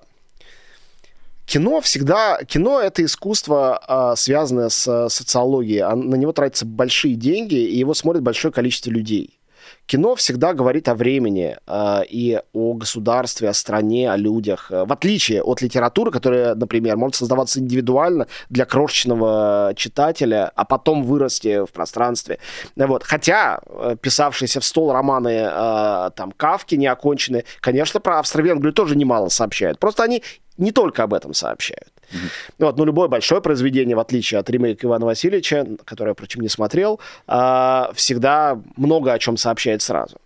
Кино 1.49 1.81
всегда, 1.81 2.37
кино 2.43 2.79
это 2.79 3.03
искусство, 3.03 3.81
а, 3.87 4.15
связанное 4.15 4.69
с 4.69 5.09
социологией. 5.09 5.79
А 5.79 5.95
на 5.95 6.13
него 6.13 6.31
тратятся 6.31 6.63
большие 6.63 7.15
деньги, 7.15 7.55
и 7.55 7.75
его 7.75 7.95
смотрит 7.95 8.21
большое 8.21 8.53
количество 8.53 8.91
людей. 8.91 9.38
Кино 9.85 10.15
всегда 10.15 10.53
говорит 10.53 10.87
о 10.87 10.95
времени 10.95 11.57
э, 11.65 12.01
и 12.09 12.39
о 12.53 12.73
государстве, 12.73 13.49
о 13.49 13.53
стране, 13.53 14.11
о 14.11 14.17
людях. 14.17 14.69
В 14.69 14.91
отличие 14.91 15.41
от 15.41 15.61
литературы, 15.61 16.11
которая, 16.11 16.55
например, 16.55 16.97
может 16.97 17.15
создаваться 17.15 17.59
индивидуально 17.59 18.27
для 18.49 18.65
крошечного 18.65 19.73
читателя, 19.75 20.51
а 20.55 20.65
потом 20.65 21.03
вырасти 21.03 21.65
в 21.65 21.71
пространстве. 21.71 22.39
Вот. 22.75 23.03
Хотя 23.03 23.59
э, 23.65 23.95
писавшиеся 24.01 24.59
в 24.59 24.65
стол 24.65 24.91
романы 24.91 25.49
э, 25.51 26.11
там 26.15 26.31
Кавки 26.31 26.75
неоконченные, 26.75 27.45
конечно, 27.59 27.99
про 27.99 28.19
Австро-Венгрию 28.19 28.73
тоже 28.73 28.95
немало 28.95 29.29
сообщают. 29.29 29.79
Просто 29.79 30.03
они 30.03 30.23
не 30.57 30.71
только 30.71 31.03
об 31.03 31.13
этом 31.13 31.33
сообщают. 31.33 31.89
Mm-hmm. 32.11 32.53
Вот, 32.59 32.77
но 32.77 32.85
любое 32.85 33.07
большое 33.07 33.41
произведение, 33.41 33.95
в 33.95 33.99
отличие 33.99 34.39
от 34.39 34.49
ремейка 34.49 34.87
Ивана 34.87 35.05
Васильевича, 35.05 35.67
которое, 35.85 36.13
впрочем, 36.13 36.41
не 36.41 36.49
смотрел, 36.49 36.99
а, 37.27 37.91
всегда 37.93 38.59
много 38.77 39.13
о 39.13 39.19
чем 39.19 39.37
сообщает 39.37 39.81
сразу. 39.81 40.17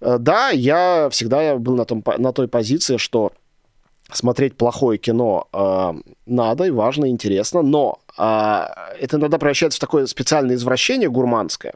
Э, 0.00 0.18
да, 0.18 0.50
я 0.50 1.08
всегда 1.10 1.56
был 1.56 1.76
на, 1.76 1.84
том, 1.84 2.02
на 2.18 2.32
той 2.32 2.48
позиции, 2.48 2.96
что 2.96 3.32
смотреть 4.12 4.56
плохое 4.56 4.98
кино 4.98 5.48
э, 5.52 5.92
надо 6.26 6.64
и 6.64 6.70
важно, 6.70 7.06
и 7.06 7.10
интересно, 7.10 7.62
но 7.62 7.98
э, 8.16 8.66
это 9.00 9.16
иногда 9.16 9.38
превращается 9.38 9.78
в 9.78 9.80
такое 9.80 10.06
специальное 10.06 10.56
извращение 10.56 11.10
гурманское, 11.10 11.74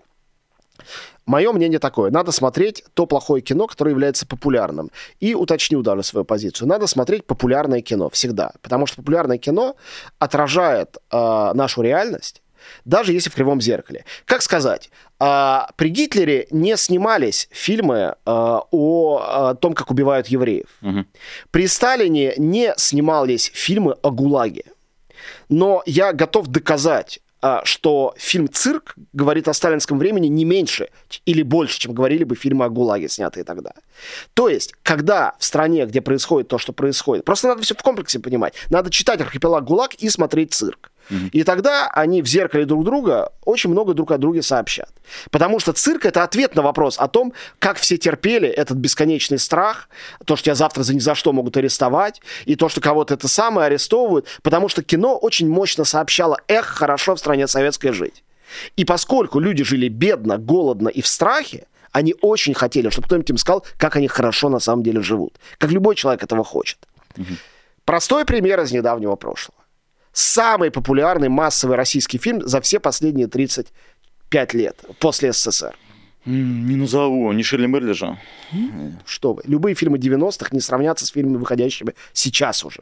Мое 1.30 1.52
мнение 1.52 1.78
такое. 1.78 2.10
Надо 2.10 2.32
смотреть 2.32 2.82
то 2.94 3.06
плохое 3.06 3.40
кино, 3.40 3.68
которое 3.68 3.92
является 3.92 4.26
популярным. 4.26 4.90
И 5.20 5.32
уточню 5.36 5.80
даже 5.80 6.02
свою 6.02 6.24
позицию. 6.24 6.66
Надо 6.66 6.88
смотреть 6.88 7.24
популярное 7.24 7.82
кино 7.82 8.10
всегда. 8.10 8.50
Потому 8.62 8.86
что 8.86 8.96
популярное 8.96 9.38
кино 9.38 9.76
отражает 10.18 10.96
э, 11.12 11.52
нашу 11.54 11.82
реальность, 11.82 12.42
даже 12.84 13.12
если 13.12 13.30
в 13.30 13.34
кривом 13.36 13.60
зеркале. 13.60 14.04
Как 14.24 14.42
сказать, 14.42 14.90
э, 15.20 15.58
при 15.76 15.90
Гитлере 15.90 16.48
не 16.50 16.76
снимались 16.76 17.48
фильмы 17.52 17.96
э, 17.96 18.14
о, 18.26 19.22
о 19.22 19.54
том, 19.54 19.74
как 19.74 19.92
убивают 19.92 20.26
евреев. 20.26 20.66
Угу. 20.82 21.04
При 21.52 21.68
Сталине 21.68 22.34
не 22.38 22.74
снимались 22.76 23.52
фильмы 23.54 23.94
о 24.02 24.10
ГУЛАГе. 24.10 24.64
Но 25.48 25.84
я 25.86 26.12
готов 26.12 26.48
доказать 26.48 27.20
что 27.64 28.14
фильм 28.16 28.48
«Цирк» 28.50 28.94
говорит 29.12 29.48
о 29.48 29.52
сталинском 29.52 29.98
времени 29.98 30.26
не 30.26 30.44
меньше 30.44 30.88
или 31.24 31.42
больше, 31.42 31.78
чем 31.78 31.94
говорили 31.94 32.24
бы 32.24 32.36
фильмы 32.36 32.64
о 32.64 32.68
ГУЛАГе, 32.68 33.08
снятые 33.08 33.44
тогда. 33.44 33.72
То 34.34 34.48
есть, 34.48 34.74
когда 34.82 35.34
в 35.38 35.44
стране, 35.44 35.86
где 35.86 36.00
происходит 36.00 36.48
то, 36.48 36.58
что 36.58 36.72
происходит, 36.72 37.24
просто 37.24 37.48
надо 37.48 37.62
все 37.62 37.74
в 37.74 37.82
комплексе 37.82 38.18
понимать. 38.18 38.54
Надо 38.68 38.90
читать 38.90 39.20
«Архипелаг 39.20 39.64
ГУЛАГ» 39.64 39.94
и 39.94 40.08
смотреть 40.08 40.52
«Цирк». 40.52 40.90
И 41.32 41.42
тогда 41.42 41.88
они 41.88 42.22
в 42.22 42.26
зеркале 42.26 42.64
друг 42.64 42.84
друга 42.84 43.32
очень 43.44 43.70
много 43.70 43.94
друг 43.94 44.12
о 44.12 44.18
друге 44.18 44.42
сообщат. 44.42 44.90
Потому 45.30 45.58
что 45.58 45.72
цирк 45.72 46.04
это 46.04 46.22
ответ 46.22 46.54
на 46.54 46.62
вопрос 46.62 46.98
о 46.98 47.08
том, 47.08 47.32
как 47.58 47.78
все 47.78 47.96
терпели 47.96 48.48
этот 48.48 48.76
бесконечный 48.76 49.38
страх, 49.38 49.88
то, 50.24 50.36
что 50.36 50.46
тебя 50.46 50.54
завтра 50.54 50.82
за 50.82 50.94
ни 50.94 51.00
за 51.00 51.14
что 51.14 51.32
могут 51.32 51.56
арестовать, 51.56 52.20
и 52.44 52.54
то, 52.56 52.68
что 52.68 52.80
кого-то 52.80 53.14
это 53.14 53.28
самое 53.28 53.66
арестовывают, 53.66 54.26
потому 54.42 54.68
что 54.68 54.82
кино 54.82 55.16
очень 55.16 55.48
мощно 55.48 55.84
сообщало, 55.84 56.38
эх, 56.48 56.66
хорошо 56.66 57.16
в 57.16 57.18
стране 57.18 57.48
советской 57.48 57.92
жить. 57.92 58.22
И 58.76 58.84
поскольку 58.84 59.40
люди 59.40 59.64
жили 59.64 59.88
бедно, 59.88 60.38
голодно 60.38 60.88
и 60.88 61.02
в 61.02 61.06
страхе, 61.06 61.66
они 61.92 62.14
очень 62.20 62.54
хотели, 62.54 62.88
чтобы 62.90 63.06
кто-нибудь 63.06 63.30
им 63.30 63.36
сказал, 63.36 63.64
как 63.76 63.96
они 63.96 64.06
хорошо 64.08 64.48
на 64.48 64.60
самом 64.60 64.82
деле 64.82 65.00
живут. 65.02 65.34
Как 65.58 65.70
любой 65.70 65.96
человек 65.96 66.22
этого 66.22 66.44
хочет. 66.44 66.78
Угу. 67.16 67.34
Простой 67.84 68.24
пример 68.24 68.60
из 68.60 68.70
недавнего 68.70 69.16
прошлого 69.16 69.59
самый 70.12 70.70
популярный 70.70 71.28
массовый 71.28 71.76
российский 71.76 72.18
фильм 72.18 72.46
за 72.46 72.60
все 72.60 72.80
последние 72.80 73.26
35 73.26 74.54
лет 74.54 74.84
после 74.98 75.32
СССР. 75.32 75.76
Не 76.26 76.76
назову, 76.76 77.32
не 77.32 77.42
Ширли 77.42 77.66
Мерли 77.66 77.92
же. 77.92 78.18
Что 79.06 79.32
вы, 79.32 79.42
любые 79.46 79.74
фильмы 79.74 79.98
90-х 79.98 80.48
не 80.52 80.60
сравнятся 80.60 81.06
с 81.06 81.10
фильмами, 81.10 81.36
выходящими 81.36 81.94
сейчас 82.12 82.64
уже. 82.64 82.80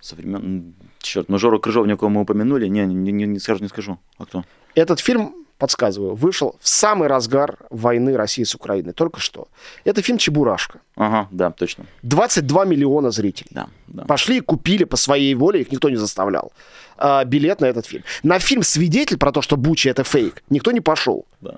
Современ... 0.00 0.74
Черт, 1.00 1.28
ну 1.28 1.38
Жору 1.38 1.60
Крыжовникова 1.60 2.08
мы 2.08 2.22
упомянули. 2.22 2.66
Не, 2.68 2.84
не, 2.86 3.12
не, 3.12 3.26
не 3.26 3.38
скажу, 3.38 3.62
не 3.62 3.68
скажу. 3.68 3.98
А 4.18 4.26
кто? 4.26 4.44
Этот 4.74 5.00
фильм 5.00 5.45
подсказываю, 5.58 6.14
вышел 6.14 6.56
в 6.60 6.68
самый 6.68 7.08
разгар 7.08 7.58
войны 7.70 8.16
России 8.16 8.44
с 8.44 8.54
Украиной, 8.54 8.92
только 8.92 9.20
что. 9.20 9.48
Это 9.84 10.02
фильм 10.02 10.18
«Чебурашка». 10.18 10.80
Ага, 10.96 11.28
да, 11.30 11.50
точно. 11.50 11.86
22 12.02 12.64
миллиона 12.64 13.10
зрителей. 13.10 13.50
Да, 13.50 13.68
да. 13.86 14.04
Пошли 14.04 14.38
и 14.38 14.40
купили 14.40 14.84
по 14.84 14.96
своей 14.96 15.34
воле, 15.34 15.60
их 15.60 15.72
никто 15.72 15.88
не 15.88 15.96
заставлял, 15.96 16.52
а, 16.98 17.24
билет 17.24 17.60
на 17.60 17.66
этот 17.66 17.86
фильм. 17.86 18.04
На 18.22 18.38
фильм 18.38 18.62
«Свидетель» 18.62 19.18
про 19.18 19.32
то, 19.32 19.42
что 19.42 19.56
Буча— 19.56 19.90
это 19.90 20.04
фейк, 20.04 20.42
никто 20.50 20.72
не 20.72 20.80
пошел. 20.80 21.24
Да. 21.40 21.56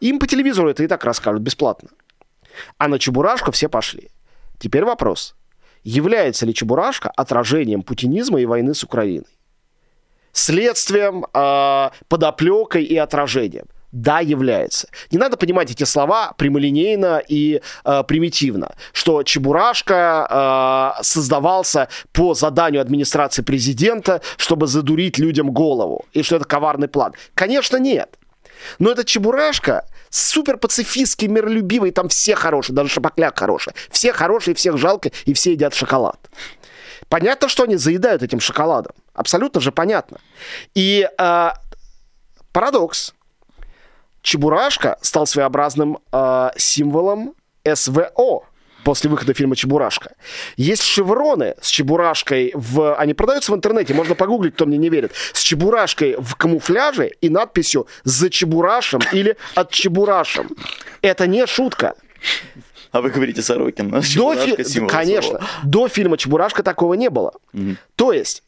Им 0.00 0.18
по 0.18 0.26
телевизору 0.26 0.68
это 0.68 0.82
и 0.82 0.86
так 0.86 1.04
расскажут 1.04 1.42
бесплатно. 1.42 1.88
А 2.78 2.88
на 2.88 2.98
«Чебурашку» 2.98 3.50
все 3.50 3.68
пошли. 3.68 4.08
Теперь 4.58 4.84
вопрос. 4.84 5.34
Является 5.84 6.46
ли 6.46 6.54
«Чебурашка» 6.54 7.10
отражением 7.10 7.82
путинизма 7.82 8.40
и 8.40 8.46
войны 8.46 8.74
с 8.74 8.82
Украиной? 8.82 9.35
Следствием, 10.36 11.26
э, 11.32 11.90
подоплекой 12.08 12.84
и 12.84 12.96
отражением. 12.96 13.66
Да, 13.92 14.20
является. 14.20 14.88
Не 15.10 15.18
надо 15.18 15.36
понимать 15.36 15.70
эти 15.70 15.84
слова 15.84 16.34
прямолинейно 16.36 17.22
и 17.26 17.62
э, 17.84 18.04
примитивно, 18.06 18.74
что 18.92 19.22
Чебурашка 19.22 20.94
э, 20.98 21.02
создавался 21.02 21.88
по 22.12 22.34
заданию 22.34 22.82
администрации 22.82 23.42
президента, 23.42 24.20
чтобы 24.36 24.66
задурить 24.66 25.18
людям 25.18 25.50
голову, 25.50 26.04
и 26.12 26.22
что 26.22 26.36
это 26.36 26.44
коварный 26.44 26.88
план. 26.88 27.14
Конечно, 27.34 27.78
нет. 27.78 28.18
Но 28.78 28.90
этот 28.90 29.06
Чебурашка 29.06 29.86
супер 30.10 30.58
пацифистский, 30.58 31.28
миролюбивый, 31.28 31.90
там 31.90 32.08
все 32.08 32.34
хорошие, 32.34 32.74
даже 32.74 32.90
Шапокляк 32.90 33.38
хороший. 33.38 33.72
Все 33.90 34.12
хорошие, 34.12 34.54
всех 34.54 34.76
жалко, 34.76 35.10
и 35.24 35.32
все 35.32 35.52
едят 35.52 35.74
шоколад. 35.74 36.18
Понятно, 37.08 37.48
что 37.48 37.62
они 37.64 37.76
заедают 37.76 38.22
этим 38.22 38.40
шоколадом. 38.40 38.92
Абсолютно 39.14 39.60
же 39.60 39.72
понятно. 39.72 40.18
И 40.74 41.08
э, 41.18 41.50
парадокс. 42.52 43.14
Чебурашка 44.22 44.98
стал 45.02 45.26
своеобразным 45.26 45.98
э, 46.12 46.50
символом 46.56 47.34
СВО 47.64 48.42
после 48.86 49.10
выхода 49.10 49.34
фильма 49.34 49.56
«Чебурашка». 49.56 50.14
Есть 50.56 50.84
шевроны 50.84 51.56
с 51.60 51.68
Чебурашкой 51.68 52.52
в... 52.54 52.94
Они 52.94 53.14
продаются 53.14 53.50
в 53.50 53.56
интернете, 53.56 53.94
можно 53.94 54.14
погуглить, 54.14 54.54
кто 54.54 54.64
мне 54.64 54.78
не 54.78 54.88
верит. 54.88 55.12
С 55.32 55.42
Чебурашкой 55.42 56.16
в 56.18 56.36
камуфляже 56.36 57.08
и 57.20 57.28
надписью 57.28 57.88
«За 58.04 58.30
Чебурашем» 58.30 59.00
или 59.12 59.36
«От 59.56 59.70
Чебурашем». 59.70 60.50
Это 61.02 61.26
не 61.26 61.46
шутка. 61.46 61.94
А 62.92 63.00
вы 63.00 63.10
говорите 63.10 63.42
Сорокин. 63.42 63.90
До 63.90 64.34
фи... 64.34 64.86
Конечно. 64.86 65.40
До 65.64 65.88
фильма 65.88 66.16
«Чебурашка» 66.16 66.62
такого 66.62 66.94
не 66.94 67.10
было. 67.10 67.32
Угу. 67.52 67.76
То 67.96 68.12
есть 68.12 68.42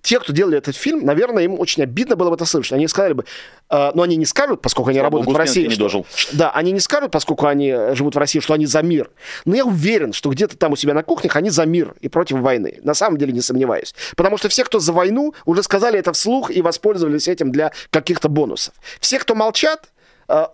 те, 0.00 0.18
кто 0.18 0.32
делали 0.32 0.56
этот 0.56 0.74
фильм, 0.74 1.04
наверное, 1.04 1.44
им 1.44 1.60
очень 1.60 1.82
обидно 1.82 2.16
было 2.16 2.30
бы 2.30 2.36
это 2.36 2.46
слышать. 2.46 2.72
Они 2.72 2.88
сказали 2.88 3.12
бы, 3.12 3.24
э, 3.68 3.90
но 3.94 4.02
они 4.02 4.16
не 4.16 4.24
скажут, 4.24 4.62
поскольку 4.62 4.90
они 4.90 4.98
Слава 4.98 5.06
работают 5.06 5.26
Богу, 5.26 5.36
в 5.36 5.38
России. 5.38 5.64
Не 5.64 5.70
что, 5.70 5.80
дожил. 5.80 6.06
Да, 6.32 6.50
они 6.50 6.72
не 6.72 6.80
скажут, 6.80 7.10
поскольку 7.10 7.46
они 7.46 7.74
живут 7.92 8.14
в 8.14 8.18
России, 8.18 8.40
что 8.40 8.54
они 8.54 8.64
за 8.64 8.82
мир. 8.82 9.10
Но 9.44 9.54
я 9.54 9.64
уверен, 9.64 10.12
что 10.12 10.30
где-то 10.30 10.56
там 10.56 10.72
у 10.72 10.76
себя 10.76 10.94
на 10.94 11.02
кухнях 11.02 11.36
они 11.36 11.50
за 11.50 11.66
мир 11.66 11.94
и 12.00 12.08
против 12.08 12.38
войны. 12.38 12.80
На 12.82 12.94
самом 12.94 13.18
деле 13.18 13.32
не 13.32 13.42
сомневаюсь. 13.42 13.94
Потому 14.16 14.38
что 14.38 14.48
все, 14.48 14.64
кто 14.64 14.78
за 14.78 14.92
войну, 14.92 15.34
уже 15.44 15.62
сказали 15.62 15.98
это 15.98 16.12
вслух 16.12 16.50
и 16.50 16.62
воспользовались 16.62 17.28
этим 17.28 17.52
для 17.52 17.72
каких-то 17.90 18.28
бонусов. 18.28 18.74
Все, 19.00 19.18
кто 19.18 19.34
молчат, 19.34 19.84
э, 19.84 19.91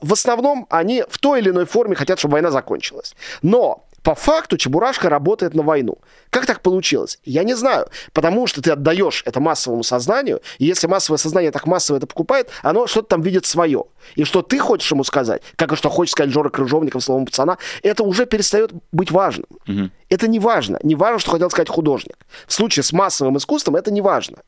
в 0.00 0.12
основном 0.12 0.66
они 0.70 1.04
в 1.08 1.18
той 1.18 1.40
или 1.40 1.50
иной 1.50 1.66
форме 1.66 1.94
хотят, 1.94 2.18
чтобы 2.18 2.32
война 2.32 2.50
закончилась. 2.50 3.14
Но 3.42 3.84
по 4.02 4.14
факту 4.14 4.56
Чебурашка 4.56 5.10
работает 5.10 5.54
на 5.54 5.62
войну. 5.62 5.98
Как 6.30 6.46
так 6.46 6.62
получилось? 6.62 7.18
Я 7.24 7.44
не 7.44 7.54
знаю. 7.54 7.88
Потому 8.12 8.46
что 8.46 8.62
ты 8.62 8.70
отдаешь 8.70 9.22
это 9.26 9.40
массовому 9.40 9.82
сознанию, 9.82 10.40
и 10.58 10.64
если 10.64 10.86
массовое 10.86 11.18
сознание 11.18 11.50
так 11.50 11.66
массово 11.66 11.98
это 11.98 12.06
покупает, 12.06 12.48
оно 12.62 12.86
что-то 12.86 13.08
там 13.08 13.22
видит 13.22 13.44
свое. 13.44 13.84
И 14.14 14.24
что 14.24 14.42
ты 14.42 14.58
хочешь 14.58 14.90
ему 14.90 15.04
сказать, 15.04 15.42
как 15.56 15.72
и 15.72 15.76
что 15.76 15.90
хочет 15.90 16.12
сказать 16.12 16.32
Жора 16.32 16.48
Крыжовников 16.48 17.04
словом 17.04 17.26
пацана, 17.26 17.58
это 17.82 18.02
уже 18.02 18.26
перестает 18.26 18.70
быть 18.92 19.10
важным. 19.10 19.46
Угу. 19.66 19.90
Это 20.08 20.28
не 20.28 20.38
важно. 20.38 20.78
Не 20.82 20.94
важно, 20.94 21.18
что 21.18 21.32
хотел 21.32 21.50
сказать 21.50 21.68
художник. 21.68 22.16
В 22.46 22.52
случае 22.52 22.84
с 22.84 22.92
массовым 22.92 23.36
искусством 23.36 23.76
это 23.76 23.90
не 23.90 24.00
важно. 24.00 24.38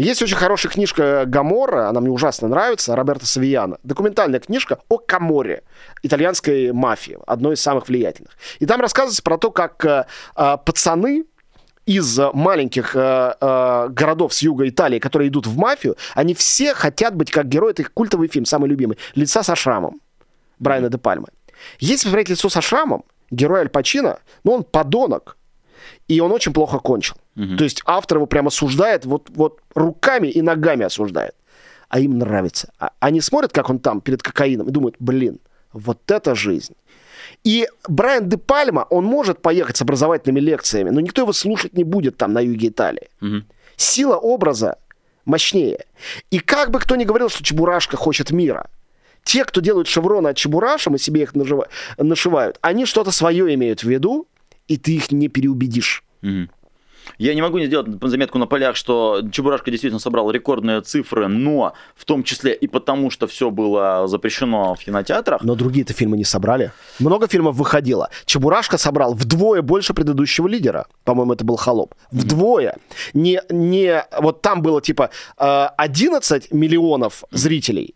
Есть 0.00 0.22
очень 0.22 0.36
хорошая 0.36 0.72
книжка 0.72 1.24
Гамора, 1.26 1.90
она 1.90 2.00
мне 2.00 2.10
ужасно 2.10 2.48
нравится, 2.48 2.96
Роберто 2.96 3.26
Савияна. 3.26 3.76
Документальная 3.82 4.40
книжка 4.40 4.78
о 4.88 4.96
Каморе, 4.96 5.62
итальянской 6.02 6.72
мафии, 6.72 7.18
одной 7.26 7.52
из 7.52 7.60
самых 7.60 7.88
влиятельных. 7.88 8.32
И 8.60 8.66
там 8.66 8.80
рассказывается 8.80 9.22
про 9.22 9.36
то, 9.36 9.50
как 9.50 9.84
э, 9.84 10.06
э, 10.36 10.56
пацаны 10.64 11.26
из 11.84 12.18
маленьких 12.32 12.96
э, 12.96 13.34
э, 13.38 13.88
городов 13.90 14.32
с 14.32 14.40
юга 14.40 14.66
Италии, 14.66 15.00
которые 15.00 15.28
идут 15.28 15.46
в 15.46 15.58
мафию, 15.58 15.98
они 16.14 16.32
все 16.32 16.72
хотят 16.72 17.14
быть 17.14 17.30
как 17.30 17.46
герои. 17.48 17.72
Это 17.72 17.82
их 17.82 17.92
культовый 17.92 18.28
фильм, 18.28 18.46
самый 18.46 18.70
любимый. 18.70 18.96
«Лица 19.14 19.42
со 19.42 19.54
шрамом» 19.54 20.00
Брайана 20.58 20.88
де 20.88 20.96
Пальмы. 20.96 21.26
Если 21.78 22.04
посмотреть 22.04 22.30
«Лицо 22.30 22.48
со 22.48 22.62
шрамом», 22.62 23.04
герой 23.30 23.60
Аль 23.60 23.68
Пачино, 23.68 24.20
ну, 24.44 24.52
он 24.52 24.64
подонок, 24.64 25.36
и 26.10 26.20
он 26.20 26.32
очень 26.32 26.52
плохо 26.52 26.78
кончил. 26.80 27.14
Угу. 27.36 27.56
То 27.56 27.64
есть 27.64 27.82
автор 27.86 28.18
его 28.18 28.26
прямо 28.26 28.48
осуждает, 28.48 29.04
вот, 29.04 29.28
вот 29.30 29.60
руками 29.74 30.26
и 30.26 30.42
ногами 30.42 30.84
осуждает. 30.84 31.34
А 31.88 32.00
им 32.00 32.18
нравится. 32.18 32.72
А, 32.80 32.90
они 32.98 33.20
смотрят, 33.20 33.52
как 33.52 33.70
он 33.70 33.78
там 33.78 34.00
перед 34.00 34.20
кокаином, 34.20 34.68
и 34.68 34.72
думают, 34.72 34.96
блин, 34.98 35.38
вот 35.72 36.10
это 36.10 36.34
жизнь. 36.34 36.74
И 37.44 37.68
Брайан 37.88 38.28
де 38.28 38.38
Пальма, 38.38 38.86
он 38.90 39.04
может 39.04 39.40
поехать 39.40 39.76
с 39.76 39.82
образовательными 39.82 40.40
лекциями, 40.40 40.90
но 40.90 41.00
никто 41.00 41.22
его 41.22 41.32
слушать 41.32 41.74
не 41.74 41.84
будет 41.84 42.16
там 42.16 42.32
на 42.32 42.40
юге 42.40 42.68
Италии. 42.68 43.08
Угу. 43.20 43.42
Сила 43.76 44.16
образа 44.16 44.78
мощнее. 45.24 45.84
И 46.32 46.40
как 46.40 46.72
бы 46.72 46.80
кто 46.80 46.96
ни 46.96 47.04
говорил, 47.04 47.28
что 47.28 47.44
Чебурашка 47.44 47.96
хочет 47.96 48.32
мира, 48.32 48.68
те, 49.22 49.44
кто 49.44 49.60
делают 49.60 49.86
шевроны 49.86 50.28
от 50.28 50.36
Чебурашем 50.36 50.96
и 50.96 50.98
себе 50.98 51.22
их 51.22 51.36
нажива... 51.36 51.68
нашивают, 51.98 52.58
они 52.62 52.84
что-то 52.84 53.12
свое 53.12 53.54
имеют 53.54 53.84
в 53.84 53.88
виду, 53.88 54.26
и 54.70 54.76
ты 54.76 54.92
их 54.92 55.10
не 55.10 55.28
переубедишь. 55.28 56.04
Угу. 56.22 56.48
Я 57.18 57.34
не 57.34 57.42
могу 57.42 57.58
не 57.58 57.66
сделать 57.66 57.88
заметку 58.02 58.38
на 58.38 58.46
полях, 58.46 58.76
что 58.76 59.20
Чебурашка 59.32 59.70
действительно 59.70 59.98
собрал 59.98 60.30
рекордные 60.30 60.80
цифры, 60.80 61.26
но 61.26 61.72
в 61.96 62.04
том 62.04 62.22
числе 62.22 62.54
и 62.54 62.68
потому, 62.68 63.10
что 63.10 63.26
все 63.26 63.50
было 63.50 64.06
запрещено 64.06 64.76
в 64.76 64.78
кинотеатрах. 64.78 65.42
Но 65.42 65.56
другие-то 65.56 65.92
фильмы 65.92 66.16
не 66.16 66.24
собрали. 66.24 66.70
Много 67.00 67.26
фильмов 67.26 67.56
выходило. 67.56 68.10
Чебурашка 68.26 68.78
собрал 68.78 69.14
вдвое 69.14 69.60
больше 69.60 69.92
предыдущего 69.92 70.46
лидера. 70.46 70.86
По-моему, 71.04 71.32
это 71.32 71.44
был 71.44 71.56
Холоп. 71.56 71.94
Вдвое. 72.12 72.76
Не, 73.12 73.40
не, 73.50 74.04
вот 74.20 74.40
там 74.40 74.62
было 74.62 74.80
типа 74.80 75.10
11 75.36 76.44
э, 76.44 76.56
миллионов 76.56 77.24
зрителей 77.32 77.94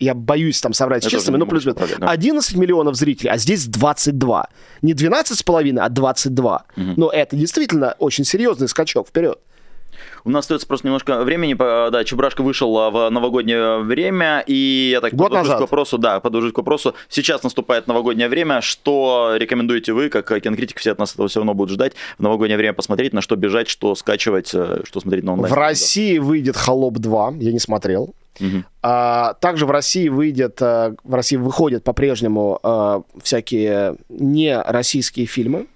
я 0.00 0.14
боюсь 0.14 0.60
там 0.60 0.72
соврать 0.72 1.04
с 1.04 1.06
числами, 1.06 1.36
но 1.36 1.46
плюс 1.46 1.66
11 1.66 2.56
миллионов 2.56 2.96
зрителей, 2.96 3.30
а 3.30 3.36
здесь 3.36 3.66
22. 3.66 4.48
Не 4.82 4.94
12,5, 4.94 5.78
а 5.78 5.88
22. 5.88 6.64
Угу. 6.76 6.84
Но 6.96 7.10
это 7.10 7.36
действительно 7.36 7.94
очень 7.98 8.24
серьезный 8.24 8.68
скачок 8.68 9.08
вперед. 9.08 9.38
У 10.24 10.30
нас 10.30 10.44
остается 10.44 10.66
просто 10.66 10.86
немножко 10.86 11.22
времени. 11.22 11.54
Да, 11.54 12.04
Чебурашка 12.04 12.42
вышел 12.42 12.76
а, 12.78 12.90
в 12.90 13.10
новогоднее 13.10 13.78
время, 13.78 14.42
и 14.46 14.90
я 14.92 15.00
так 15.00 15.14
Год 15.14 15.32
назад. 15.32 15.58
к 15.58 15.60
вопросу, 15.60 15.98
да, 15.98 16.20
подложить 16.20 16.54
к 16.54 16.58
вопросу. 16.58 16.94
Сейчас 17.08 17.42
наступает 17.42 17.86
новогоднее 17.86 18.28
время. 18.28 18.60
Что 18.60 19.32
рекомендуете 19.36 19.92
вы, 19.92 20.08
как 20.08 20.26
кинокритик, 20.42 20.78
все 20.78 20.92
от 20.92 20.98
нас 20.98 21.12
этого 21.12 21.28
все 21.28 21.40
равно 21.40 21.54
будут 21.54 21.74
ждать, 21.74 21.92
в 22.18 22.22
новогоднее 22.22 22.56
время 22.56 22.74
посмотреть, 22.74 23.12
на 23.12 23.20
что 23.20 23.36
бежать, 23.36 23.68
что 23.68 23.94
скачивать, 23.94 24.50
э, 24.54 24.82
что 24.84 25.00
смотреть 25.00 25.24
на 25.24 25.32
онлайн? 25.32 25.52
В 25.52 25.56
России 25.56 26.18
выйдет 26.18 26.56
«Холоп 26.56 26.98
2», 26.98 27.42
я 27.42 27.52
не 27.52 27.58
смотрел. 27.58 28.14
А, 28.82 29.34
также 29.34 29.66
в 29.66 29.70
России 29.70 30.08
выйдет, 30.08 30.60
э, 30.62 30.94
в 31.04 31.14
России 31.14 31.36
выходят 31.36 31.84
по-прежнему 31.84 32.58
а, 32.62 33.02
всякие 33.22 33.96
не 34.08 34.58
российские 34.60 35.26
фильмы 35.26 35.66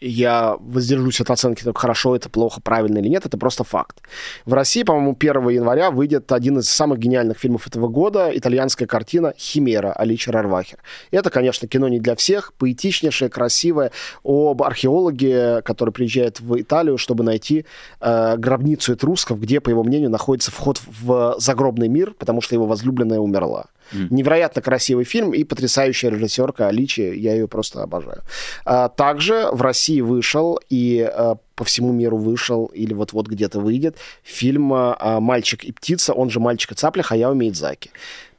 я 0.00 0.56
воздержусь 0.60 1.20
от 1.20 1.30
оценки, 1.30 1.62
так 1.62 1.76
хорошо 1.76 2.16
это, 2.16 2.30
плохо, 2.30 2.60
правильно 2.60 2.98
или 2.98 3.08
нет, 3.08 3.26
это 3.26 3.36
просто 3.36 3.64
факт. 3.64 4.00
В 4.46 4.54
России, 4.54 4.82
по-моему, 4.82 5.16
1 5.18 5.48
января 5.50 5.90
выйдет 5.90 6.32
один 6.32 6.58
из 6.58 6.70
самых 6.70 6.98
гениальных 6.98 7.38
фильмов 7.38 7.66
этого 7.66 7.88
года, 7.88 8.30
итальянская 8.32 8.88
картина 8.88 9.34
«Химера» 9.36 9.92
Аличи 9.92 10.30
Рарвахер. 10.30 10.78
Это, 11.10 11.30
конечно, 11.30 11.68
кино 11.68 11.88
не 11.88 12.00
для 12.00 12.16
всех, 12.16 12.54
поэтичнейшее, 12.54 13.28
красивое, 13.28 13.92
об 14.24 14.62
археологе, 14.62 15.62
который 15.62 15.90
приезжает 15.90 16.40
в 16.40 16.60
Италию, 16.60 16.96
чтобы 16.96 17.22
найти 17.22 17.66
э, 18.00 18.36
гробницу 18.36 18.94
этрусков, 18.94 19.40
где, 19.40 19.60
по 19.60 19.68
его 19.68 19.84
мнению, 19.84 20.10
находится 20.10 20.50
вход 20.50 20.80
в 21.02 21.36
загробный 21.38 21.88
мир, 21.88 22.14
потому 22.18 22.40
что 22.40 22.54
его 22.54 22.66
возлюбленная 22.66 23.18
умерла. 23.18 23.66
Mm. 23.92 24.06
Невероятно 24.10 24.62
красивый 24.62 25.04
фильм 25.04 25.32
и 25.32 25.44
потрясающая 25.44 26.10
режиссерка 26.10 26.68
Аличи, 26.68 27.00
я 27.00 27.34
ее 27.34 27.48
просто 27.48 27.82
обожаю. 27.82 28.22
А, 28.64 28.88
также 28.88 29.48
в 29.52 29.62
России 29.62 30.00
вышел 30.00 30.60
и 30.68 31.00
а, 31.00 31.36
по 31.54 31.64
всему 31.64 31.92
миру 31.92 32.16
вышел 32.16 32.66
или 32.66 32.94
вот-вот 32.94 33.26
где-то 33.26 33.60
выйдет 33.60 33.96
фильм 34.22 34.72
а, 34.72 35.20
«Мальчик 35.20 35.64
и 35.64 35.72
птица», 35.72 36.12
он 36.12 36.30
же 36.30 36.40
«Мальчик 36.40 36.72
и 36.72 36.74
цапля» 36.74 37.02
Хаяо 37.02 37.34
Мидзаки. 37.34 37.90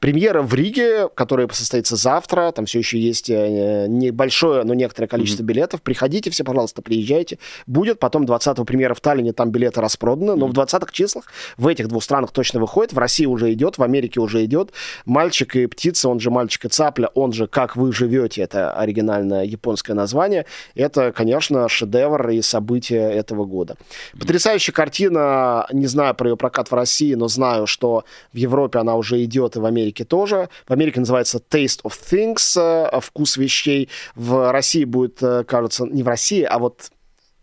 Премьера 0.01 0.41
в 0.41 0.51
Риге, 0.55 1.09
которая 1.09 1.47
состоится 1.51 1.95
завтра. 1.95 2.51
Там 2.53 2.65
все 2.65 2.79
еще 2.79 2.97
есть 2.99 3.29
э, 3.29 3.85
небольшое, 3.87 4.63
но 4.63 4.73
некоторое 4.73 5.07
количество 5.07 5.43
mm-hmm. 5.43 5.45
билетов. 5.45 5.81
Приходите 5.83 6.31
все, 6.31 6.43
пожалуйста, 6.43 6.81
приезжайте. 6.81 7.37
Будет 7.67 7.99
потом 7.99 8.25
20-го 8.25 8.65
премьера 8.65 8.95
в 8.95 8.99
Таллине, 8.99 9.31
там 9.31 9.51
билеты 9.51 9.79
распроданы. 9.79 10.35
Но 10.35 10.47
mm-hmm. 10.47 10.49
в 10.49 10.57
20-х 10.57 10.91
числах 10.91 11.25
в 11.55 11.67
этих 11.67 11.87
двух 11.87 12.03
странах 12.03 12.31
точно 12.31 12.59
выходит. 12.59 12.93
В 12.93 12.97
России 12.97 13.27
уже 13.27 13.53
идет, 13.53 13.77
в 13.77 13.83
Америке 13.83 14.19
уже 14.19 14.43
идет. 14.43 14.71
«Мальчик 15.05 15.55
и 15.55 15.67
птица», 15.67 16.09
он 16.09 16.19
же 16.19 16.31
«Мальчик 16.31 16.65
и 16.65 16.69
цапля», 16.69 17.11
он 17.13 17.31
же 17.31 17.45
«Как 17.45 17.75
вы 17.75 17.93
живете», 17.93 18.41
это 18.41 18.73
оригинальное 18.73 19.43
японское 19.43 19.93
название. 19.93 20.47
Это, 20.73 21.11
конечно, 21.11 21.69
шедевр 21.69 22.27
и 22.31 22.41
событие 22.41 23.13
этого 23.13 23.45
года. 23.45 23.75
Потрясающая 24.19 24.73
картина, 24.73 25.67
не 25.71 25.85
знаю 25.85 26.15
про 26.15 26.31
ее 26.31 26.37
прокат 26.37 26.71
в 26.71 26.73
России, 26.73 27.13
но 27.13 27.27
знаю, 27.27 27.67
что 27.67 28.03
в 28.33 28.37
Европе 28.37 28.79
она 28.79 28.95
уже 28.95 29.23
идет 29.23 29.57
и 29.57 29.59
в 29.59 29.65
Америке 29.65 29.90
тоже. 29.91 30.49
В 30.67 30.73
Америке 30.73 30.99
называется 30.99 31.41
Taste 31.49 31.81
of 31.83 31.93
Things, 32.11 32.59
э, 32.59 32.99
вкус 33.01 33.37
вещей. 33.37 33.89
В 34.15 34.51
России 34.51 34.83
будет, 34.83 35.21
э, 35.21 35.43
кажется, 35.43 35.85
не 35.85 36.03
в 36.03 36.07
России, 36.07 36.43
а 36.43 36.59
вот 36.59 36.91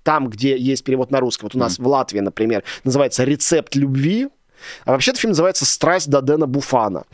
там, 0.03 0.29
где 0.31 0.57
есть 0.57 0.85
перевод 0.85 1.11
на 1.11 1.21
русский. 1.21 1.45
Вот 1.45 1.55
у 1.55 1.59
нас 1.59 1.79
mm. 1.79 1.83
в 1.83 1.87
Латвии, 1.89 2.21
например, 2.21 2.65
называется 2.85 3.25
«Рецепт 3.25 3.77
любви», 3.77 4.29
а 4.85 4.93
вообще-то 4.93 5.19
фильм 5.19 5.31
называется 5.33 5.65
«Страсть 5.65 6.09
до 6.09 6.21
Дэна 6.21 6.47
Буфана». 6.47 7.05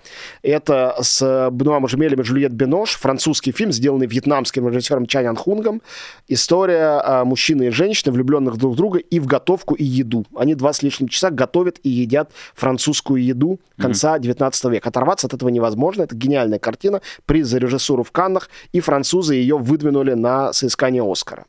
Это 0.42 0.96
с 1.00 1.50
Бенуа 1.50 1.86
Жемелем 1.88 2.20
и 2.20 2.24
Жюльет 2.24 2.52
Бенош, 2.52 2.96
французский 2.96 3.52
фильм, 3.52 3.72
сделанный 3.72 4.06
вьетнамским 4.06 4.68
режиссером 4.68 5.06
Чан 5.06 5.24
Ян 5.24 5.36
Хунгом. 5.36 5.82
История 6.28 7.00
а, 7.04 7.24
мужчины 7.24 7.64
и 7.64 7.70
женщины, 7.70 8.12
влюбленных 8.12 8.56
друг 8.56 8.74
в 8.74 8.76
друга, 8.76 8.98
и 8.98 9.20
в 9.20 9.26
готовку, 9.26 9.74
и 9.74 9.84
еду. 9.84 10.24
Они 10.36 10.54
два 10.54 10.72
с 10.72 10.82
лишним 10.82 11.08
часа 11.08 11.30
готовят 11.30 11.78
и 11.82 11.88
едят 11.88 12.30
французскую 12.54 13.22
еду 13.22 13.60
конца 13.78 14.16
mm-hmm. 14.16 14.20
19 14.20 14.64
века. 14.64 14.88
Оторваться 14.88 15.26
от 15.26 15.34
этого 15.34 15.48
невозможно. 15.48 16.02
Это 16.02 16.14
гениальная 16.14 16.58
картина, 16.58 17.00
приз 17.26 17.46
за 17.48 17.58
режиссуру 17.58 18.02
в 18.02 18.12
Каннах, 18.12 18.48
и 18.72 18.80
французы 18.80 19.34
ее 19.34 19.58
выдвинули 19.58 20.14
на 20.14 20.52
соискание 20.52 21.02
Оскара. 21.02 21.46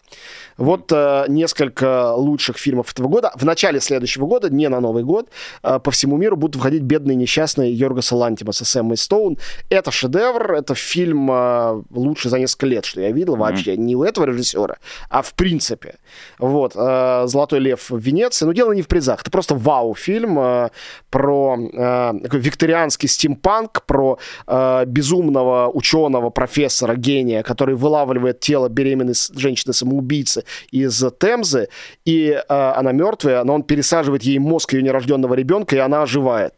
Вот 0.57 0.91
э, 0.91 1.25
несколько 1.27 2.13
лучших 2.13 2.57
фильмов 2.57 2.91
этого 2.91 3.07
года. 3.07 3.31
В 3.35 3.43
начале 3.43 3.79
следующего 3.79 4.25
года, 4.25 4.49
не 4.49 4.69
на 4.69 4.79
Новый 4.79 5.03
год, 5.03 5.29
э, 5.63 5.79
по 5.79 5.91
всему 5.91 6.17
миру 6.17 6.37
будут 6.37 6.55
выходить 6.55 6.83
бедные 6.83 7.15
несчастные 7.15 7.73
Йоргаса 7.73 8.15
Лантимаса 8.15 8.63
с 8.63 8.75
Эммой 8.75 8.97
Стоун. 8.97 9.37
Это 9.69 9.91
шедевр, 9.91 10.53
это 10.53 10.73
фильм 10.73 11.29
э, 11.29 11.83
лучший 11.91 12.31
за 12.31 12.39
несколько 12.39 12.67
лет, 12.67 12.85
что 12.85 13.01
я 13.01 13.11
видел 13.11 13.35
вообще. 13.35 13.73
Mm-hmm. 13.73 13.77
Не 13.77 13.95
у 13.95 14.03
этого 14.03 14.25
режиссера, 14.25 14.77
а 15.09 15.21
в 15.21 15.33
принципе. 15.33 15.95
Вот. 16.39 16.73
Э, 16.75 17.23
«Золотой 17.27 17.59
лев» 17.59 17.89
в 17.89 17.97
Венеции. 17.97 18.45
Но 18.45 18.53
дело 18.53 18.71
не 18.71 18.81
в 18.81 18.87
призах. 18.87 19.21
Это 19.21 19.31
просто 19.31 19.55
вау-фильм 19.55 20.39
э, 20.39 20.69
про 21.09 21.57
э, 21.57 22.13
такой 22.23 22.39
викторианский 22.39 23.09
стимпанк, 23.09 23.83
про 23.85 24.19
э, 24.47 24.85
безумного 24.85 25.69
ученого, 25.73 26.29
профессора, 26.29 26.95
гения, 26.95 27.43
который 27.43 27.75
вылавливает 27.75 28.39
тело 28.39 28.69
беременной 28.69 29.15
женщины-самоубийцы 29.33 30.44
из 30.71 31.03
Темзы, 31.19 31.67
и 32.05 32.29
э, 32.29 32.43
она 32.47 32.91
мертвая, 32.91 33.43
но 33.43 33.55
он 33.55 33.63
пересаживает 33.63 34.23
ей 34.23 34.39
мозг 34.39 34.73
ее 34.73 34.83
нерожденного 34.83 35.33
ребенка, 35.33 35.75
и 35.75 35.79
она 35.79 36.03
оживает. 36.03 36.53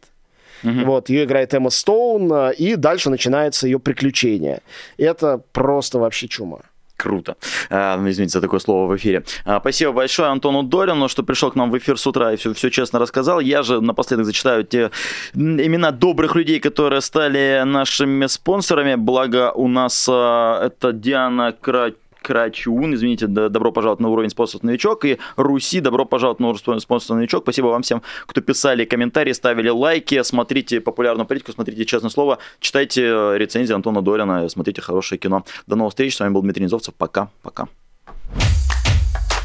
Mm-hmm. 0.62 0.84
Вот, 0.84 1.08
ее 1.08 1.24
играет 1.24 1.54
Эмма 1.54 1.70
Стоун, 1.70 2.32
э, 2.32 2.54
и 2.54 2.76
дальше 2.76 3.10
начинается 3.10 3.66
ее 3.66 3.78
приключение. 3.78 4.60
Это 4.96 5.40
просто 5.52 5.98
вообще 5.98 6.28
чума. 6.28 6.60
Круто. 6.98 7.36
А, 7.70 7.96
извините 8.08 8.32
за 8.32 8.40
такое 8.40 8.58
слово 8.58 8.92
в 8.92 8.96
эфире. 8.96 9.22
А, 9.44 9.60
спасибо 9.60 9.92
большое 9.92 10.30
Антону 10.30 10.64
Долину, 10.64 11.08
что 11.08 11.22
пришел 11.22 11.52
к 11.52 11.54
нам 11.54 11.70
в 11.70 11.78
эфир 11.78 11.96
с 11.96 12.04
утра 12.08 12.32
и 12.32 12.36
все, 12.36 12.52
все 12.52 12.70
честно 12.70 12.98
рассказал. 12.98 13.38
Я 13.38 13.62
же 13.62 13.80
напоследок 13.80 14.26
зачитаю 14.26 14.64
те 14.64 14.90
имена 15.34 15.92
добрых 15.92 16.34
людей, 16.34 16.58
которые 16.58 17.00
стали 17.00 17.62
нашими 17.64 18.26
спонсорами. 18.26 18.96
Благо 18.96 19.52
у 19.52 19.68
нас 19.68 20.08
а, 20.10 20.66
это 20.66 20.92
Диана 20.92 21.52
Крать 21.52 21.94
Крачун, 22.22 22.94
извините, 22.94 23.26
добро 23.26 23.72
пожаловать 23.72 24.00
на 24.00 24.08
уровень 24.08 24.30
спонсор 24.30 24.62
новичок, 24.62 25.04
и 25.04 25.18
Руси, 25.36 25.80
добро 25.80 26.04
пожаловать 26.04 26.40
на 26.40 26.48
уровень 26.48 26.80
спонсор 26.80 27.16
новичок. 27.16 27.42
Спасибо 27.42 27.66
вам 27.66 27.82
всем, 27.82 28.02
кто 28.26 28.40
писали 28.40 28.84
комментарии, 28.84 29.32
ставили 29.32 29.68
лайки, 29.68 30.22
смотрите 30.22 30.80
популярную 30.80 31.26
политику, 31.26 31.52
смотрите 31.52 31.84
честное 31.84 32.10
слово, 32.10 32.38
читайте 32.60 33.02
э, 33.04 33.38
рецензии 33.38 33.74
Антона 33.74 34.02
Долина, 34.02 34.48
смотрите 34.48 34.82
хорошее 34.82 35.18
кино. 35.18 35.44
До 35.66 35.76
новых 35.76 35.92
встреч, 35.92 36.16
с 36.16 36.20
вами 36.20 36.32
был 36.32 36.42
Дмитрий 36.42 36.64
Низовцев, 36.64 36.94
пока-пока. 36.94 37.68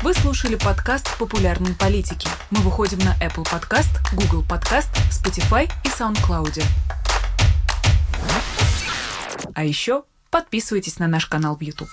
Вы 0.04 0.14
слушали 0.14 0.56
подкаст 0.56 1.18
«Популярные 1.18 1.76
политики». 1.76 2.28
Мы 2.52 2.60
выходим 2.60 3.00
на 3.00 3.16
Apple 3.26 3.46
Podcast, 3.46 3.88
Google 4.14 4.44
Podcast, 4.44 4.90
Spotify 5.10 5.70
и 5.86 5.88
SoundCloud. 5.88 6.62
А 9.56 9.64
еще 9.64 10.04
подписывайтесь 10.30 11.00
на 11.00 11.08
наш 11.08 11.28
канал 11.28 11.56
в 11.56 11.62
YouTube. 11.62 11.90